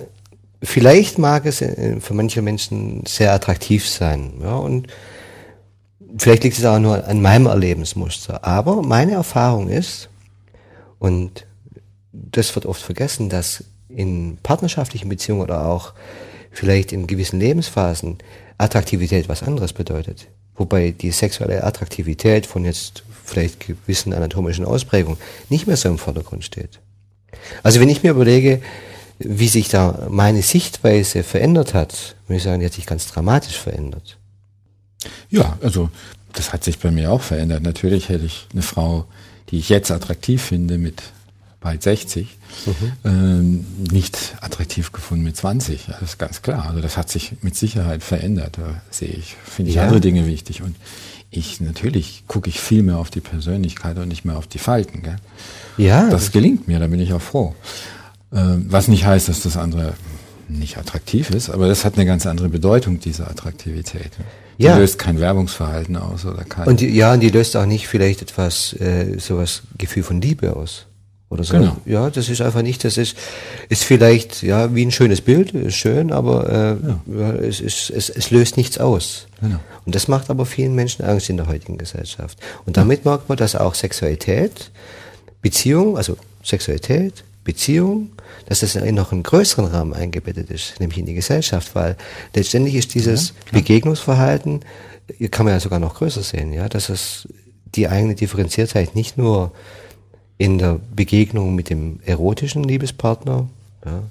vielleicht 0.62 1.18
mag 1.18 1.46
es 1.46 1.60
äh, 1.60 2.00
für 2.00 2.14
manche 2.14 2.42
Menschen 2.42 3.04
sehr 3.06 3.32
attraktiv 3.32 3.88
sein. 3.88 4.34
Ja, 4.42 4.56
und 4.56 4.88
vielleicht 6.18 6.44
liegt 6.44 6.58
es 6.58 6.64
auch 6.64 6.78
nur 6.78 7.06
an 7.06 7.20
meinem 7.20 7.46
Erlebensmuster. 7.46 8.44
Aber 8.44 8.82
meine 8.82 9.12
Erfahrung 9.12 9.68
ist, 9.68 10.08
und 11.02 11.46
das 12.12 12.54
wird 12.54 12.64
oft 12.64 12.80
vergessen, 12.80 13.28
dass 13.28 13.64
in 13.88 14.38
partnerschaftlichen 14.40 15.08
Beziehungen 15.08 15.42
oder 15.42 15.66
auch 15.66 15.94
vielleicht 16.52 16.92
in 16.92 17.08
gewissen 17.08 17.40
Lebensphasen 17.40 18.18
Attraktivität 18.56 19.28
was 19.28 19.42
anderes 19.42 19.72
bedeutet. 19.72 20.28
Wobei 20.54 20.92
die 20.92 21.10
sexuelle 21.10 21.64
Attraktivität 21.64 22.46
von 22.46 22.64
jetzt 22.64 23.02
vielleicht 23.24 23.66
gewissen 23.66 24.12
anatomischen 24.12 24.64
Ausprägungen 24.64 25.18
nicht 25.48 25.66
mehr 25.66 25.76
so 25.76 25.88
im 25.88 25.98
Vordergrund 25.98 26.44
steht. 26.44 26.78
Also 27.64 27.80
wenn 27.80 27.88
ich 27.88 28.04
mir 28.04 28.12
überlege, 28.12 28.62
wie 29.18 29.48
sich 29.48 29.68
da 29.68 30.06
meine 30.08 30.42
Sichtweise 30.42 31.24
verändert 31.24 31.74
hat, 31.74 32.14
muss 32.28 32.36
ich 32.36 32.42
sagen, 32.44 32.60
die 32.60 32.66
hat 32.66 32.74
sich 32.74 32.86
ganz 32.86 33.08
dramatisch 33.08 33.58
verändert. 33.58 34.18
Ja, 35.30 35.58
also 35.62 35.90
das 36.32 36.52
hat 36.52 36.64
sich 36.64 36.78
bei 36.78 36.90
mir 36.90 37.12
auch 37.12 37.22
verändert. 37.22 37.62
Natürlich 37.62 38.08
hätte 38.08 38.24
ich 38.24 38.46
eine 38.52 38.62
Frau, 38.62 39.06
die 39.50 39.58
ich 39.58 39.68
jetzt 39.68 39.90
attraktiv 39.90 40.42
finde, 40.42 40.78
mit 40.78 41.02
bald 41.60 41.82
60, 41.82 42.26
mhm. 42.66 42.72
ähm, 43.04 43.66
nicht 43.90 44.36
attraktiv 44.40 44.92
gefunden 44.92 45.24
mit 45.24 45.36
20. 45.36 45.86
Das 45.86 46.02
ist 46.02 46.18
ganz 46.18 46.42
klar. 46.42 46.66
Also 46.68 46.80
das 46.80 46.96
hat 46.96 47.08
sich 47.08 47.34
mit 47.40 47.56
Sicherheit 47.56 48.02
verändert. 48.02 48.58
Da 48.58 48.82
sehe 48.90 49.08
ich, 49.08 49.36
finde 49.44 49.70
ich 49.70 49.76
ja. 49.76 49.84
andere 49.84 50.00
Dinge 50.00 50.26
wichtig. 50.26 50.62
Und 50.62 50.76
ich 51.30 51.60
natürlich 51.60 52.24
gucke 52.26 52.50
ich 52.50 52.60
viel 52.60 52.82
mehr 52.82 52.98
auf 52.98 53.10
die 53.10 53.20
Persönlichkeit 53.20 53.96
und 53.98 54.08
nicht 54.08 54.24
mehr 54.24 54.36
auf 54.36 54.46
die 54.46 54.58
Falten. 54.58 55.02
Gell? 55.02 55.16
Ja. 55.78 56.10
Das 56.10 56.32
gelingt 56.32 56.68
mir, 56.68 56.78
da 56.78 56.88
bin 56.88 57.00
ich 57.00 57.12
auch 57.12 57.22
froh. 57.22 57.54
Ähm, 58.32 58.66
was 58.68 58.88
nicht 58.88 59.06
heißt, 59.06 59.28
dass 59.28 59.42
das 59.42 59.56
andere 59.56 59.94
nicht 60.48 60.76
attraktiv 60.76 61.30
ist, 61.30 61.48
aber 61.48 61.68
das 61.68 61.84
hat 61.84 61.94
eine 61.94 62.04
ganz 62.04 62.26
andere 62.26 62.48
Bedeutung, 62.48 63.00
diese 63.00 63.26
Attraktivität. 63.28 64.10
Die 64.58 64.64
ja. 64.64 64.76
löst 64.76 64.98
kein 64.98 65.20
Werbungsverhalten 65.20 65.96
aus 65.96 66.24
oder 66.24 66.44
kein. 66.44 66.66
Und 66.66 66.80
die, 66.80 66.88
ja, 66.88 67.12
und 67.12 67.20
die 67.20 67.30
löst 67.30 67.56
auch 67.56 67.66
nicht 67.66 67.88
vielleicht 67.88 68.22
etwas, 68.22 68.74
äh, 68.74 69.18
sowas 69.18 69.62
Gefühl 69.78 70.02
von 70.02 70.20
Liebe 70.20 70.54
aus. 70.54 70.86
Oder 71.32 71.44
so. 71.44 71.54
Genau. 71.54 71.76
Ja, 71.86 72.10
das 72.10 72.28
ist 72.28 72.42
einfach 72.42 72.60
nicht, 72.60 72.84
das 72.84 72.98
ist, 72.98 73.16
ist 73.70 73.84
vielleicht, 73.84 74.42
ja, 74.42 74.74
wie 74.74 74.84
ein 74.84 74.90
schönes 74.90 75.22
Bild, 75.22 75.52
ist 75.54 75.76
schön, 75.76 76.12
aber 76.12 76.48
äh, 76.50 76.86
ja. 76.86 77.00
ja 77.18 77.32
es, 77.36 77.60
ist, 77.60 77.88
es, 77.88 78.10
es 78.10 78.30
löst 78.30 78.58
nichts 78.58 78.76
aus. 78.76 79.28
Genau. 79.40 79.58
Und 79.86 79.94
das 79.94 80.08
macht 80.08 80.28
aber 80.28 80.44
vielen 80.44 80.74
Menschen 80.74 81.06
Angst 81.06 81.30
in 81.30 81.38
der 81.38 81.46
heutigen 81.46 81.78
Gesellschaft. 81.78 82.38
Und 82.66 82.76
damit 82.76 83.04
ja. 83.04 83.12
merkt 83.12 83.30
man, 83.30 83.38
dass 83.38 83.56
auch 83.56 83.74
Sexualität, 83.74 84.70
Beziehung, 85.40 85.96
also 85.96 86.18
Sexualität, 86.44 87.24
Beziehung, 87.44 88.10
dass 88.46 88.60
das 88.60 88.76
in 88.76 88.94
noch 88.94 89.12
einen 89.12 89.22
größeren 89.22 89.66
Rahmen 89.66 89.94
eingebettet 89.94 90.50
ist, 90.50 90.78
nämlich 90.80 90.98
in 90.98 91.06
die 91.06 91.14
Gesellschaft, 91.14 91.74
weil 91.74 91.96
letztendlich 92.34 92.74
ist 92.74 92.94
dieses 92.94 93.30
ja, 93.46 93.58
Begegnungsverhalten, 93.58 94.60
kann 95.30 95.44
man 95.46 95.54
ja 95.54 95.60
sogar 95.60 95.78
noch 95.78 95.94
größer 95.94 96.22
sehen, 96.22 96.52
ja, 96.52 96.68
dass 96.68 96.88
es 96.88 97.28
die 97.74 97.88
eigene 97.88 98.14
Differenziertheit 98.14 98.94
nicht 98.94 99.18
nur 99.18 99.52
in 100.38 100.58
der 100.58 100.80
Begegnung 100.94 101.54
mit 101.54 101.70
dem 101.70 102.00
erotischen 102.04 102.64
Liebespartner 102.64 103.48
ja, 103.84 104.02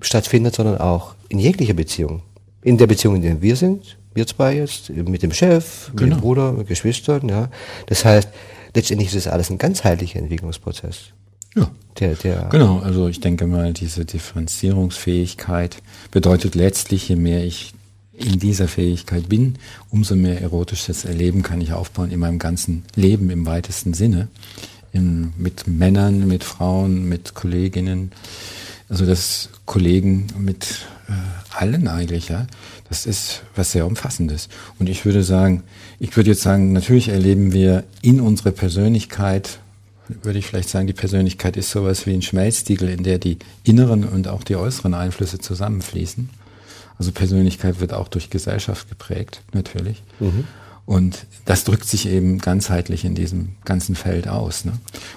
stattfindet, 0.00 0.54
sondern 0.54 0.78
auch 0.78 1.14
in 1.28 1.38
jeglicher 1.38 1.74
Beziehung. 1.74 2.22
In 2.62 2.76
der 2.76 2.86
Beziehung, 2.86 3.16
in 3.16 3.22
der 3.22 3.40
wir 3.40 3.56
sind, 3.56 3.96
wir 4.14 4.26
zwei 4.26 4.56
jetzt, 4.56 4.90
mit 4.90 5.22
dem 5.22 5.32
Chef, 5.32 5.90
genau. 5.94 6.02
mit 6.02 6.12
dem 6.12 6.20
Bruder, 6.20 6.52
mit 6.52 6.68
Geschwistern, 6.68 7.28
ja. 7.28 7.48
Das 7.86 8.04
heißt, 8.04 8.28
letztendlich 8.74 9.08
ist 9.14 9.26
das 9.26 9.32
alles 9.32 9.50
ein 9.50 9.58
ganzheitlicher 9.58 10.18
Entwicklungsprozess. 10.18 11.12
Ja. 11.54 11.70
Der, 11.98 12.14
der 12.14 12.48
genau, 12.50 12.78
also 12.78 13.08
ich 13.08 13.20
denke 13.20 13.46
mal, 13.46 13.72
diese 13.72 14.04
Differenzierungsfähigkeit 14.04 15.82
bedeutet 16.10 16.54
letztlich, 16.54 17.08
je 17.08 17.16
mehr 17.16 17.44
ich 17.44 17.74
in 18.12 18.38
dieser 18.38 18.68
Fähigkeit 18.68 19.28
bin, 19.28 19.56
umso 19.90 20.14
mehr 20.14 20.40
erotisches 20.40 21.04
Erleben 21.04 21.42
kann 21.42 21.60
ich 21.60 21.72
aufbauen 21.72 22.10
in 22.10 22.20
meinem 22.20 22.38
ganzen 22.38 22.84
Leben 22.94 23.30
im 23.30 23.46
weitesten 23.46 23.94
Sinne. 23.94 24.28
In, 24.92 25.32
mit 25.36 25.66
Männern, 25.68 26.26
mit 26.26 26.44
Frauen, 26.44 27.08
mit 27.08 27.34
Kolleginnen, 27.34 28.12
also 28.88 29.06
das 29.06 29.50
Kollegen 29.66 30.26
mit 30.38 30.86
äh, 31.08 31.12
allen 31.56 31.86
eigentlich, 31.86 32.28
ja. 32.28 32.46
Das 32.88 33.06
ist 33.06 33.42
was 33.54 33.70
sehr 33.70 33.86
Umfassendes. 33.86 34.48
Und 34.80 34.88
ich 34.88 35.04
würde 35.04 35.22
sagen, 35.22 35.62
ich 36.00 36.16
würde 36.16 36.30
jetzt 36.30 36.42
sagen, 36.42 36.72
natürlich 36.72 37.08
erleben 37.08 37.52
wir 37.52 37.84
in 38.02 38.20
unserer 38.20 38.50
Persönlichkeit 38.50 39.60
würde 40.22 40.38
ich 40.38 40.46
vielleicht 40.46 40.68
sagen, 40.68 40.86
die 40.86 40.92
Persönlichkeit 40.92 41.56
ist 41.56 41.70
sowas 41.70 42.06
wie 42.06 42.14
ein 42.14 42.22
Schmelztiegel, 42.22 42.88
in 42.88 43.02
der 43.02 43.18
die 43.18 43.38
inneren 43.64 44.04
und 44.04 44.28
auch 44.28 44.42
die 44.42 44.56
äußeren 44.56 44.94
Einflüsse 44.94 45.38
zusammenfließen. 45.38 46.30
Also 46.98 47.12
Persönlichkeit 47.12 47.80
wird 47.80 47.92
auch 47.92 48.08
durch 48.08 48.30
Gesellschaft 48.30 48.88
geprägt, 48.88 49.42
natürlich. 49.52 50.02
Mhm. 50.18 50.44
Und 50.86 51.26
das 51.44 51.64
drückt 51.64 51.86
sich 51.86 52.08
eben 52.08 52.38
ganzheitlich 52.38 53.04
in 53.04 53.14
diesem 53.14 53.50
ganzen 53.64 53.94
Feld 53.94 54.28
aus. 54.28 54.64
Ne? 54.64 54.72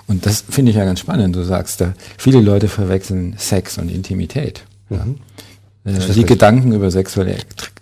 Und 0.08 0.26
das 0.26 0.44
finde 0.50 0.72
ich 0.72 0.78
ja 0.78 0.86
ganz 0.86 1.00
spannend. 1.00 1.36
Du 1.36 1.44
sagst 1.44 1.82
da, 1.82 1.94
viele 2.18 2.42
Leute 2.42 2.68
verwechseln 2.68 3.36
Sex 3.38 3.78
und 3.78 3.90
Intimität. 3.90 4.64
Mhm. 4.90 5.16
Ja? 5.86 5.92
Äh, 5.92 6.14
die 6.14 6.26
Gedanken 6.26 6.74
über 6.74 6.92
sexuelle 6.92 7.38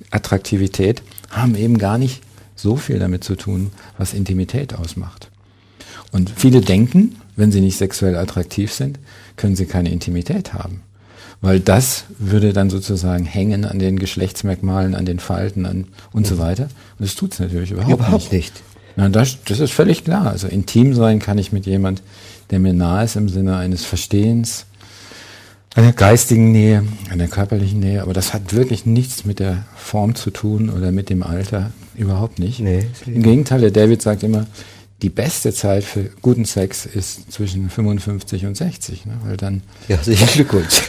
Attraktivität 0.09 1.01
haben 1.29 1.55
eben 1.55 1.77
gar 1.77 1.97
nicht 1.97 2.21
so 2.55 2.75
viel 2.75 2.99
damit 2.99 3.23
zu 3.23 3.35
tun, 3.35 3.71
was 3.97 4.13
Intimität 4.13 4.73
ausmacht. 4.73 5.30
Und 6.11 6.31
viele 6.35 6.61
denken, 6.61 7.15
wenn 7.35 7.51
sie 7.51 7.61
nicht 7.61 7.77
sexuell 7.77 8.15
attraktiv 8.15 8.73
sind, 8.73 8.99
können 9.37 9.55
sie 9.55 9.65
keine 9.65 9.91
Intimität 9.91 10.53
haben. 10.53 10.81
Weil 11.39 11.59
das 11.59 12.05
würde 12.19 12.53
dann 12.53 12.69
sozusagen 12.69 13.25
hängen 13.25 13.65
an 13.65 13.79
den 13.79 13.97
Geschlechtsmerkmalen, 13.97 14.93
an 14.93 15.05
den 15.05 15.19
Falten 15.19 15.65
an 15.65 15.87
und 16.11 16.27
so 16.27 16.37
weiter. 16.37 16.63
Und 16.99 17.07
das 17.07 17.15
tut 17.15 17.33
es 17.33 17.39
natürlich 17.39 17.71
überhaupt, 17.71 17.93
überhaupt 17.93 18.31
nicht. 18.31 18.53
nicht. 18.53 18.63
Na, 18.95 19.09
das, 19.09 19.37
das 19.45 19.59
ist 19.59 19.71
völlig 19.71 20.03
klar. 20.03 20.27
Also 20.27 20.47
intim 20.47 20.93
sein 20.93 21.19
kann 21.19 21.37
ich 21.37 21.51
mit 21.51 21.65
jemand, 21.65 22.03
der 22.51 22.59
mir 22.59 22.73
nahe 22.73 23.05
ist 23.05 23.15
im 23.15 23.29
Sinne 23.29 23.57
eines 23.57 23.85
Verstehens, 23.85 24.65
einer 25.73 25.93
geistigen 25.93 26.51
Nähe, 26.51 26.83
einer 27.09 27.27
körperlichen 27.27 27.79
Nähe, 27.79 28.01
aber 28.01 28.13
das 28.13 28.33
hat 28.33 28.53
wirklich 28.53 28.85
nichts 28.85 29.23
mit 29.23 29.39
der 29.39 29.63
Form 29.75 30.15
zu 30.15 30.29
tun 30.29 30.69
oder 30.69 30.91
mit 30.91 31.09
dem 31.09 31.23
Alter, 31.23 31.71
überhaupt 31.95 32.39
nicht. 32.39 32.59
Nee, 32.59 32.87
Im 33.05 33.23
Gegenteil, 33.23 33.61
der 33.61 33.71
David 33.71 34.01
sagt 34.01 34.23
immer, 34.23 34.47
die 35.01 35.09
beste 35.09 35.51
Zeit 35.53 35.83
für 35.83 36.09
guten 36.21 36.45
Sex 36.45 36.85
ist 36.85 37.31
zwischen 37.31 37.69
55 37.69 38.45
und 38.45 38.55
60, 38.55 39.05
ne? 39.05 39.13
weil 39.23 39.37
dann. 39.37 39.63
Ja, 39.87 39.97
sicher 39.97 40.27
Glückwunsch. 40.27 40.83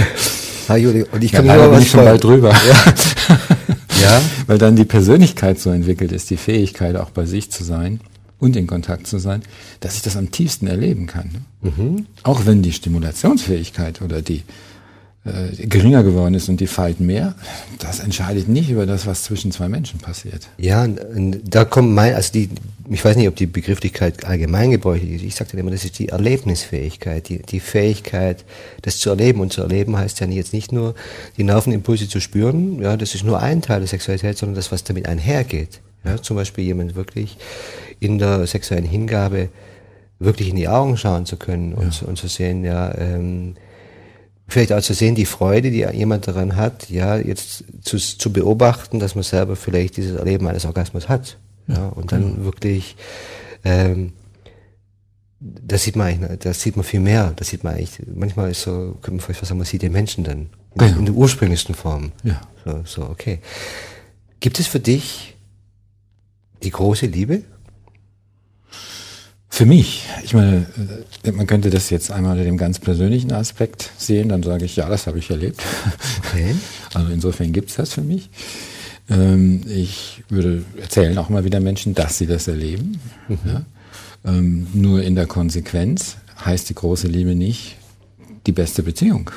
ha, 0.68 0.76
Juli, 0.76 1.04
und 1.12 1.22
ich 1.22 1.32
kann 1.32 1.44
ja, 1.44 1.56
mir 1.56 1.70
was 1.70 1.88
schon 1.88 2.04
bald 2.04 2.24
drüber. 2.24 2.50
Ja. 2.50 2.94
ja. 4.02 4.22
Weil 4.46 4.58
dann 4.58 4.76
die 4.76 4.84
Persönlichkeit 4.84 5.58
so 5.58 5.70
entwickelt 5.70 6.12
ist, 6.12 6.30
die 6.30 6.36
Fähigkeit 6.36 6.96
auch 6.96 7.10
bei 7.10 7.26
sich 7.26 7.50
zu 7.50 7.62
sein 7.62 8.00
und 8.38 8.56
in 8.56 8.66
Kontakt 8.66 9.06
zu 9.06 9.18
sein, 9.18 9.42
dass 9.80 9.96
ich 9.96 10.02
das 10.02 10.16
am 10.16 10.30
tiefsten 10.30 10.66
erleben 10.66 11.06
kann. 11.06 11.30
Ne? 11.62 11.70
Mhm. 11.76 12.06
Auch 12.22 12.46
wenn 12.46 12.62
die 12.62 12.72
Stimulationsfähigkeit 12.72 14.00
oder 14.00 14.22
die 14.22 14.42
äh, 15.24 15.66
geringer 15.66 16.02
geworden 16.02 16.34
ist 16.34 16.48
und 16.48 16.60
die 16.60 16.66
Falten 16.66 17.06
mehr, 17.06 17.36
das 17.78 18.00
entscheidet 18.00 18.48
nicht 18.48 18.70
über 18.70 18.86
das, 18.86 19.06
was 19.06 19.22
zwischen 19.22 19.52
zwei 19.52 19.68
Menschen 19.68 20.00
passiert. 20.00 20.48
Ja, 20.58 20.88
da 20.88 21.64
kommt 21.64 21.92
mein, 21.92 22.14
also 22.14 22.32
die, 22.32 22.50
ich 22.90 23.04
weiß 23.04 23.16
nicht, 23.16 23.28
ob 23.28 23.36
die 23.36 23.46
Begrifflichkeit 23.46 24.24
allgemeingebräuchlich 24.24 25.12
ist. 25.12 25.22
Ich 25.22 25.34
sage 25.36 25.56
immer, 25.56 25.70
das 25.70 25.84
ist 25.84 26.00
die 26.00 26.08
Erlebnisfähigkeit, 26.08 27.28
die, 27.28 27.40
die 27.40 27.60
Fähigkeit, 27.60 28.44
das 28.82 28.98
zu 28.98 29.10
erleben. 29.10 29.40
Und 29.40 29.52
zu 29.52 29.62
erleben 29.62 29.96
heißt 29.96 30.18
ja 30.18 30.26
jetzt 30.26 30.52
nicht 30.52 30.72
nur, 30.72 30.96
die 31.36 31.44
Nervenimpulse 31.44 32.08
zu 32.08 32.20
spüren, 32.20 32.82
ja, 32.82 32.96
das 32.96 33.14
ist 33.14 33.22
nur 33.22 33.40
ein 33.40 33.62
Teil 33.62 33.78
der 33.78 33.88
Sexualität, 33.88 34.36
sondern 34.36 34.56
das, 34.56 34.72
was 34.72 34.82
damit 34.82 35.06
einhergeht. 35.06 35.80
Ja, 36.04 36.20
zum 36.20 36.36
Beispiel 36.36 36.64
jemand 36.64 36.96
wirklich 36.96 37.38
in 38.00 38.18
der 38.18 38.44
sexuellen 38.48 38.86
Hingabe 38.86 39.50
wirklich 40.18 40.48
in 40.48 40.56
die 40.56 40.68
Augen 40.68 40.96
schauen 40.96 41.26
zu 41.26 41.36
können 41.36 41.74
und, 41.74 42.00
ja. 42.00 42.08
und 42.08 42.18
zu 42.18 42.26
sehen, 42.26 42.64
ja, 42.64 42.92
ähm, 42.98 43.54
vielleicht 44.52 44.72
auch 44.72 44.82
zu 44.82 44.94
sehen, 44.94 45.14
die 45.14 45.26
Freude, 45.26 45.70
die 45.70 45.86
jemand 45.92 46.28
daran 46.28 46.56
hat, 46.56 46.90
ja, 46.90 47.16
jetzt 47.16 47.64
zu, 47.82 47.96
zu 47.96 48.32
beobachten, 48.32 49.00
dass 49.00 49.14
man 49.14 49.24
selber 49.24 49.56
vielleicht 49.56 49.96
dieses 49.96 50.16
Erleben 50.16 50.46
eines 50.46 50.64
Orgasmus 50.64 51.08
hat. 51.08 51.38
Ja, 51.66 51.88
und 51.88 52.12
dann 52.12 52.34
genau. 52.34 52.44
wirklich, 52.44 52.96
ähm, 53.64 54.12
das 55.40 55.82
sieht 55.84 55.96
man 55.96 56.08
eigentlich, 56.08 56.38
das 56.40 56.60
sieht 56.60 56.76
man 56.76 56.84
viel 56.84 57.00
mehr. 57.00 57.32
Das 57.36 57.48
sieht 57.48 57.64
man 57.64 57.74
eigentlich, 57.74 58.00
manchmal 58.14 58.50
ist 58.50 58.62
so, 58.62 58.96
könnte 59.02 59.12
man 59.12 59.20
vielleicht 59.20 59.44
sagen, 59.44 59.58
man 59.58 59.66
sieht 59.66 59.82
den 59.82 59.92
Menschen 59.92 60.24
dann 60.24 60.38
in, 60.38 60.48
genau. 60.78 60.98
in 60.98 61.04
der 61.06 61.14
ursprünglichsten 61.14 61.74
Form. 61.74 62.12
Ja. 62.22 62.40
So, 62.64 62.82
so, 62.84 63.02
okay. 63.02 63.40
Gibt 64.40 64.60
es 64.60 64.66
für 64.66 64.80
dich 64.80 65.36
die 66.62 66.70
große 66.70 67.06
Liebe? 67.06 67.42
Für 69.54 69.66
mich, 69.66 70.08
ich 70.24 70.32
meine, 70.32 70.66
äh, 71.24 71.30
man 71.30 71.46
könnte 71.46 71.68
das 71.68 71.90
jetzt 71.90 72.10
einmal 72.10 72.32
unter 72.32 72.44
dem 72.44 72.56
ganz 72.56 72.78
persönlichen 72.78 73.32
Aspekt 73.32 73.90
sehen, 73.98 74.30
dann 74.30 74.42
sage 74.42 74.64
ich, 74.64 74.76
ja, 74.76 74.88
das 74.88 75.06
habe 75.06 75.18
ich 75.18 75.28
erlebt. 75.28 75.62
Okay. 76.20 76.54
Also 76.94 77.12
insofern 77.12 77.52
gibt 77.52 77.68
es 77.68 77.76
das 77.76 77.92
für 77.92 78.00
mich. 78.00 78.30
Ähm, 79.10 79.60
ich 79.68 80.24
würde 80.30 80.64
erzählen 80.80 81.16
auch 81.18 81.28
mal 81.28 81.44
wieder 81.44 81.60
Menschen, 81.60 81.94
dass 81.94 82.16
sie 82.16 82.26
das 82.26 82.48
erleben. 82.48 82.98
Mhm. 83.28 83.38
Ja? 83.44 83.62
Ähm, 84.24 84.68
nur 84.72 85.02
in 85.02 85.16
der 85.16 85.26
Konsequenz 85.26 86.16
heißt 86.42 86.70
die 86.70 86.74
große 86.74 87.08
Liebe 87.08 87.34
nicht 87.34 87.76
die 88.46 88.52
beste 88.52 88.82
Beziehung. 88.82 89.30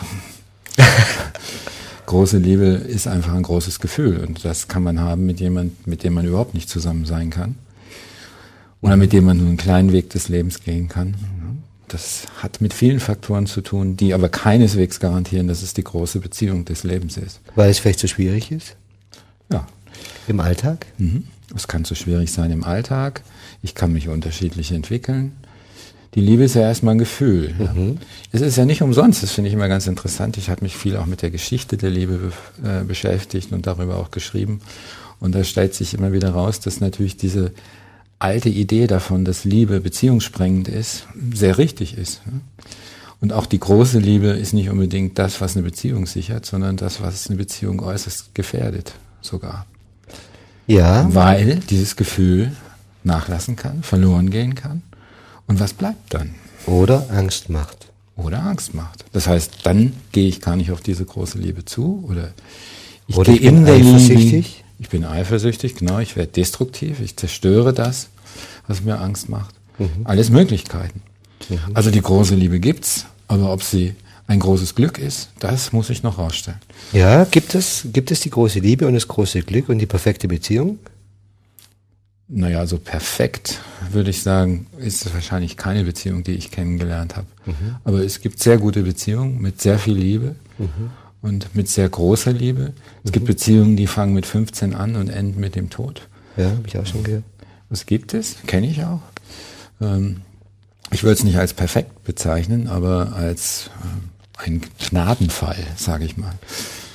große 2.06 2.38
Liebe 2.38 2.66
ist 2.66 3.08
einfach 3.08 3.34
ein 3.34 3.44
großes 3.44 3.82
Gefühl 3.82 4.20
und 4.20 4.46
das 4.46 4.70
kann 4.70 4.84
man 4.84 5.02
haben 5.02 5.26
mit 5.26 5.42
jemand, 5.42 5.88
mit 5.88 6.04
dem 6.04 6.14
man 6.14 6.26
überhaupt 6.26 6.54
nicht 6.54 6.70
zusammen 6.70 7.04
sein 7.06 7.32
kann 7.32 7.56
oder 8.86 8.98
mit 8.98 9.14
dem 9.14 9.26
man 9.26 9.38
nur 9.38 9.48
einen 9.48 9.58
kleinen 9.58 9.92
Weg 9.92 10.12
des 10.12 10.30
Lebens 10.30 10.62
gehen 10.62 10.88
kann. 10.88 11.16
Das 11.88 12.28
hat 12.42 12.62
mit 12.62 12.74
vielen 12.74 13.00
Faktoren 13.00 13.48
zu 13.48 13.62
tun, 13.62 13.98
die 13.98 14.14
aber 14.14 14.30
keineswegs 14.30 15.00
garantieren, 15.00 15.48
dass 15.48 15.62
es 15.62 15.74
die 15.74 15.84
große 15.84 16.20
Beziehung 16.20 16.66
des 16.66 16.84
Lebens 16.84 17.18
ist. 17.18 17.42
Weil 17.56 17.70
es 17.70 17.80
vielleicht 17.80 18.00
zu 18.00 18.08
so 18.08 18.14
schwierig 18.14 18.52
ist? 18.52 18.76
Ja. 19.52 19.68
Im 20.28 20.40
Alltag? 20.40 20.86
Mhm. 20.98 21.26
Es 21.56 21.68
kann 21.68 21.86
zu 21.86 21.94
so 21.94 22.04
schwierig 22.04 22.32
sein 22.32 22.52
im 22.52 22.64
Alltag. 22.64 23.22
Ich 23.62 23.76
kann 23.76 23.94
mich 23.94 24.08
unterschiedlich 24.08 24.72
entwickeln. 24.72 25.34
Die 26.16 26.22
Liebe 26.22 26.44
ist 26.44 26.56
ja 26.56 26.62
erstmal 26.62 26.96
ein 26.96 27.00
Gefühl. 27.00 27.54
Mhm. 27.58 27.88
Ja. 27.88 27.98
Es 28.32 28.42
ist 28.42 28.56
ja 28.56 28.66
nicht 28.66 28.82
umsonst, 28.82 29.22
das 29.22 29.32
finde 29.32 29.50
ich 29.50 29.54
immer 29.54 29.68
ganz 29.68 29.88
interessant. 29.88 30.38
Ich 30.38 30.50
habe 30.50 30.64
mich 30.64 30.78
viel 30.78 30.96
auch 30.98 31.06
mit 31.06 31.22
der 31.22 31.32
Geschichte 31.32 31.78
der 31.78 31.90
Liebe 31.90 32.32
äh, 32.64 32.84
beschäftigt 32.84 33.52
und 33.52 33.68
darüber 33.68 33.98
auch 33.98 34.12
geschrieben. 34.12 34.62
Und 35.20 35.34
da 35.34 35.44
stellt 35.44 35.74
sich 35.74 35.94
immer 35.94 36.14
wieder 36.14 36.32
raus, 36.32 36.60
dass 36.60 36.80
natürlich 36.80 37.18
diese 37.18 37.52
alte 38.20 38.50
Idee 38.50 38.88
davon, 38.88 39.26
dass 39.26 39.44
Liebe 39.44 39.82
beziehungssprengend 39.82 40.68
ist, 40.68 41.08
sehr 41.34 41.58
richtig 41.58 41.98
ist. 41.98 42.22
Und 43.22 43.34
auch 43.34 43.46
die 43.46 43.60
große 43.60 44.00
Liebe 44.00 44.28
ist 44.28 44.54
nicht 44.54 44.70
unbedingt 44.70 45.18
das, 45.18 45.42
was 45.42 45.56
eine 45.56 45.64
Beziehung 45.64 46.06
sichert, 46.06 46.46
sondern 46.46 46.78
das, 46.78 47.02
was 47.02 47.28
eine 47.28 47.38
Beziehung 47.38 47.82
äußerst 47.82 48.36
gefährdet, 48.36 48.94
sogar. 49.22 49.66
Ja. 50.68 51.08
Weil 51.14 51.58
dieses 51.70 51.96
Gefühl 51.96 52.52
nachlassen 53.04 53.56
kann, 53.56 53.84
verloren 53.84 54.30
gehen 54.30 54.56
kann. 54.56 54.82
Und 55.48 55.60
was 55.60 55.74
bleibt 55.74 56.14
dann? 56.14 56.36
Oder 56.66 57.08
Angst 57.12 57.50
macht. 57.50 57.92
Oder 58.16 58.44
Angst 58.44 58.74
macht. 58.74 59.06
Das 59.12 59.28
heißt, 59.28 59.60
dann 59.64 59.94
gehe 60.12 60.28
ich 60.28 60.42
gar 60.42 60.56
nicht 60.56 60.72
auf 60.72 60.82
diese 60.82 61.06
große 61.06 61.38
Liebe 61.38 61.66
zu 61.66 62.06
oder 62.10 62.34
ich 63.08 63.16
oder 63.16 63.32
gehe 63.32 63.42
ich 63.42 63.48
in 63.48 63.66
der 63.66 63.76
eifersüchtig. 63.76 64.65
Ich 64.80 64.90
bin 64.90 65.06
eifersüchtig, 65.06 65.76
genau. 65.76 66.00
Ich 66.00 66.16
werde 66.16 66.32
destruktiv. 66.32 67.00
Ich 67.00 67.16
zerstöre 67.16 67.74
das, 67.74 68.10
was 68.68 68.84
mir 68.84 69.00
Angst 69.00 69.30
macht. 69.30 69.56
Mhm. 69.80 69.90
Alles 70.04 70.30
Möglichkeiten. 70.30 71.02
Mhm. 71.50 71.60
Also 71.74 71.92
die 71.92 72.02
große 72.02 72.36
Liebe 72.36 72.60
gibt's, 72.60 73.06
aber 73.28 73.52
ob 73.52 73.64
sie 73.64 73.96
ein 74.28 74.40
großes 74.40 74.76
Glück 74.76 74.98
ist, 74.98 75.30
das 75.40 75.72
muss 75.72 75.90
ich 75.90 76.04
noch 76.04 76.18
rausstellen. 76.18 76.60
Ja, 76.94 77.26
gibt 77.26 77.54
es, 77.56 77.88
gibt 77.94 78.12
es 78.12 78.22
die 78.22 78.30
große 78.30 78.60
Liebe 78.60 78.88
und 78.88 78.96
das 78.96 79.08
große 79.08 79.42
Glück 79.44 79.70
und 79.70 79.80
die 79.80 79.86
perfekte 79.86 80.28
Beziehung? 80.28 80.80
Naja, 82.28 82.66
so 82.66 82.80
perfekt 82.80 83.60
würde 83.92 84.10
ich 84.10 84.24
sagen, 84.24 84.66
ist 84.80 85.06
es 85.06 85.14
wahrscheinlich 85.14 85.58
keine 85.58 85.84
Beziehung, 85.84 86.24
die 86.24 86.32
ich 86.32 86.50
kennengelernt 86.50 87.16
habe. 87.16 87.28
Mhm. 87.46 87.76
Aber 87.84 88.04
es 88.04 88.20
gibt 88.20 88.42
sehr 88.42 88.58
gute 88.58 88.82
Beziehungen 88.82 89.40
mit 89.42 89.62
sehr 89.62 89.78
viel 89.78 89.96
Liebe 89.96 90.36
mhm. 90.58 90.90
Und 91.26 91.56
mit 91.56 91.68
sehr 91.68 91.90
großer 91.90 92.32
Liebe. 92.32 92.74
Es 93.04 93.10
mhm. 93.10 93.14
gibt 93.14 93.26
Beziehungen, 93.26 93.76
die 93.76 93.88
fangen 93.88 94.14
mit 94.14 94.26
15 94.28 94.76
an 94.76 94.96
und 94.96 95.10
enden 95.10 95.40
mit 95.40 95.56
dem 95.56 95.70
Tod. 95.72 96.08
Ja, 96.38 96.52
habe 96.52 96.68
ich 96.68 96.78
auch 96.78 96.86
schon 96.86 97.04
gehört. 97.04 97.24
Was 97.70 97.88
gibt 97.88 98.14
es? 98.14 98.38
Kenne 98.46 98.68
ich 98.68 98.84
auch. 98.84 99.02
Ähm, 99.82 100.22
ich 100.92 101.04
würde 101.04 101.14
es 101.14 101.24
nicht 101.24 101.38
als 101.38 101.54
perfekt 101.54 102.04
bezeichnen, 102.04 102.68
aber 102.68 103.14
als 103.16 103.72
äh, 103.82 104.46
ein 104.46 104.62
Gnadenfall, 104.78 105.58
sage 105.76 106.06
ich 106.06 106.16
mal. 106.16 106.34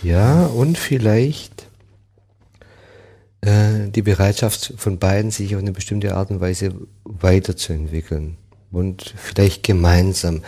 Ja, 0.04 0.46
und 0.46 0.78
vielleicht 0.78 1.66
äh, 3.40 3.88
die 3.88 4.02
Bereitschaft 4.02 4.74
von 4.76 4.98
beiden, 4.98 5.32
sich 5.32 5.56
auf 5.56 5.60
eine 5.60 5.72
bestimmte 5.72 6.14
Art 6.14 6.30
und 6.30 6.40
Weise 6.40 6.72
weiterzuentwickeln 7.02 8.36
und 8.70 9.12
vielleicht 9.16 9.64
gemeinsam. 9.64 10.42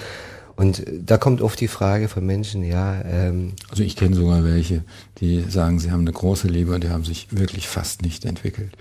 Und 0.57 0.83
da 0.89 1.17
kommt 1.17 1.41
oft 1.41 1.61
die 1.61 1.69
Frage 1.69 2.09
von 2.09 2.25
Menschen, 2.27 2.63
ja. 2.63 3.03
Ähm, 3.03 3.53
also 3.71 3.83
ich 3.83 3.97
kenne 3.97 4.15
sogar 4.15 4.45
welche, 4.45 4.85
die 5.19 5.45
sagen, 5.49 5.79
sie 5.79 5.91
haben 5.91 6.03
eine 6.03 6.13
große 6.13 6.49
Liebe 6.49 6.75
und 6.75 6.85
die 6.85 6.91
haben 6.91 7.05
sich 7.05 7.29
wirklich 7.31 7.69
fast 7.69 8.03
nicht 8.03 8.25
entwickelt. 8.25 8.73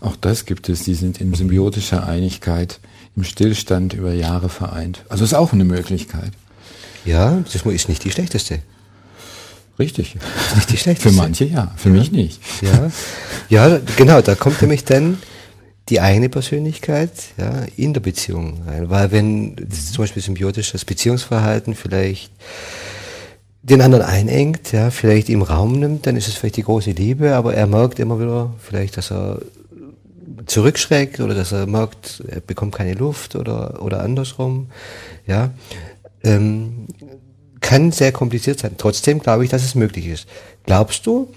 Auch 0.00 0.16
das 0.16 0.46
gibt 0.46 0.68
es, 0.68 0.82
die 0.84 0.94
sind 0.94 1.20
in 1.20 1.34
symbiotischer 1.34 2.06
Einigkeit, 2.06 2.80
im 3.16 3.24
Stillstand 3.24 3.94
über 3.94 4.12
Jahre 4.12 4.48
vereint. 4.48 5.04
Also 5.08 5.24
ist 5.24 5.34
auch 5.34 5.52
eine 5.52 5.64
Möglichkeit. 5.64 6.32
Ja, 7.04 7.42
das 7.44 7.54
ist 7.54 7.88
nicht 7.88 8.04
die 8.04 8.10
schlechteste. 8.10 8.60
Richtig. 9.78 10.16
Nicht 10.54 10.70
die 10.70 10.76
schlechteste. 10.78 11.10
Für 11.10 11.16
manche 11.16 11.44
ja, 11.44 11.72
für 11.76 11.88
ja. 11.88 11.94
mich 11.94 12.12
nicht. 12.12 12.40
Ja. 12.60 12.90
ja, 13.48 13.80
genau, 13.96 14.20
da 14.20 14.34
kommt 14.34 14.60
nämlich 14.60 14.84
dann 14.84 15.18
die 15.88 16.00
eigene 16.00 16.28
Persönlichkeit 16.28 17.10
ja, 17.36 17.64
in 17.76 17.92
der 17.92 18.00
Beziehung 18.00 18.62
rein. 18.66 18.90
Weil 18.90 19.10
wenn 19.10 19.56
zum 19.70 20.04
Beispiel 20.04 20.22
symbiotisches 20.22 20.84
Beziehungsverhalten 20.84 21.74
vielleicht 21.74 22.30
den 23.62 23.80
anderen 23.80 24.04
einengt, 24.04 24.72
ja, 24.72 24.90
vielleicht 24.90 25.28
im 25.28 25.42
Raum 25.42 25.78
nimmt, 25.78 26.06
dann 26.06 26.16
ist 26.16 26.28
es 26.28 26.34
vielleicht 26.34 26.56
die 26.56 26.64
große 26.64 26.92
Liebe, 26.92 27.34
aber 27.34 27.54
er 27.54 27.66
merkt 27.66 27.98
immer 27.98 28.20
wieder 28.20 28.52
vielleicht, 28.58 28.96
dass 28.96 29.12
er 29.12 29.40
zurückschreckt 30.46 31.20
oder 31.20 31.34
dass 31.34 31.52
er 31.52 31.66
merkt, 31.66 32.22
er 32.26 32.40
bekommt 32.40 32.74
keine 32.74 32.94
Luft 32.94 33.36
oder, 33.36 33.82
oder 33.82 34.00
andersrum, 34.02 34.68
ja. 35.26 35.50
Ähm, 36.24 36.86
kann 37.60 37.92
sehr 37.92 38.12
kompliziert 38.12 38.58
sein. 38.58 38.74
Trotzdem 38.76 39.20
glaube 39.20 39.44
ich, 39.44 39.50
dass 39.50 39.62
es 39.62 39.74
möglich 39.74 40.06
ist. 40.06 40.26
Glaubst 40.64 41.06
du, 41.06 41.32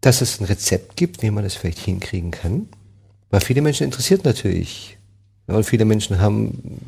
dass 0.00 0.20
es 0.20 0.40
ein 0.40 0.44
Rezept 0.44 0.96
gibt, 0.96 1.22
wie 1.22 1.30
man 1.30 1.44
das 1.44 1.54
vielleicht 1.54 1.78
hinkriegen 1.78 2.32
kann? 2.32 2.68
Weil 3.30 3.40
viele 3.40 3.62
Menschen 3.62 3.84
interessiert 3.84 4.24
natürlich. 4.24 4.96
Ja, 5.48 5.56
und 5.56 5.64
viele 5.64 5.84
Menschen 5.84 6.20
haben 6.20 6.80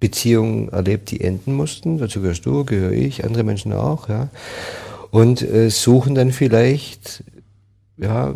Beziehungen 0.00 0.68
erlebt, 0.68 1.10
die 1.10 1.20
enden 1.20 1.54
mussten. 1.54 1.98
Dazu 1.98 2.20
gehörst 2.20 2.46
du, 2.46 2.64
gehöre 2.64 2.92
ich, 2.92 3.24
andere 3.24 3.44
Menschen 3.44 3.72
auch, 3.72 4.08
ja. 4.08 4.28
Und 5.10 5.42
äh, 5.42 5.70
suchen 5.70 6.14
dann 6.14 6.32
vielleicht, 6.32 7.24
ja, 7.96 8.34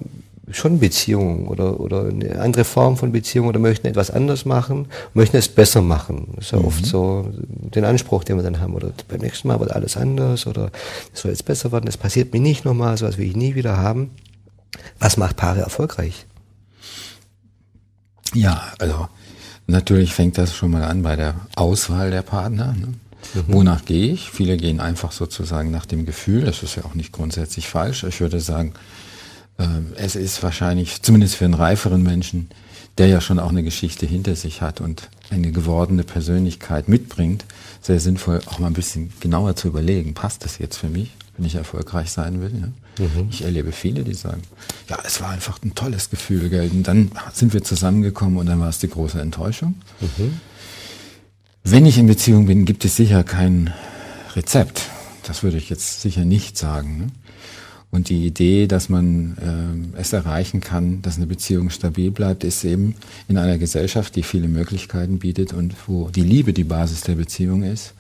schon 0.53 0.79
Beziehungen 0.79 1.47
oder, 1.47 1.81
oder 1.81 2.07
eine 2.07 2.41
andere 2.41 2.65
Form 2.65 2.97
von 2.97 3.13
Beziehung 3.13 3.47
oder 3.47 3.59
möchten 3.59 3.87
etwas 3.87 4.11
anders 4.11 4.45
machen, 4.45 4.87
möchten 5.15 5.37
es 5.37 5.49
besser 5.49 5.83
machen. 5.83 6.29
Das 6.35 6.47
ist 6.47 6.53
ja 6.53 6.59
mhm. 6.59 6.65
oft 6.65 6.87
so 6.87 7.27
den 7.75 7.85
Anspruch, 7.85 8.25
den 8.25 8.37
wir 8.37 8.43
dann 8.43 8.61
haben. 8.61 8.75
Oder 8.75 8.93
beim 9.09 9.21
nächsten 9.21 9.49
Mal 9.49 9.61
wird 9.61 9.73
alles 9.73 9.97
anders 9.97 10.47
oder 10.47 10.71
es 11.15 11.21
soll 11.21 11.31
jetzt 11.31 11.45
besser 11.45 11.73
werden, 11.73 11.87
das 11.87 11.97
passiert 11.97 12.33
mir 12.33 12.41
nicht 12.41 12.65
nochmal, 12.65 12.97
sowas 12.97 13.19
will 13.19 13.27
ich 13.27 13.37
nie 13.37 13.55
wieder 13.55 13.77
haben. 13.77 14.11
Was 14.99 15.17
macht 15.17 15.37
Paare 15.37 15.61
erfolgreich? 15.61 16.27
Ja, 18.35 18.73
also 18.79 19.09
natürlich 19.67 20.15
fängt 20.15 20.39
das 20.39 20.55
schon 20.55 20.71
mal 20.71 20.85
an 20.85 21.03
bei 21.03 21.17
der 21.17 21.35
Auswahl 21.57 22.11
der 22.11 22.23
Partner. 22.23 22.75
Ne? 22.79 22.89
Mhm. 23.35 23.45
Wonach 23.49 23.85
gehe 23.85 24.13
ich? 24.13 24.31
Viele 24.31 24.57
gehen 24.57 24.81
einfach 24.81 25.13
sozusagen 25.13 25.71
nach 25.71 25.87
dem 25.87 26.07
Gefühl. 26.07 26.45
Das 26.45 26.63
ist 26.63 26.77
ja 26.77 26.85
auch 26.85 26.95
nicht 26.95 27.13
grundsätzlich 27.13 27.69
falsch. 27.69 28.05
Ich 28.05 28.21
würde 28.21 28.41
sagen, 28.41 28.75
ähm, 29.59 29.93
es 29.97 30.17
ist 30.17 30.43
wahrscheinlich, 30.43 31.03
zumindest 31.03 31.37
für 31.37 31.45
einen 31.45 31.55
reiferen 31.55 32.03
Menschen, 32.03 32.49
der 32.99 33.09
ja 33.09 33.21
schon 33.21 33.39
auch 33.39 33.51
eine 33.51 33.63
Geschichte 33.63 34.07
hinter 34.07 34.37
sich 34.37 34.63
hat 34.63 34.81
und 34.81 35.09
eine 35.31 35.53
gewordene 35.53 36.03
Persönlichkeit 36.03 36.89
mitbringt, 36.89 37.45
sehr 37.81 38.01
sinnvoll, 38.01 38.41
auch 38.47 38.59
mal 38.59 38.67
ein 38.67 38.73
bisschen 38.73 39.13
genauer 39.21 39.57
zu 39.57 39.69
überlegen, 39.69 40.15
passt 40.15 40.45
das 40.45 40.59
jetzt 40.59 40.77
für 40.77 40.89
mich, 40.89 41.11
wenn 41.41 41.47
ich 41.47 41.55
erfolgreich 41.55 42.11
sein 42.11 42.43
will. 42.43 42.53
Ja? 42.61 43.05
Mhm. 43.05 43.29
Ich 43.31 43.43
erlebe 43.43 43.73
viele, 43.73 44.05
die 44.05 44.13
sagen, 44.13 44.43
ja, 44.91 44.99
es 45.05 45.23
war 45.23 45.31
einfach 45.31 45.59
ein 45.63 45.75
tolles 45.75 46.11
Gefühl, 46.11 46.51
gell? 46.51 46.71
und 46.71 46.83
dann 46.87 47.11
sind 47.33 47.55
wir 47.55 47.65
zusammengekommen 47.65 48.37
und 48.37 48.45
dann 48.45 48.61
war 48.61 48.69
es 48.69 48.79
die 48.79 48.91
große 48.91 49.19
Enttäuschung. 49.19 49.75
Mhm. 50.01 50.39
Wenn 51.65 51.87
ich 51.87 51.97
in 51.97 52.07
Beziehung 52.07 52.45
bin, 52.45 52.67
gibt 52.67 52.85
es 52.85 52.97
sicher 52.97 53.25
kein 53.25 53.73
Rezept. 54.37 54.83
Das 55.23 55.43
würde 55.43 55.57
ich 55.57 55.71
jetzt 55.71 56.03
sicher 56.03 56.27
nicht 56.27 56.59
sagen. 56.59 56.99
Ne? 56.99 57.07
Und 57.91 58.11
die 58.11 58.27
Idee, 58.27 58.67
dass 58.67 58.91
man 58.91 59.93
äh, 59.97 59.99
es 59.99 60.13
erreichen 60.13 60.61
kann, 60.61 61.01
dass 61.01 61.17
eine 61.17 61.27
Beziehung 61.27 61.71
stabil 61.71 62.11
bleibt, 62.11 62.45
ist 62.45 62.65
eben 62.65 62.97
in 63.29 63.39
einer 63.39 63.57
Gesellschaft, 63.57 64.15
die 64.15 64.23
viele 64.25 64.47
Möglichkeiten 64.47 65.19
bietet 65.19 65.55
und 65.55 65.75
wo 65.87 66.11
die 66.11 66.23
Liebe 66.23 66.53
die 66.53 66.65
Basis 66.65 67.01
der 67.01 67.15
Beziehung 67.15 67.63
ist, 67.63 67.95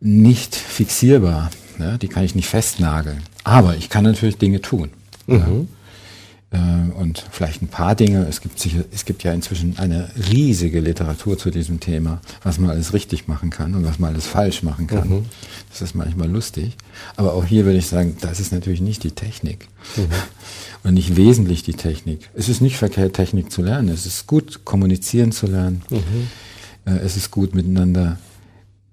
nicht 0.00 0.56
fixierbar. 0.56 1.50
Ja? 1.78 1.98
Die 1.98 2.08
kann 2.08 2.24
ich 2.24 2.34
nicht 2.34 2.48
festnageln. 2.48 3.22
Aber 3.44 3.76
ich 3.76 3.88
kann 3.88 4.04
natürlich 4.04 4.38
Dinge 4.38 4.60
tun. 4.60 4.90
Mhm. 5.26 5.68
Äh, 6.50 6.58
und 6.98 7.24
vielleicht 7.30 7.60
ein 7.62 7.68
paar 7.68 7.94
Dinge. 7.94 8.26
Es 8.28 8.40
gibt 8.40 8.58
sicher, 8.58 8.84
es 8.90 9.04
gibt 9.04 9.22
ja 9.22 9.32
inzwischen 9.32 9.78
eine 9.78 10.08
riesige 10.30 10.80
Literatur 10.80 11.36
zu 11.36 11.50
diesem 11.50 11.78
Thema, 11.78 12.20
was 12.42 12.58
man 12.58 12.70
alles 12.70 12.94
richtig 12.94 13.28
machen 13.28 13.50
kann 13.50 13.74
und 13.74 13.84
was 13.84 13.98
man 13.98 14.12
alles 14.12 14.26
falsch 14.26 14.62
machen 14.62 14.86
kann. 14.86 15.08
Mhm. 15.08 15.24
Das 15.70 15.82
ist 15.82 15.94
manchmal 15.94 16.28
lustig. 16.28 16.76
Aber 17.16 17.34
auch 17.34 17.44
hier 17.44 17.66
würde 17.66 17.78
ich 17.78 17.86
sagen, 17.86 18.16
das 18.20 18.40
ist 18.40 18.52
natürlich 18.52 18.80
nicht 18.80 19.04
die 19.04 19.12
Technik. 19.12 19.68
Mhm. 19.96 20.06
Und 20.84 20.94
nicht 20.94 21.16
wesentlich 21.16 21.64
die 21.64 21.74
Technik. 21.74 22.30
Es 22.34 22.48
ist 22.48 22.60
nicht 22.60 22.76
verkehrt, 22.76 23.14
Technik 23.14 23.50
zu 23.50 23.62
lernen. 23.62 23.88
Es 23.88 24.06
ist 24.06 24.28
gut, 24.28 24.64
kommunizieren 24.64 25.32
zu 25.32 25.48
lernen. 25.48 25.82
Mhm. 25.90 26.28
Äh, 26.84 26.98
es 26.98 27.16
ist 27.16 27.32
gut, 27.32 27.52
miteinander 27.52 28.16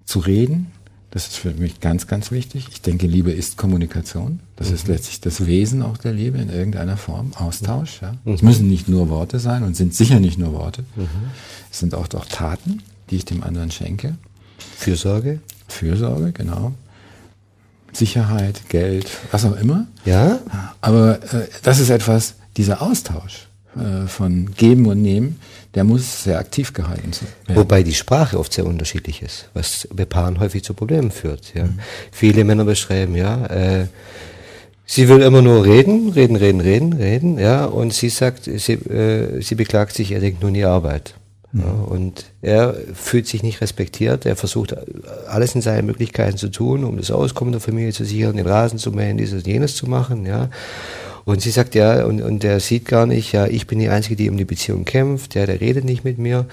zu 0.04 0.18
reden. 0.18 0.72
Das 1.16 1.28
ist 1.28 1.38
für 1.38 1.52
mich 1.52 1.80
ganz, 1.80 2.06
ganz 2.06 2.30
wichtig. 2.30 2.66
Ich 2.72 2.82
denke, 2.82 3.06
Liebe 3.06 3.32
ist 3.32 3.56
Kommunikation. 3.56 4.40
Das 4.56 4.68
mhm. 4.68 4.74
ist 4.74 4.86
letztlich 4.86 5.18
das 5.22 5.46
Wesen 5.46 5.80
auch 5.80 5.96
der 5.96 6.12
Liebe 6.12 6.36
in 6.36 6.50
irgendeiner 6.50 6.98
Form. 6.98 7.30
Austausch. 7.36 8.02
Ja. 8.02 8.16
Mhm. 8.26 8.34
Es 8.34 8.42
müssen 8.42 8.68
nicht 8.68 8.86
nur 8.86 9.08
Worte 9.08 9.38
sein 9.38 9.62
und 9.62 9.78
sind 9.78 9.94
sicher 9.94 10.20
nicht 10.20 10.36
nur 10.36 10.52
Worte. 10.52 10.84
Mhm. 10.94 11.06
Es 11.72 11.78
sind 11.78 11.94
auch, 11.94 12.12
auch 12.12 12.26
Taten, 12.26 12.82
die 13.08 13.16
ich 13.16 13.24
dem 13.24 13.42
anderen 13.42 13.70
schenke. 13.70 14.18
Fürsorge? 14.76 15.40
Fürsorge, 15.68 16.32
genau. 16.32 16.74
Sicherheit, 17.94 18.68
Geld, 18.68 19.08
was 19.30 19.46
auch 19.46 19.56
immer. 19.56 19.86
Ja. 20.04 20.40
Aber 20.82 21.22
äh, 21.32 21.48
das 21.62 21.78
ist 21.78 21.88
etwas, 21.88 22.34
dieser 22.58 22.82
Austausch 22.82 23.46
äh, 23.74 24.06
von 24.06 24.54
Geben 24.54 24.84
und 24.84 25.00
Nehmen, 25.00 25.40
der 25.76 25.84
muss 25.84 26.24
sehr 26.24 26.38
aktiv 26.38 26.72
gehalten 26.72 27.12
werden. 27.46 27.60
Wobei 27.60 27.82
die 27.82 27.94
Sprache 27.94 28.38
oft 28.38 28.52
sehr 28.52 28.64
unterschiedlich 28.64 29.20
ist, 29.22 29.50
was 29.52 29.86
bei 29.92 30.06
Paaren 30.06 30.40
häufig 30.40 30.64
zu 30.64 30.72
Problemen 30.72 31.10
führt. 31.10 31.52
Ja. 31.54 31.64
Mhm. 31.64 31.78
Viele 32.10 32.44
Männer 32.44 32.64
beschreiben, 32.64 33.14
ja, 33.14 33.44
äh, 33.46 33.86
sie 34.86 35.08
will 35.08 35.20
immer 35.20 35.42
nur 35.42 35.66
reden, 35.66 36.08
reden, 36.08 36.36
reden, 36.36 36.62
reden, 36.62 36.92
reden, 36.94 37.38
ja, 37.38 37.66
und 37.66 37.92
sie 37.92 38.08
sagt, 38.08 38.44
sie, 38.44 38.72
äh, 38.72 39.42
sie 39.42 39.54
beklagt 39.54 39.94
sich, 39.94 40.12
er 40.12 40.20
denkt 40.20 40.40
nur 40.40 40.48
in 40.48 40.54
die 40.54 40.64
Arbeit. 40.64 41.14
Mhm. 41.52 41.60
Ja, 41.60 41.66
und 41.66 42.24
er 42.40 42.74
fühlt 42.94 43.26
sich 43.26 43.42
nicht 43.42 43.60
respektiert, 43.60 44.24
er 44.24 44.36
versucht 44.36 44.74
alles 45.28 45.54
in 45.54 45.60
seinen 45.60 45.84
Möglichkeiten 45.84 46.38
zu 46.38 46.48
tun, 46.48 46.84
um 46.84 46.96
das 46.96 47.10
Auskommen 47.10 47.52
der 47.52 47.60
Familie 47.60 47.92
zu 47.92 48.06
sichern, 48.06 48.38
den 48.38 48.46
Rasen 48.46 48.78
zu 48.78 48.92
mähen, 48.92 49.18
dieses 49.18 49.42
und 49.42 49.46
jenes 49.46 49.76
zu 49.76 49.86
machen, 49.86 50.24
ja. 50.24 50.48
Und 51.26 51.42
sie 51.42 51.50
sagt, 51.50 51.74
ja, 51.74 52.04
und, 52.04 52.22
und 52.22 52.44
der 52.44 52.60
sieht 52.60 52.84
gar 52.84 53.04
nicht, 53.04 53.32
ja, 53.32 53.46
ich 53.46 53.66
bin 53.66 53.80
die 53.80 53.88
Einzige, 53.88 54.14
die 54.14 54.30
um 54.30 54.36
die 54.36 54.44
Beziehung 54.44 54.84
kämpft, 54.84 55.34
ja, 55.34 55.44
der 55.44 55.60
redet 55.60 55.84
nicht 55.84 56.04
mit 56.04 56.18
mir. 56.18 56.46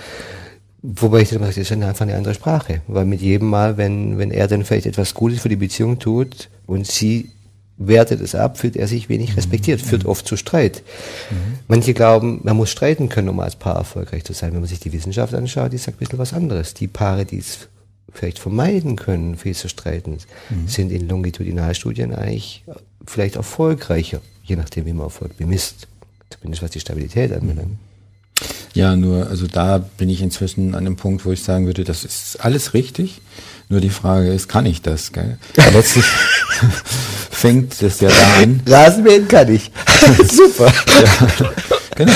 Wobei 0.82 1.22
ich 1.22 1.30
dann 1.30 1.40
sage, 1.40 1.52
das 1.52 1.58
ist 1.58 1.72
einfach 1.72 2.02
eine 2.02 2.16
andere 2.16 2.34
Sprache. 2.34 2.82
Weil 2.88 3.06
mit 3.06 3.22
jedem 3.22 3.50
Mal, 3.50 3.78
wenn, 3.78 4.18
wenn 4.18 4.32
er 4.32 4.48
dann 4.48 4.66
vielleicht 4.66 4.88
etwas 4.88 5.14
Gutes 5.14 5.42
für 5.42 5.50
die 5.50 5.58
Beziehung 5.58 6.00
tut 6.00 6.50
und 6.66 6.88
sie 6.88 7.30
wertet 7.78 8.20
es 8.20 8.34
ab, 8.34 8.58
fühlt 8.58 8.76
er 8.76 8.88
sich 8.88 9.10
wenig 9.10 9.38
respektiert, 9.38 9.80
mhm. 9.80 9.86
führt 9.86 10.06
oft 10.06 10.28
zu 10.28 10.38
Streit. 10.38 10.82
Mhm. 11.30 11.60
Manche 11.68 11.94
glauben, 11.94 12.42
man 12.44 12.58
muss 12.58 12.72
streiten 12.72 13.10
können, 13.10 13.30
um 13.30 13.40
als 13.40 13.56
Paar 13.56 13.76
erfolgreich 13.76 14.24
zu 14.24 14.34
sein. 14.34 14.54
Wenn 14.54 14.62
man 14.62 14.70
sich 14.70 14.80
die 14.80 14.92
Wissenschaft 14.92 15.36
anschaut, 15.36 15.72
die 15.72 15.78
sagt 15.78 15.98
ein 15.98 16.00
bisschen 16.00 16.20
was 16.20 16.34
anderes. 16.34 16.74
Die 16.74 16.88
Paare, 16.88 17.26
die 17.26 17.38
es 17.38 17.68
vielleicht 18.12 18.40
vermeiden 18.40 18.96
können, 18.96 19.38
viel 19.38 19.56
zu 19.56 19.70
streiten, 19.70 20.18
mhm. 20.50 20.68
sind 20.68 20.92
in 20.92 21.08
Longitudinalstudien 21.08 22.14
eigentlich 22.16 22.64
vielleicht 23.06 23.36
erfolgreicher, 23.36 24.22
je 24.44 24.56
nachdem, 24.56 24.86
wie 24.86 24.94
man 24.94 25.06
Erfolg 25.06 25.38
bemisst. 25.38 25.88
Zumindest 26.30 26.64
was 26.64 26.72
die 26.72 26.80
Stabilität 26.80 27.32
anbelangt. 27.32 27.78
Ja, 28.74 28.96
nur, 28.96 29.28
also 29.28 29.46
da 29.48 29.78
bin 29.78 30.10
ich 30.10 30.22
inzwischen 30.22 30.74
an 30.74 30.86
dem 30.86 30.96
Punkt, 30.96 31.26
wo 31.26 31.32
ich 31.32 31.44
sagen 31.44 31.68
würde, 31.68 31.84
das 31.84 32.04
ist 32.04 32.38
alles 32.44 32.74
richtig. 32.74 33.22
Nur 33.70 33.82
die 33.82 33.90
Frage 33.90 34.34
ist, 34.34 34.50
kann 34.50 34.66
ich 34.66 34.82
das? 34.82 35.12
Gell? 35.12 35.38
Letztlich 35.72 36.06
fängt 37.32 37.82
es 37.82 38.00
ja 38.00 38.10
da 38.10 38.42
an. 38.42 38.62
Rasenmähen 38.66 39.28
kann 39.28 39.54
ich. 39.54 39.72
Super. 40.32 40.74
ja, 41.02 41.52
genau. 41.96 42.14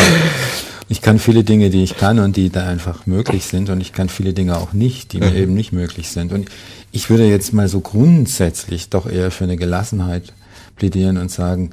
Ich 0.89 1.01
kann 1.01 1.19
viele 1.19 1.43
Dinge, 1.43 1.69
die 1.69 1.84
ich 1.84 1.97
kann 1.97 2.19
und 2.19 2.38
die 2.38 2.49
da 2.49 2.65
einfach 2.65 3.05
möglich 3.05 3.45
sind 3.45 3.69
und 3.69 3.82
ich 3.82 3.91
kann 3.91 4.07
viele 4.07 4.34
Dinge 4.34 4.57
auch 4.57 4.73
nicht, 4.73 5.11
die 5.11 5.19
mir 5.19 5.32
mhm. 5.32 5.38
eben 5.38 5.53
nicht 5.53 5.73
möglich 5.73 6.09
sind. 6.09 6.32
Und 6.32 6.49
ich 6.91 7.09
würde 7.09 7.28
jetzt 7.28 7.53
mal 7.53 7.67
so 7.67 7.82
grundsätzlich 7.82 8.89
doch 8.89 9.05
eher 9.05 9.30
für 9.30 9.43
eine 9.43 9.57
Gelassenheit 9.57 10.34
plädieren 10.78 11.17
und 11.17 11.30
sagen, 11.30 11.71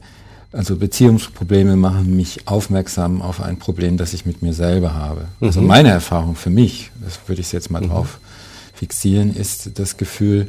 also 0.55 0.76
Beziehungsprobleme 0.76 1.76
machen 1.76 2.14
mich 2.16 2.46
aufmerksam 2.46 3.22
auf 3.22 3.40
ein 3.40 3.59
Problem, 3.59 3.96
das 3.96 4.14
ich 4.14 4.24
mit 4.24 4.42
mir 4.42 4.52
selber 4.52 4.94
habe. 4.94 5.26
Also 5.40 5.61
mhm. 5.61 5.66
meine 5.66 5.90
Erfahrung 5.90 6.36
für 6.36 6.50
mich, 6.50 6.90
das 7.02 7.18
würde 7.26 7.40
ich 7.40 7.52
jetzt 7.52 7.70
mal 7.70 7.82
mhm. 7.82 7.88
drauf 7.88 8.20
fixieren, 8.72 9.34
ist 9.34 9.78
das 9.78 9.96
Gefühl, 9.96 10.48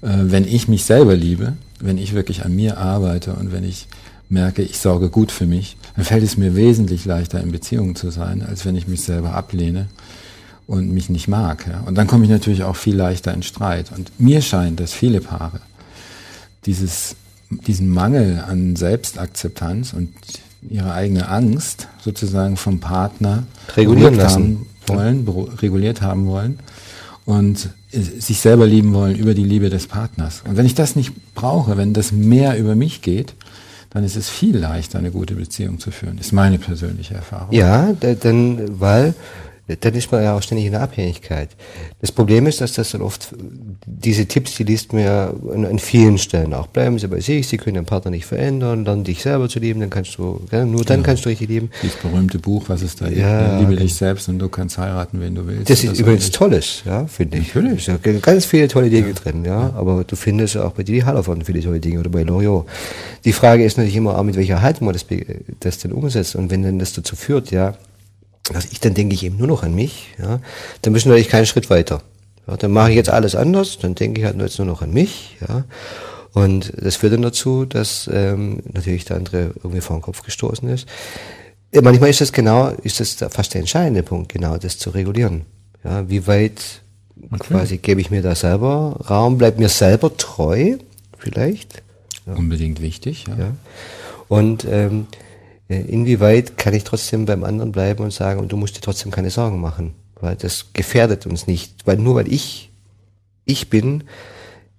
äh, 0.00 0.08
wenn 0.10 0.46
ich 0.46 0.68
mich 0.68 0.84
selber 0.84 1.14
liebe, 1.14 1.54
wenn 1.80 1.98
ich 1.98 2.14
wirklich 2.14 2.44
an 2.44 2.54
mir 2.54 2.78
arbeite 2.78 3.34
und 3.34 3.52
wenn 3.52 3.64
ich 3.64 3.88
merke, 4.28 4.62
ich 4.62 4.78
sorge 4.78 5.10
gut 5.10 5.30
für 5.30 5.46
mich, 5.46 5.76
dann 5.96 6.04
fällt 6.04 6.24
es 6.24 6.38
mir 6.38 6.56
wesentlich 6.56 7.04
leichter, 7.04 7.40
in 7.40 7.52
Beziehung 7.52 7.94
zu 7.94 8.10
sein, 8.10 8.42
als 8.42 8.64
wenn 8.64 8.76
ich 8.76 8.88
mich 8.88 9.02
selber 9.02 9.34
ablehne 9.34 9.88
und 10.66 10.90
mich 10.90 11.10
nicht 11.10 11.28
mag. 11.28 11.66
Ja. 11.68 11.80
Und 11.80 11.96
dann 11.96 12.06
komme 12.06 12.24
ich 12.24 12.30
natürlich 12.30 12.64
auch 12.64 12.76
viel 12.76 12.96
leichter 12.96 13.34
in 13.34 13.42
Streit. 13.42 13.92
Und 13.94 14.18
mir 14.18 14.40
scheint, 14.40 14.80
dass 14.80 14.94
viele 14.94 15.20
Paare 15.20 15.60
dieses 16.64 17.16
diesen 17.66 17.88
Mangel 17.88 18.42
an 18.46 18.76
Selbstakzeptanz 18.76 19.92
und 19.92 20.12
ihre 20.68 20.92
eigene 20.92 21.28
Angst 21.28 21.88
sozusagen 22.00 22.56
vom 22.56 22.80
Partner 22.80 23.44
regulieren 23.76 24.14
lassen 24.14 24.66
wollen, 24.86 25.26
reguliert 25.58 26.02
haben 26.02 26.26
wollen 26.26 26.58
und 27.24 27.70
sich 27.90 28.40
selber 28.40 28.66
lieben 28.66 28.94
wollen 28.94 29.16
über 29.16 29.34
die 29.34 29.44
Liebe 29.44 29.70
des 29.70 29.86
Partners. 29.86 30.42
Und 30.48 30.56
wenn 30.56 30.66
ich 30.66 30.74
das 30.74 30.96
nicht 30.96 31.12
brauche, 31.34 31.76
wenn 31.76 31.92
das 31.92 32.12
mehr 32.12 32.58
über 32.58 32.74
mich 32.74 33.02
geht, 33.02 33.34
dann 33.90 34.04
ist 34.04 34.16
es 34.16 34.30
viel 34.30 34.56
leichter, 34.56 34.98
eine 34.98 35.10
gute 35.10 35.34
Beziehung 35.34 35.78
zu 35.78 35.90
führen. 35.90 36.16
Ist 36.18 36.32
meine 36.32 36.58
persönliche 36.58 37.14
Erfahrung. 37.14 37.52
Ja, 37.52 37.92
denn 37.92 38.80
weil 38.80 39.14
dann 39.80 39.94
ist 39.94 40.10
man 40.10 40.22
ja 40.22 40.36
auch 40.36 40.42
ständig 40.42 40.66
in 40.66 40.72
der 40.72 40.82
Abhängigkeit. 40.82 41.50
Das 42.00 42.12
Problem 42.12 42.46
ist, 42.46 42.60
dass 42.60 42.72
das 42.72 42.90
dann 42.92 43.02
oft, 43.02 43.34
diese 43.86 44.26
Tipps, 44.26 44.56
die 44.56 44.64
liest 44.64 44.92
man 44.92 45.02
ja 45.02 45.32
an, 45.52 45.64
an 45.64 45.78
vielen 45.78 46.18
Stellen 46.18 46.54
auch. 46.54 46.66
Bleiben 46.68 46.98
Sie 46.98 47.08
bei 47.08 47.20
sich, 47.20 47.48
Sie 47.48 47.56
können 47.56 47.74
den 47.74 47.84
Partner 47.84 48.10
nicht 48.10 48.26
verändern, 48.26 48.84
dann 48.84 49.04
dich 49.04 49.22
selber 49.22 49.48
zu 49.48 49.58
lieben, 49.58 49.80
dann 49.80 49.90
kannst 49.90 50.16
du, 50.18 50.40
ja, 50.50 50.64
nur 50.64 50.84
dann 50.84 51.00
ja. 51.00 51.06
kannst 51.06 51.24
du 51.24 51.28
richtig 51.28 51.48
lieben. 51.48 51.70
Dieses 51.82 51.96
berühmte 51.96 52.38
Buch, 52.38 52.64
was 52.68 52.82
ist 52.82 53.00
da? 53.00 53.08
Ja, 53.08 53.58
Liebe 53.58 53.76
dich 53.76 53.94
selbst 53.94 54.28
und 54.28 54.38
du 54.38 54.48
kannst 54.48 54.78
heiraten, 54.78 55.20
wen 55.20 55.34
du 55.34 55.46
willst. 55.46 55.70
Das 55.70 55.84
ist 55.84 55.98
übrigens 55.98 56.30
Tolles, 56.30 56.82
ja, 56.84 57.06
finde 57.06 57.38
ich. 57.38 57.54
Natürlich. 57.54 57.86
Ja 57.86 57.98
ganz 58.20 58.44
viele 58.46 58.68
tolle 58.68 58.90
Dinge 58.90 59.12
drin, 59.14 59.44
ja, 59.44 59.72
aber 59.76 60.04
du 60.04 60.16
findest 60.16 60.56
auch 60.56 60.72
bei 60.72 60.82
Didi 60.82 61.00
Hallervorden 61.00 61.44
viele 61.44 61.60
tolle 61.60 61.80
Dinge 61.80 62.00
oder 62.00 62.10
bei 62.10 62.22
Loriot. 62.22 62.66
Die 63.24 63.32
Frage 63.32 63.64
ist 63.64 63.76
natürlich 63.76 63.96
immer 63.96 64.18
auch, 64.18 64.22
mit 64.22 64.36
welcher 64.36 64.62
Haltung 64.62 64.86
man 64.86 64.94
das, 64.94 65.06
das 65.60 65.78
denn 65.78 65.92
umsetzt 65.92 66.36
und 66.36 66.50
wenn 66.50 66.62
dann 66.62 66.78
das 66.78 66.92
dazu 66.92 67.16
führt, 67.16 67.50
ja, 67.50 67.74
also 68.54 68.68
ich, 68.70 68.80
dann 68.80 68.94
denke 68.94 69.14
ich 69.14 69.24
eben 69.24 69.36
nur 69.36 69.46
noch 69.46 69.62
an 69.62 69.74
mich, 69.74 70.08
ja, 70.18 70.40
dann 70.82 70.92
müssen 70.92 71.06
wir 71.06 71.12
natürlich 71.12 71.28
keinen 71.28 71.46
Schritt 71.46 71.70
weiter. 71.70 72.02
Ja, 72.46 72.56
dann 72.56 72.72
mache 72.72 72.90
ich 72.90 72.96
jetzt 72.96 73.10
alles 73.10 73.34
anders, 73.34 73.78
dann 73.78 73.94
denke 73.94 74.20
ich 74.20 74.26
halt 74.26 74.40
jetzt 74.40 74.58
nur 74.58 74.66
noch 74.66 74.82
an 74.82 74.92
mich, 74.92 75.36
ja. 75.46 75.64
Und 76.32 76.72
das 76.76 76.96
führt 76.96 77.12
dann 77.12 77.22
dazu, 77.22 77.66
dass 77.66 78.08
ähm, 78.12 78.62
natürlich 78.72 79.04
der 79.04 79.18
andere 79.18 79.52
irgendwie 79.56 79.82
vor 79.82 79.96
den 79.96 80.02
Kopf 80.02 80.22
gestoßen 80.22 80.66
ist. 80.70 80.88
Manchmal 81.74 82.10
ist 82.10 82.20
das 82.20 82.32
genau, 82.32 82.68
ist 82.68 83.00
das 83.00 83.16
fast 83.30 83.54
der 83.54 83.60
entscheidende 83.60 84.02
Punkt, 84.02 84.32
genau 84.32 84.56
das 84.56 84.78
zu 84.78 84.90
regulieren. 84.90 85.42
Ja, 85.84 86.08
wie 86.08 86.26
weit 86.26 86.82
okay. 87.30 87.38
quasi 87.38 87.78
gebe 87.78 88.00
ich 88.00 88.10
mir 88.10 88.22
da 88.22 88.34
selber 88.34 88.98
Raum, 89.08 89.38
bleibt 89.38 89.58
mir 89.58 89.68
selber 89.68 90.16
treu, 90.16 90.76
vielleicht. 91.18 91.82
Ja. 92.26 92.34
Unbedingt 92.34 92.80
wichtig, 92.80 93.26
ja. 93.28 93.36
ja. 93.36 93.54
Und 94.28 94.64
ähm, 94.64 95.06
äh, 95.12 95.21
inwieweit 95.80 96.56
kann 96.58 96.74
ich 96.74 96.84
trotzdem 96.84 97.26
beim 97.26 97.44
anderen 97.44 97.72
bleiben 97.72 98.04
und 98.04 98.12
sagen, 98.12 98.40
und 98.40 98.52
du 98.52 98.56
musst 98.56 98.76
dir 98.76 98.80
trotzdem 98.80 99.10
keine 99.10 99.30
Sorgen 99.30 99.60
machen, 99.60 99.94
weil 100.20 100.36
das 100.36 100.72
gefährdet 100.72 101.26
uns 101.26 101.46
nicht, 101.46 101.74
weil 101.84 101.96
nur 101.96 102.16
weil 102.16 102.32
ich 102.32 102.70
ich 103.44 103.70
bin, 103.70 104.04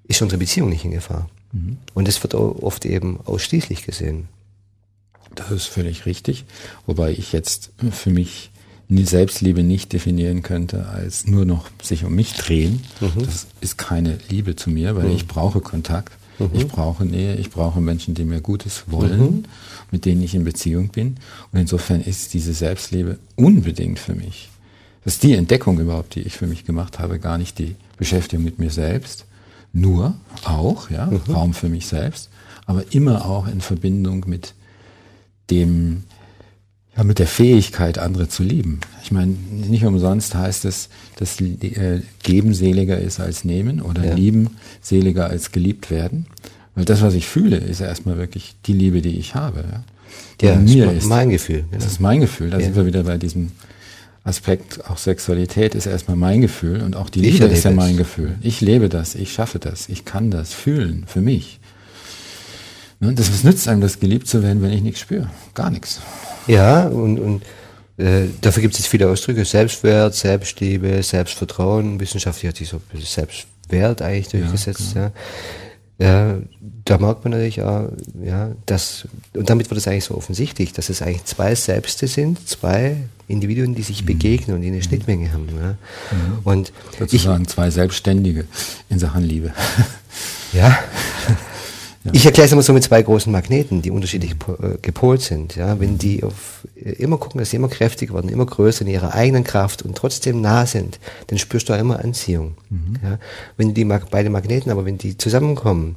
ist 0.06 0.22
unsere 0.22 0.40
Beziehung 0.40 0.70
nicht 0.70 0.86
in 0.86 0.92
Gefahr. 0.92 1.30
Mhm. 1.52 1.78
Und 1.94 2.08
das 2.08 2.22
wird 2.24 2.34
oft 2.36 2.86
eben 2.86 3.20
ausschließlich 3.26 3.86
gesehen. 3.86 4.28
Das 5.36 5.52
ist 5.52 5.66
völlig 5.66 6.06
richtig, 6.06 6.46
wobei 6.86 7.12
ich 7.12 7.34
jetzt 7.34 7.72
für 7.92 8.10
mich 8.10 8.52
Selbstliebe 8.90 9.64
nicht 9.64 9.92
definieren 9.94 10.44
könnte 10.44 10.88
als 10.88 11.26
nur 11.26 11.46
noch 11.46 11.70
sich 11.82 12.04
um 12.06 12.14
mich 12.14 12.34
drehen. 12.34 12.84
Mhm. 13.02 13.26
Das 13.26 13.48
ist 13.60 13.78
keine 13.78 14.20
Liebe 14.30 14.56
zu 14.56 14.70
mir, 14.70 14.96
weil 14.96 15.08
mhm. 15.08 15.16
ich 15.16 15.28
brauche 15.28 15.62
Kontakt. 15.62 16.14
Mhm. 16.38 16.50
Ich 16.54 16.68
brauche 16.68 17.06
Nähe, 17.06 17.36
ich 17.36 17.50
brauche 17.50 17.82
Menschen, 17.82 18.14
die 18.14 18.26
mir 18.26 18.42
Gutes 18.42 18.84
wollen, 18.88 19.20
mhm. 19.20 19.44
Mit 19.94 20.06
denen 20.06 20.24
ich 20.24 20.34
in 20.34 20.44
Beziehung 20.44 20.90
bin. 20.90 21.18
Und 21.52 21.60
insofern 21.60 22.02
ist 22.02 22.34
diese 22.34 22.54
Selbstliebe 22.54 23.20
unbedingt 23.36 24.00
für 24.00 24.16
mich. 24.16 24.50
Das 25.06 25.14
ist 25.14 25.24
die 25.24 25.34
Entdeckung 25.34 25.80
überhaupt, 25.80 26.16
die 26.16 26.22
ich 26.22 26.34
für 26.34 26.48
mich 26.48 26.66
gemacht 26.66 26.98
habe, 26.98 27.20
gar 27.20 27.38
nicht 27.38 27.60
die 27.60 27.76
Beschäftigung 27.98 28.44
mit 28.44 28.58
mir 28.58 28.72
selbst, 28.72 29.26
nur 29.72 30.16
auch, 30.46 30.90
ja, 30.90 31.06
mhm. 31.06 31.22
Raum 31.32 31.54
für 31.54 31.70
mich 31.70 31.86
selbst, 31.86 32.30
aber 32.66 32.84
immer 32.92 33.26
auch 33.26 33.48
in 33.48 33.62
Verbindung 33.62 34.26
mit 34.28 34.56
dem, 35.52 36.06
ja, 36.98 37.04
mit 37.04 37.20
der 37.20 37.28
Fähigkeit, 37.28 38.00
andere 38.00 38.28
zu 38.28 38.42
lieben. 38.42 38.80
Ich 39.04 39.12
meine, 39.12 39.36
nicht 39.52 39.86
umsonst 39.86 40.34
heißt 40.34 40.66
es, 40.66 40.90
dass 41.18 41.40
äh, 41.40 42.02
Geben 42.24 42.56
seliger 42.56 42.98
ist 42.98 43.20
als 43.20 43.44
Nehmen 43.44 43.80
oder 43.80 44.04
ja. 44.04 44.16
Lieben 44.16 44.58
seliger 44.82 45.28
als 45.28 45.52
geliebt 45.52 45.92
werden. 45.92 46.26
Weil 46.76 46.86
das, 46.86 47.02
was 47.02 47.14
ich 47.14 47.28
fühle, 47.28 47.58
ist 47.58 47.82
ja 47.82 47.88
erstmal 47.88 48.18
wirklich 48.18 48.56
die 48.66 48.74
Liebe, 48.74 49.02
die 49.02 49.18
ich 49.20 49.36
habe. 49.36 49.64
Ja, 50.42 50.54
ja, 50.54 50.56
mir 50.56 50.92
ist 50.92 51.08
mein 51.08 51.30
Gefühl. 51.30 51.66
Genau. 51.70 51.72
Das 51.74 51.86
ist 51.86 52.00
mein 52.00 52.20
Gefühl. 52.20 52.50
Da 52.50 52.58
ja. 52.58 52.66
sind 52.66 52.76
wir 52.76 52.86
wieder 52.86 53.04
bei 53.04 53.18
diesem 53.18 53.52
Aspekt. 54.24 54.86
Auch 54.90 54.98
Sexualität 54.98 55.76
ist 55.76 55.86
erstmal 55.86 56.18
mein 56.18 56.42
Gefühl 56.42 56.82
und 56.82 56.96
auch 56.96 57.10
die 57.10 57.26
ich 57.26 57.40
Liebe 57.40 57.46
ist 57.46 57.64
ja 57.64 57.72
mein 57.72 57.98
Gefühl. 57.98 58.38
Ich 58.42 58.62
lebe 58.62 58.90
das, 58.90 59.16
ich 59.16 59.34
schaffe 59.34 59.60
das, 59.60 59.90
ich 59.90 60.06
kann 60.06 60.32
das 60.32 60.54
fühlen 60.54 61.06
für 61.08 61.22
mich. 61.22 61.60
Und 63.00 63.20
das, 63.20 63.32
was 63.32 63.44
nützt 63.44 63.68
einem 63.68 63.82
das, 63.82 64.00
geliebt 64.00 64.28
zu 64.28 64.42
werden, 64.42 64.62
wenn 64.62 64.72
ich 64.72 64.82
nichts 64.82 65.02
spüre? 65.02 65.30
Gar 65.54 65.72
nichts. 65.72 66.00
Ja, 66.48 66.88
und, 66.88 67.20
und 67.20 67.44
äh, 67.98 68.28
dafür 68.42 68.62
gibt 68.62 68.80
es 68.80 68.88
viele 68.88 69.10
Ausdrücke. 69.10 69.44
Selbstwert, 69.44 70.16
Selbstliebe, 70.16 71.04
Selbstvertrauen. 71.04 72.00
Wissenschaftlich 72.00 72.50
hat 72.50 72.58
sich 72.58 72.70
so 72.70 72.82
Selbstwert 72.98 74.02
eigentlich 74.02 74.30
durchgesetzt. 74.30 74.96
Ja, 74.96 75.02
ja. 75.02 75.12
Da 76.00 76.98
merkt 76.98 77.24
man 77.24 77.32
natürlich 77.32 77.62
auch, 77.62 77.90
ja, 78.24 78.52
dass, 78.66 79.08
und 79.34 79.50
damit 79.50 79.70
wird 79.70 79.78
es 79.78 79.88
eigentlich 79.88 80.06
so 80.06 80.16
offensichtlich, 80.16 80.74
dass 80.74 80.90
es 80.90 81.02
eigentlich 81.02 81.24
zwei 81.26 81.56
Selbste 81.56 82.08
sind, 82.08 82.48
zwei 82.48 82.98
Individuen, 83.28 83.76
die 83.76 83.84
sich 83.84 84.02
mhm. 84.02 84.08
begegnen 84.08 84.56
und 84.56 84.62
die 84.64 84.70
eine 84.70 84.78
mhm. 84.78 84.84
Schnittmenge 84.84 85.32
haben. 85.32 85.48
Ja. 85.56 85.70
Mhm. 85.70 86.40
Und 86.44 86.74
sozusagen 86.98 87.44
ich, 87.44 87.50
zwei 87.50 87.70
Selbstständige 87.70 88.46
in 88.90 89.00
Sachen 89.00 89.24
Liebe. 89.24 89.54
Ja. 90.52 90.78
Ja. 92.04 92.12
Ich 92.14 92.26
erkläre 92.26 92.48
es 92.48 92.52
immer 92.52 92.62
so 92.62 92.74
mit 92.74 92.84
zwei 92.84 93.02
großen 93.02 93.32
Magneten, 93.32 93.82
die 93.82 93.90
unterschiedlich 93.90 94.32
äh, 94.32 94.78
gepolt 94.82 95.22
sind. 95.22 95.56
Ja, 95.56 95.80
wenn 95.80 95.98
die 95.98 96.24
auf, 96.24 96.68
äh, 96.76 96.92
immer 96.94 97.18
gucken, 97.18 97.40
dass 97.40 97.52
sie 97.52 97.56
immer 97.56 97.70
kräftiger 97.70 98.14
werden, 98.14 98.30
immer 98.30 98.46
größer 98.46 98.82
in 98.82 98.92
ihrer 98.92 99.14
eigenen 99.14 99.46
Kraft 99.46 99.84
und 99.84 99.96
trotzdem 99.96 100.42
nah 100.42 100.66
sind, 100.66 101.00
dann 101.28 101.40
spürst 101.40 101.70
du 101.70 101.74
auch 101.74 101.80
immer 101.80 102.04
Anziehung. 102.04 102.56
Mhm. 102.70 102.96
Ja, 103.02 103.20
wenn 103.56 103.74
die 103.74 103.86
beide 103.86 104.30
Magneten, 104.30 104.70
aber 104.72 104.86
wenn 104.86 104.98
die 104.98 105.18
zusammenkommen 105.18 105.96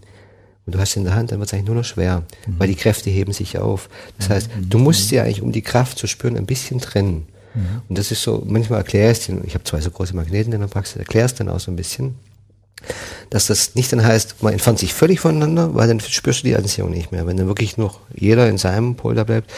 und 0.65 0.75
du 0.75 0.79
hast 0.79 0.93
sie 0.93 1.01
in 1.01 1.07
der 1.07 1.17
Hand, 1.17 1.33
dann 1.33 1.41
wird 1.41 1.49
es 1.49 1.55
eigentlich 1.55 1.67
nur 1.67 1.77
noch 1.77 1.85
schwer, 1.85 2.23
mhm. 2.47 2.55
weil 2.59 2.69
die 2.69 2.77
Kräfte 2.77 3.11
heben 3.11 3.33
sich 3.33 3.59
auf. 3.59 3.89
Das 4.19 4.31
heißt, 4.31 4.51
mhm. 4.57 4.71
du 4.71 4.79
musst 4.79 5.09
sie 5.09 5.19
eigentlich, 5.19 5.43
um 5.43 5.51
die 5.51 5.63
Kraft 5.63 5.99
zu 5.99 6.07
spüren, 6.07 6.37
ein 6.37 6.47
bisschen 6.47 6.81
trennen. 6.81 7.27
Mhm. 7.55 7.83
Und 7.89 7.99
das 7.99 8.13
ist 8.13 8.23
so, 8.23 8.45
manchmal 8.47 8.79
erklärst 8.79 9.29
du, 9.29 9.41
ich 9.45 9.55
habe 9.55 9.65
zwei 9.65 9.81
so 9.81 9.91
große 9.91 10.15
Magneten 10.15 10.53
in 10.53 10.61
der 10.61 10.69
Praxis, 10.69 10.97
erklärst 10.97 11.41
dann 11.41 11.49
auch 11.49 11.61
so 11.61 11.73
ein 11.73 11.77
bisschen 11.77 12.15
dass 13.31 13.47
das 13.47 13.75
nicht 13.75 13.93
dann 13.93 14.05
heißt, 14.05 14.43
man 14.43 14.53
entfernt 14.53 14.79
sich 14.79 14.95
völlig 14.95 15.21
voneinander, 15.21 15.75
weil 15.75 15.89
dann 15.89 16.01
spürst 16.01 16.43
du 16.43 16.47
die 16.47 16.57
Anziehung 16.57 16.91
nicht 16.91 17.13
mehr. 17.13 17.27
Wenn 17.27 17.37
dann 17.37 17.49
wirklich 17.49 17.77
noch 17.77 18.01
jeder 18.15 18.49
in 18.49 18.59
seinem 18.59 18.95
Pol 18.97 19.15
da 19.15 19.25
bleibt. 19.25 19.51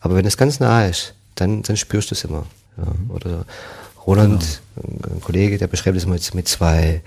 Aber 0.00 0.14
wenn 0.16 0.26
es 0.26 0.36
ganz 0.36 0.60
nah 0.60 0.86
ist, 0.86 1.14
dann, 1.34 1.62
dann 1.62 1.76
spürst 1.76 2.10
du 2.10 2.14
es 2.14 2.24
immer. 2.24 2.46
Ja. 2.76 2.84
Oder 3.14 3.44
Roland, 4.06 4.60
genau. 4.76 5.14
ein 5.14 5.20
Kollege, 5.20 5.58
der 5.58 5.66
beschreibt 5.66 5.96
es 5.96 6.06
mit, 6.06 6.34
mit 6.34 6.48
zwei, 6.48 7.02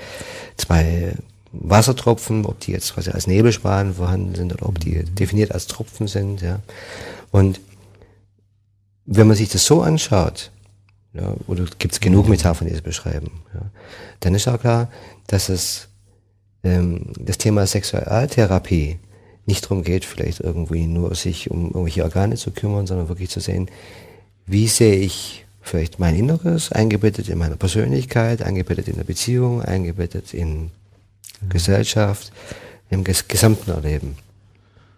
zwei 0.55 1.13
Wassertropfen, 1.51 2.45
ob 2.45 2.59
die 2.59 2.71
jetzt 2.71 2.93
quasi 2.93 3.11
als 3.11 3.27
Nebelschwaden 3.27 3.95
vorhanden 3.95 4.35
sind 4.35 4.53
oder 4.53 4.67
ob 4.67 4.79
die 4.79 5.03
definiert 5.03 5.51
als 5.51 5.67
Tropfen 5.67 6.07
sind, 6.07 6.41
ja. 6.41 6.59
Und 7.31 7.59
wenn 9.05 9.27
man 9.27 9.37
sich 9.37 9.49
das 9.49 9.65
so 9.65 9.81
anschaut, 9.81 10.51
ja, 11.13 11.33
oder 11.47 11.65
gibt 11.79 11.93
es 11.93 11.99
genug 11.99 12.27
Metaphern, 12.29 12.67
die 12.67 12.73
das 12.73 12.81
beschreiben, 12.81 13.31
ja, 13.53 13.61
dann 14.19 14.35
ist 14.35 14.47
auch 14.47 14.59
klar, 14.59 14.89
dass 15.27 15.49
es 15.49 15.87
ähm, 16.63 17.13
das 17.19 17.37
Thema 17.37 17.65
Sexualtherapie 17.65 18.99
nicht 19.45 19.63
darum 19.63 19.83
geht, 19.83 20.05
vielleicht 20.05 20.41
irgendwie 20.41 20.87
nur 20.87 21.15
sich 21.15 21.49
um 21.49 21.67
irgendwelche 21.67 22.03
Organe 22.03 22.35
zu 22.35 22.51
kümmern, 22.51 22.85
sondern 22.85 23.07
wirklich 23.07 23.29
zu 23.29 23.39
sehen, 23.39 23.69
wie 24.45 24.67
sehe 24.67 24.97
ich 24.97 25.45
vielleicht 25.61 25.99
mein 25.99 26.15
Inneres, 26.15 26.71
eingebettet 26.71 27.29
in 27.29 27.37
meiner 27.37 27.55
Persönlichkeit, 27.55 28.41
eingebettet 28.41 28.87
in 28.87 28.95
der 28.95 29.03
Beziehung, 29.03 29.61
eingebettet 29.61 30.33
in 30.33 30.71
ja. 31.41 31.47
Gesellschaft, 31.49 32.31
im 32.89 33.03
ges 33.03 33.27
gesamten 33.27 33.71
Erleben. 33.71 34.15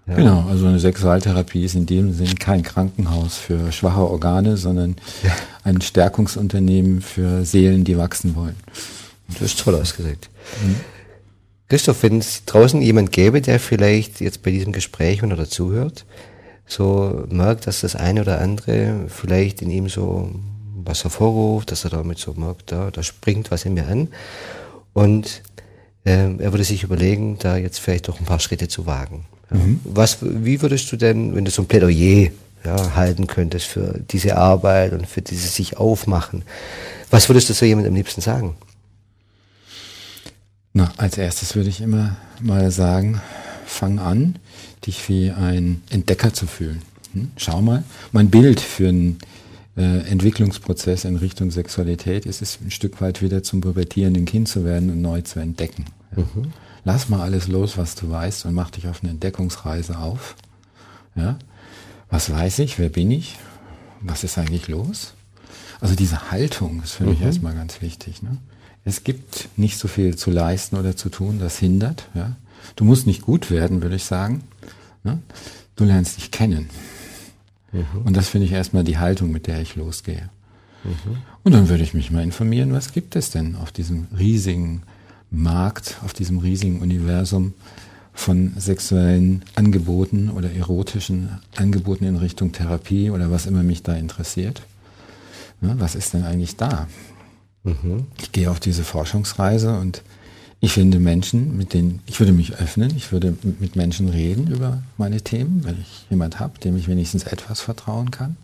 Ja. 0.10 0.16
Genau, 0.16 0.46
also 0.50 0.66
eine 0.66 0.80
Sexualtherapie 0.80 1.64
ist 1.64 1.76
in 1.76 1.86
dem 1.86 2.14
Sinn 2.14 2.40
kein 2.40 2.64
Krankenhaus 2.64 3.38
für 3.38 3.72
schwache 3.72 4.02
Organe, 4.02 4.58
sondern 4.58 4.96
ja. 5.24 5.32
ein 5.64 5.82
Stärkungsunternehmen 5.82 7.02
für 7.02 7.46
Seelen, 7.46 7.84
die 7.84 7.98
wachsen 7.98 8.36
wollen. 8.36 8.56
Das 9.28 9.42
ist 9.42 9.60
toll 9.60 9.76
ausgedrückt. 9.76 10.30
Mhm. 10.64 10.78
Christoph, 11.68 12.02
wenn 12.02 12.18
es 12.18 12.46
draußen 12.46 12.82
jemand 12.82 13.12
gäbe, 13.12 13.42
der 13.42 13.60
vielleicht 13.60 14.20
jetzt 14.20 14.42
bei 14.42 14.50
diesem 14.50 14.72
Gespräch, 14.72 15.22
wenn 15.22 15.30
er 15.30 15.38
dazuhört, 15.38 16.06
so 16.66 17.26
merkt, 17.30 17.68
dass 17.68 17.82
das 17.82 17.96
eine 17.96 18.22
oder 18.22 18.42
andere 18.42 19.06
vielleicht 19.08 19.62
in 19.62 19.70
ihm 19.70 19.90
so 19.90 20.32
was 20.84 21.04
hervorruft, 21.04 21.72
dass 21.72 21.84
er 21.84 21.92
damit 21.92 22.18
so 22.18 22.34
merkt, 22.34 22.72
da, 22.72 22.90
da 22.90 23.04
springt 23.04 23.52
was 23.52 23.66
in 23.66 23.76
mir 23.76 23.88
an. 23.88 24.08
Und 24.94 25.44
äh, 26.04 26.36
er 26.36 26.52
würde 26.52 26.64
sich 26.64 26.82
überlegen, 26.82 27.38
da 27.38 27.58
jetzt 27.58 27.80
vielleicht 27.80 28.08
doch 28.08 28.20
ein 28.20 28.26
paar 28.26 28.40
Schritte 28.40 28.68
zu 28.68 28.88
wagen. 28.88 29.26
Mhm. 29.50 29.80
Was, 29.84 30.18
wie 30.22 30.62
würdest 30.62 30.92
du 30.92 30.98
denn, 30.98 31.36
wenn 31.36 31.46
du 31.46 31.52
so 31.52 31.64
ein 31.64 31.68
Plädoyer 31.68 32.30
ja, 32.64 32.96
halten 32.96 33.28
könntest 33.28 33.68
für 33.68 34.00
diese 34.12 34.38
Arbeit 34.38 34.94
und 34.94 35.08
für 35.08 35.22
dieses 35.22 35.56
sich 35.56 35.78
aufmachen, 35.78 36.44
was 37.10 37.30
würdest 37.30 37.50
du 37.50 37.54
so 37.54 37.66
jemandem 37.66 37.94
am 37.94 37.98
liebsten 37.98 38.22
sagen? 38.22 38.56
Na, 40.74 40.92
als 40.98 41.18
erstes 41.18 41.56
würde 41.56 41.70
ich 41.70 41.82
immer 41.82 42.18
mal 42.42 42.70
sagen, 42.70 43.22
fang 43.66 44.00
an, 44.00 44.38
dich 44.86 45.10
wie 45.10 45.32
ein 45.32 45.82
Entdecker 45.90 46.34
zu 46.34 46.46
fühlen. 46.46 46.82
Hm? 47.14 47.32
Schau 47.38 47.62
mal, 47.62 47.84
mein 48.12 48.30
Bild 48.30 48.60
für 48.60 48.90
einen 48.90 49.18
äh, 49.76 50.00
Entwicklungsprozess 50.10 51.06
in 51.06 51.16
Richtung 51.16 51.52
Sexualität 51.52 52.26
ist 52.26 52.42
es 52.42 52.60
ein 52.64 52.72
Stück 52.72 53.02
weit 53.02 53.22
wieder 53.22 53.44
zum 53.44 53.62
pubertierenden 53.62 54.26
Kind 54.26 54.48
zu 54.48 54.64
werden 54.64 54.90
und 54.92 55.02
neu 55.02 55.22
zu 55.22 55.40
entdecken. 55.40 55.86
Ja. 56.16 56.24
Mhm. 56.24 56.52
Lass 56.84 57.10
mal 57.10 57.22
alles 57.22 57.48
los, 57.48 57.78
was 57.78 57.96
du 57.96 58.10
weißt 58.10 58.46
und 58.46 58.54
mach 58.54 58.70
dich 58.70 58.88
auf 58.88 59.04
eine 59.04 59.12
Entdeckungsreise 59.12 59.98
auf. 59.98 60.36
Ja? 61.16 61.38
Was 62.10 62.32
weiß 62.32 62.60
ich? 62.60 62.80
Wer 62.80 62.90
bin 62.90 63.12
ich? 63.12 63.38
Was 64.02 64.24
ist 64.24 64.38
eigentlich 64.38 64.68
los? 64.68 65.14
Also 65.82 65.96
diese 65.96 66.32
Haltung 66.32 66.82
ist 66.84 66.94
für 66.94 67.04
mhm. 67.04 67.12
mich 67.12 67.22
erstmal 67.22 67.54
ganz 67.54 67.82
wichtig. 67.82 68.22
Ne? 68.22 68.38
Es 68.86 69.04
gibt 69.04 69.50
nicht 69.58 69.78
so 69.78 69.88
viel 69.88 70.16
zu 70.16 70.32
leisten 70.32 70.78
oder 70.78 70.96
zu 70.96 71.10
tun, 71.10 71.40
das 71.40 71.58
hindert. 71.58 72.08
Ja? 72.14 72.36
Du 72.76 72.86
musst 72.86 73.08
nicht 73.08 73.22
gut 73.22 73.52
werden, 73.52 73.82
würde 73.82 73.96
ich 73.96 74.06
sagen. 74.06 74.44
Ne? 75.04 75.20
Du 75.76 75.86
lernst 75.86 76.18
dich 76.18 76.32
kennen. 76.32 76.70
Mhm. 77.72 78.02
Und 78.04 78.18
das 78.18 78.30
finde 78.30 78.48
ich 78.48 78.54
erstmal 78.54 78.84
die 78.84 78.98
Haltung, 78.98 79.32
mit 79.32 79.48
der 79.48 79.62
ich 79.62 79.76
losgehe. 79.76 80.30
Mhm. 80.84 81.18
Und 81.44 81.54
dann 81.54 81.70
würde 81.70 81.84
ich 81.84 81.94
mich 81.94 82.12
mal 82.12 82.24
informieren, 82.24 82.74
was 82.74 82.92
gibt 82.92 83.16
es 83.16 83.32
denn 83.32 83.56
auf 83.56 83.72
diesem 83.72 84.08
riesigen 84.18 84.84
Markt, 85.32 85.98
auf 86.04 86.14
diesem 86.14 86.40
riesigen 86.40 86.82
Universum 86.82 87.54
von 88.14 88.54
sexuellen 88.58 89.44
Angeboten 89.56 90.30
oder 90.30 90.52
erotischen 90.52 91.40
Angeboten 91.56 92.04
in 92.06 92.18
Richtung 92.18 92.52
Therapie 92.52 93.12
oder 93.12 93.32
was 93.32 93.46
immer 93.46 93.64
mich 93.64 93.84
da 93.84 93.96
interessiert. 93.96 94.62
Ne, 95.62 95.76
was 95.78 95.96
ist 95.96 96.14
denn 96.14 96.24
eigentlich 96.24 96.56
da? 96.56 96.88
Mhm. 97.64 98.08
Ich 98.22 98.32
gehe 98.32 98.50
auf 98.50 98.60
diese 98.60 98.84
Forschungsreise 98.84 99.78
und 99.78 100.04
ich 100.62 100.74
finde 100.74 101.00
Menschen, 101.00 101.58
mit 101.58 101.74
denen 101.74 102.02
ich 102.06 102.20
würde 102.20 102.34
mich 102.34 102.56
öffnen, 102.56 102.94
ich 102.96 103.12
würde 103.12 103.38
mit 103.60 103.76
Menschen 103.78 104.10
reden 104.10 104.48
über 104.48 104.84
meine 104.98 105.22
Themen, 105.22 105.64
wenn 105.64 105.80
ich 105.80 106.06
jemand 106.10 106.40
habe, 106.40 106.60
dem 106.60 106.76
ich 106.76 106.88
wenigstens 106.88 107.24
etwas 107.24 107.62
vertrauen 107.62 108.12
kann. 108.12 108.36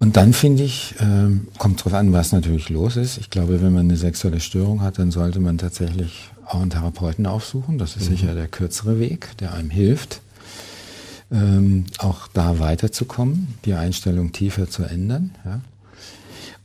Und 0.00 0.16
dann 0.16 0.32
finde 0.32 0.62
ich, 0.62 0.94
ähm, 1.00 1.48
kommt 1.58 1.84
drauf 1.84 1.94
an, 1.94 2.12
was 2.12 2.32
natürlich 2.32 2.68
los 2.68 2.96
ist. 2.96 3.18
Ich 3.18 3.30
glaube, 3.30 3.60
wenn 3.62 3.72
man 3.72 3.86
eine 3.86 3.96
sexuelle 3.96 4.40
Störung 4.40 4.80
hat, 4.80 4.98
dann 4.98 5.10
sollte 5.10 5.40
man 5.40 5.58
tatsächlich 5.58 6.30
auch 6.46 6.60
einen 6.60 6.70
Therapeuten 6.70 7.26
aufsuchen. 7.26 7.78
Das 7.78 7.96
ist 7.96 8.04
mhm. 8.04 8.16
sicher 8.16 8.34
der 8.34 8.46
kürzere 8.46 9.00
Weg, 9.00 9.36
der 9.38 9.54
einem 9.54 9.70
hilft, 9.70 10.20
ähm, 11.32 11.86
auch 11.98 12.28
da 12.28 12.60
weiterzukommen, 12.60 13.54
die 13.64 13.74
Einstellung 13.74 14.32
tiefer 14.32 14.70
zu 14.70 14.84
ändern. 14.84 15.32
Ja? 15.44 15.60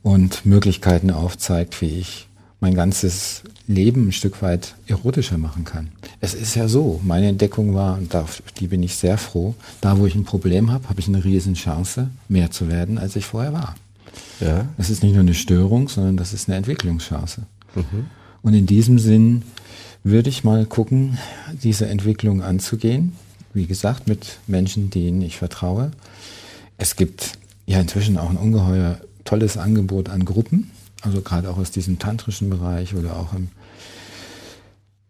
Und 0.02 0.46
Möglichkeiten 0.46 1.10
aufzeigt, 1.10 1.80
wie 1.80 1.98
ich 1.98 2.28
mein 2.60 2.74
ganzes 2.74 3.42
Leben 3.66 4.08
ein 4.08 4.12
Stück 4.12 4.42
weit 4.42 4.74
erotischer 4.86 5.38
machen 5.38 5.64
kann. 5.64 5.88
Es 6.20 6.34
ist 6.34 6.54
ja 6.54 6.68
so, 6.68 7.00
meine 7.02 7.28
Entdeckung 7.28 7.74
war, 7.74 7.96
und 7.96 8.14
auf 8.14 8.42
die 8.58 8.66
bin 8.66 8.82
ich 8.82 8.96
sehr 8.96 9.16
froh, 9.16 9.54
da 9.80 9.98
wo 9.98 10.06
ich 10.06 10.14
ein 10.14 10.24
Problem 10.24 10.70
habe, 10.70 10.88
habe 10.88 11.00
ich 11.00 11.08
eine 11.08 11.24
riesen 11.24 11.54
Chance, 11.54 12.10
mehr 12.28 12.50
zu 12.50 12.68
werden, 12.68 12.98
als 12.98 13.16
ich 13.16 13.24
vorher 13.24 13.52
war. 13.52 13.74
Ja. 14.40 14.66
Das 14.76 14.90
ist 14.90 15.02
nicht 15.02 15.12
nur 15.12 15.22
eine 15.22 15.34
Störung, 15.34 15.88
sondern 15.88 16.16
das 16.16 16.32
ist 16.32 16.48
eine 16.48 16.56
Entwicklungschance. 16.56 17.42
Mhm. 17.74 18.06
Und 18.42 18.54
in 18.54 18.66
diesem 18.66 18.98
Sinn 18.98 19.42
würde 20.02 20.28
ich 20.28 20.44
mal 20.44 20.66
gucken, 20.66 21.18
diese 21.62 21.86
Entwicklung 21.86 22.42
anzugehen. 22.42 23.14
Wie 23.54 23.66
gesagt, 23.66 24.06
mit 24.06 24.38
Menschen, 24.46 24.90
denen 24.90 25.22
ich 25.22 25.38
vertraue. 25.38 25.92
Es 26.76 26.96
gibt 26.96 27.38
ja 27.66 27.80
inzwischen 27.80 28.18
auch 28.18 28.28
ein 28.28 28.36
ungeheuer 28.36 28.98
tolles 29.24 29.56
Angebot 29.56 30.10
an 30.10 30.26
Gruppen 30.26 30.70
also 31.04 31.20
gerade 31.20 31.50
auch 31.50 31.58
aus 31.58 31.70
diesem 31.70 31.98
tantrischen 31.98 32.50
Bereich 32.50 32.94
oder 32.94 33.16
auch 33.16 33.32
im 33.34 33.48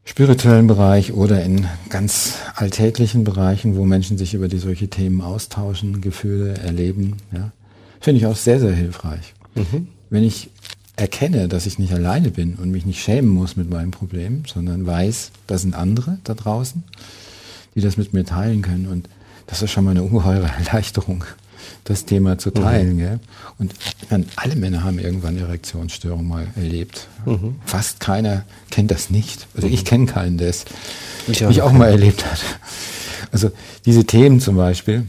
spirituellen 0.05 0.67
Bereich 0.67 1.13
oder 1.13 1.43
in 1.43 1.67
ganz 1.89 2.35
alltäglichen 2.55 3.25
Bereichen, 3.25 3.77
wo 3.77 3.85
Menschen 3.85 4.19
sich 4.19 4.35
über 4.35 4.49
die 4.49 4.59
solche 4.59 4.89
Themen 4.89 5.21
austauschen, 5.21 6.01
Gefühle 6.01 6.55
erleben, 6.59 7.17
ja, 7.33 7.53
finde 8.01 8.21
ich 8.21 8.27
auch 8.27 8.37
sehr, 8.37 8.61
sehr 8.61 8.75
hilfreich. 8.75 9.35
Mhm. 9.55 9.89
Wenn 10.11 10.25
ich 10.25 10.51
erkenne, 10.97 11.49
dass 11.49 11.67
ich 11.67 11.79
nicht 11.79 11.93
alleine 11.93 12.31
bin 12.31 12.55
und 12.57 12.71
mich 12.71 12.87
nicht 12.87 13.03
schämen 13.03 13.31
muss 13.31 13.57
mit 13.57 13.71
meinem 13.71 13.91
Problem, 13.91 14.45
sondern 14.47 14.87
weiß, 14.87 15.33
da 15.47 15.59
sind 15.59 15.75
andere 15.75 16.19
da 16.25 16.35
draußen, 16.35 16.85
die 17.75 17.81
das 17.81 17.97
mit 17.97 18.13
mir 18.13 18.25
teilen 18.25 18.63
können 18.63 18.87
und 18.87 19.09
das 19.47 19.63
ist 19.63 19.71
schon 19.71 19.85
mal 19.85 19.91
eine 19.93 20.03
ungeheure 20.03 20.51
Erleichterung 20.59 21.25
das 21.85 22.05
Thema 22.05 22.39
zu 22.39 22.51
teilen. 22.51 22.97
Mhm. 22.97 23.21
Und 23.59 23.75
meine, 24.11 24.25
alle 24.37 24.57
Männer 24.57 24.85
haben 24.85 24.99
irgendwann 24.99 25.37
Erektionsstörung 25.39 26.27
mal 26.27 26.47
erlebt. 26.57 27.09
Mhm. 27.27 27.57
Fast 27.65 28.01
keiner 28.01 28.45
kennt 28.71 28.91
das 28.91 29.11
nicht. 29.11 29.47
Also 29.55 29.69
mhm. 29.69 29.75
ich 29.75 29.85
kenne 29.85 30.07
keinen, 30.07 30.39
der 30.39 30.49
es 30.49 30.65
ich 31.29 31.45
auch, 31.45 31.69
auch 31.69 31.73
mal 31.73 31.91
erlebt 31.91 32.25
hat. 32.25 32.41
Also 33.33 33.51
diese 33.85 34.05
Themen 34.05 34.41
zum 34.41 34.57
Beispiel, 34.57 35.09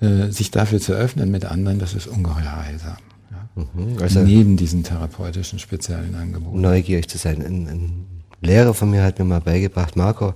äh, 0.00 0.30
sich 0.30 0.50
dafür 0.50 0.80
zu 0.80 0.92
öffnen 0.92 1.30
mit 1.30 1.44
anderen, 1.44 1.78
das 1.78 1.94
ist 1.94 2.06
ungeheuer 2.06 2.56
heilsam. 2.64 2.96
Ja? 3.30 3.62
Mhm. 3.74 3.98
Also 4.00 4.20
Neben 4.20 4.56
diesen 4.56 4.84
therapeutischen 4.84 5.58
speziellen 5.58 6.14
Angeboten. 6.14 6.60
Neugierig 6.60 7.08
zu 7.08 7.18
sein. 7.18 7.44
Ein, 7.44 7.68
ein 7.68 8.06
Lehrer 8.40 8.74
von 8.74 8.90
mir 8.90 9.02
hat 9.02 9.18
mir 9.18 9.24
mal 9.24 9.40
beigebracht, 9.40 9.96
Marco, 9.96 10.34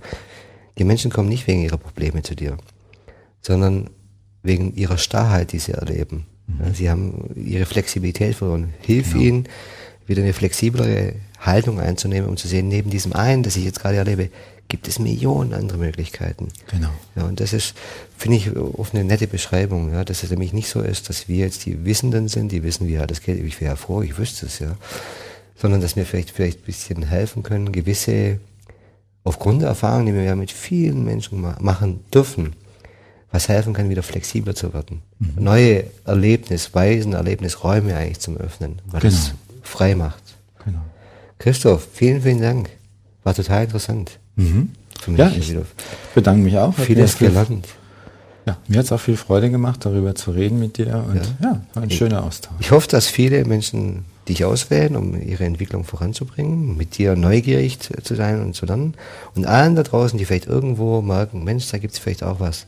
die 0.79 0.85
Menschen 0.85 1.11
kommen 1.11 1.29
nicht 1.29 1.47
wegen 1.47 1.63
ihrer 1.63 1.77
Probleme 1.77 2.23
zu 2.23 2.35
dir, 2.35 2.57
sondern 3.41 3.91
wegen 4.43 4.75
ihrer 4.75 4.99
Starrheit, 4.99 5.53
die 5.53 5.59
sie 5.59 5.73
erleben. 5.73 6.27
Mhm. 6.47 6.75
sie 6.75 6.91
haben 6.91 7.31
ihre 7.37 7.67
Flexibilität 7.67 8.35
verloren. 8.35 8.75
Hilf 8.81 9.13
genau. 9.13 9.25
ihnen, 9.25 9.49
wieder 10.07 10.23
eine 10.23 10.33
flexiblere 10.33 11.15
Haltung 11.39 11.81
einzunehmen, 11.81 12.29
um 12.29 12.37
zu 12.37 12.49
sehen, 12.49 12.69
neben 12.69 12.91
diesem 12.91 13.13
einen, 13.13 13.43
das 13.43 13.57
ich 13.57 13.65
jetzt 13.65 13.81
gerade 13.81 13.97
erlebe, 13.97 14.31
gibt 14.69 14.89
es 14.89 14.99
Millionen 14.99 15.53
andere 15.53 15.79
Möglichkeiten. 15.79 16.49
Genau. 16.71 16.89
Ja, 17.15 17.25
und 17.25 17.41
das 17.41 17.53
ist, 17.53 17.75
finde 18.17 18.39
ich, 18.39 18.57
oft 18.57 18.95
eine 18.95 19.05
nette 19.05 19.27
Beschreibung, 19.27 19.93
ja, 19.93 20.05
dass 20.05 20.23
es 20.23 20.31
nämlich 20.31 20.53
nicht 20.53 20.69
so 20.69 20.81
ist, 20.81 21.09
dass 21.09 21.29
wir 21.29 21.37
jetzt 21.37 21.67
die 21.67 21.85
Wissenden 21.85 22.29
sind, 22.29 22.53
die 22.53 22.63
wissen, 22.63 22.89
wie 22.89 22.99
alles 22.99 23.21
geht, 23.21 23.45
ich 23.45 23.61
wäre 23.61 23.77
froh, 23.77 24.03
ich 24.03 24.17
wüsste 24.17 24.47
es, 24.47 24.61
ja. 24.61 24.77
Sondern 25.57 25.81
dass 25.81 25.97
wir 25.97 26.07
vielleicht, 26.07 26.31
vielleicht 26.31 26.61
ein 26.61 26.65
bisschen 26.65 27.03
helfen 27.03 27.43
können, 27.43 27.71
gewisse, 27.71 28.39
aufgrund 29.25 29.63
der 29.63 29.69
Erfahrungen, 29.69 30.07
die 30.07 30.15
wir 30.15 30.23
ja 30.23 30.37
mit 30.37 30.51
vielen 30.51 31.05
Menschen 31.05 31.41
machen 31.41 32.01
dürfen, 32.13 32.55
was 33.33 33.49
helfen 33.49 33.73
kann, 33.73 33.89
wieder 33.89 34.03
flexibler 34.03 34.55
zu 34.55 34.73
werden. 34.75 35.03
Mhm. 35.19 35.43
Neue 35.43 35.85
Erlebnisweisen, 36.05 37.15
Erlebnisräume 37.15 37.97
eigentlich 37.97 38.21
zum 38.21 38.37
Öffnen, 38.37 38.81
weil 38.87 39.01
genau. 39.01 39.15
es 39.15 39.33
frei 39.63 39.95
macht. 39.95 40.23
Genau. 40.65 40.81
Christoph, 41.39 41.89
vielen, 41.93 42.23
vielen 42.23 42.43
Dank. 42.43 42.71
War 43.25 43.35
total 43.35 43.65
interessant. 43.65 44.19
Mhm. 44.37 44.71
Ja, 45.17 45.31
ich 45.31 45.55
bedanke 46.15 46.43
mich 46.43 46.57
auch. 46.57 46.75
Vieles 46.75 47.19
gelernt. 47.19 47.67
Ja, 48.47 48.57
mir 48.69 48.79
hat 48.79 48.87
es 48.87 48.93
auch 48.93 49.01
viel 49.01 49.17
Freude 49.17 49.51
gemacht, 49.51 49.85
darüber 49.85 50.15
zu 50.15 50.33
reden 50.33 50.59
mit 50.59 50.77
dir 50.77 51.05
und 51.09 51.17
ja, 51.41 51.63
ja 51.75 51.81
ein 51.81 51.91
ich, 51.91 51.97
schöner 51.97 52.25
Austausch. 52.25 52.55
Ich 52.59 52.71
hoffe, 52.73 52.89
dass 52.89 53.07
viele 53.07 53.45
Menschen 53.45 54.05
dich 54.29 54.45
auswählen, 54.45 54.97
um 54.97 55.21
ihre 55.21 55.45
Entwicklung 55.45 55.85
voranzubringen, 55.85 56.77
mit 56.77 56.99
dir 56.99 57.17
neugierig 57.17 57.79
zu 57.81 58.15
sein 58.15 58.41
und 58.41 58.55
zu 58.55 58.67
lernen. 58.67 58.95
Und 59.35 59.47
allen 59.47 59.77
da 59.77 59.83
draußen, 59.83 60.19
die 60.19 60.25
vielleicht 60.25 60.47
irgendwo 60.47 61.03
merken, 61.03 61.45
Mensch, 61.45 61.69
da 61.71 61.79
gibt 61.79 61.95
es 61.95 61.99
vielleicht 61.99 62.23
auch 62.23 62.41
was. 62.41 62.67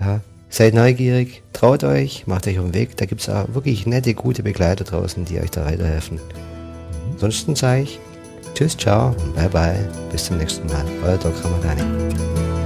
Ja, 0.00 0.20
seid 0.48 0.74
neugierig, 0.74 1.42
traut 1.52 1.84
euch, 1.84 2.26
macht 2.26 2.46
euch 2.46 2.58
auf 2.58 2.66
den 2.66 2.74
Weg. 2.74 2.96
Da 2.96 3.06
gibt 3.06 3.20
es 3.20 3.28
auch 3.28 3.54
wirklich 3.54 3.86
nette, 3.86 4.14
gute 4.14 4.42
Begleiter 4.42 4.84
draußen, 4.84 5.24
die 5.24 5.40
euch 5.40 5.50
da 5.50 5.64
weiterhelfen. 5.64 6.20
Ansonsten 7.12 7.56
sage 7.56 7.82
ich 7.82 8.00
Tschüss, 8.58 8.76
ciao 8.76 9.10
und 9.10 9.36
bye 9.36 9.48
bye. 9.48 9.88
Bis 10.10 10.24
zum 10.24 10.38
nächsten 10.38 10.66
Mal. 10.66 10.84
Euer 11.04 11.16
Dr. 11.16 11.44
Ramadani. 11.44 12.57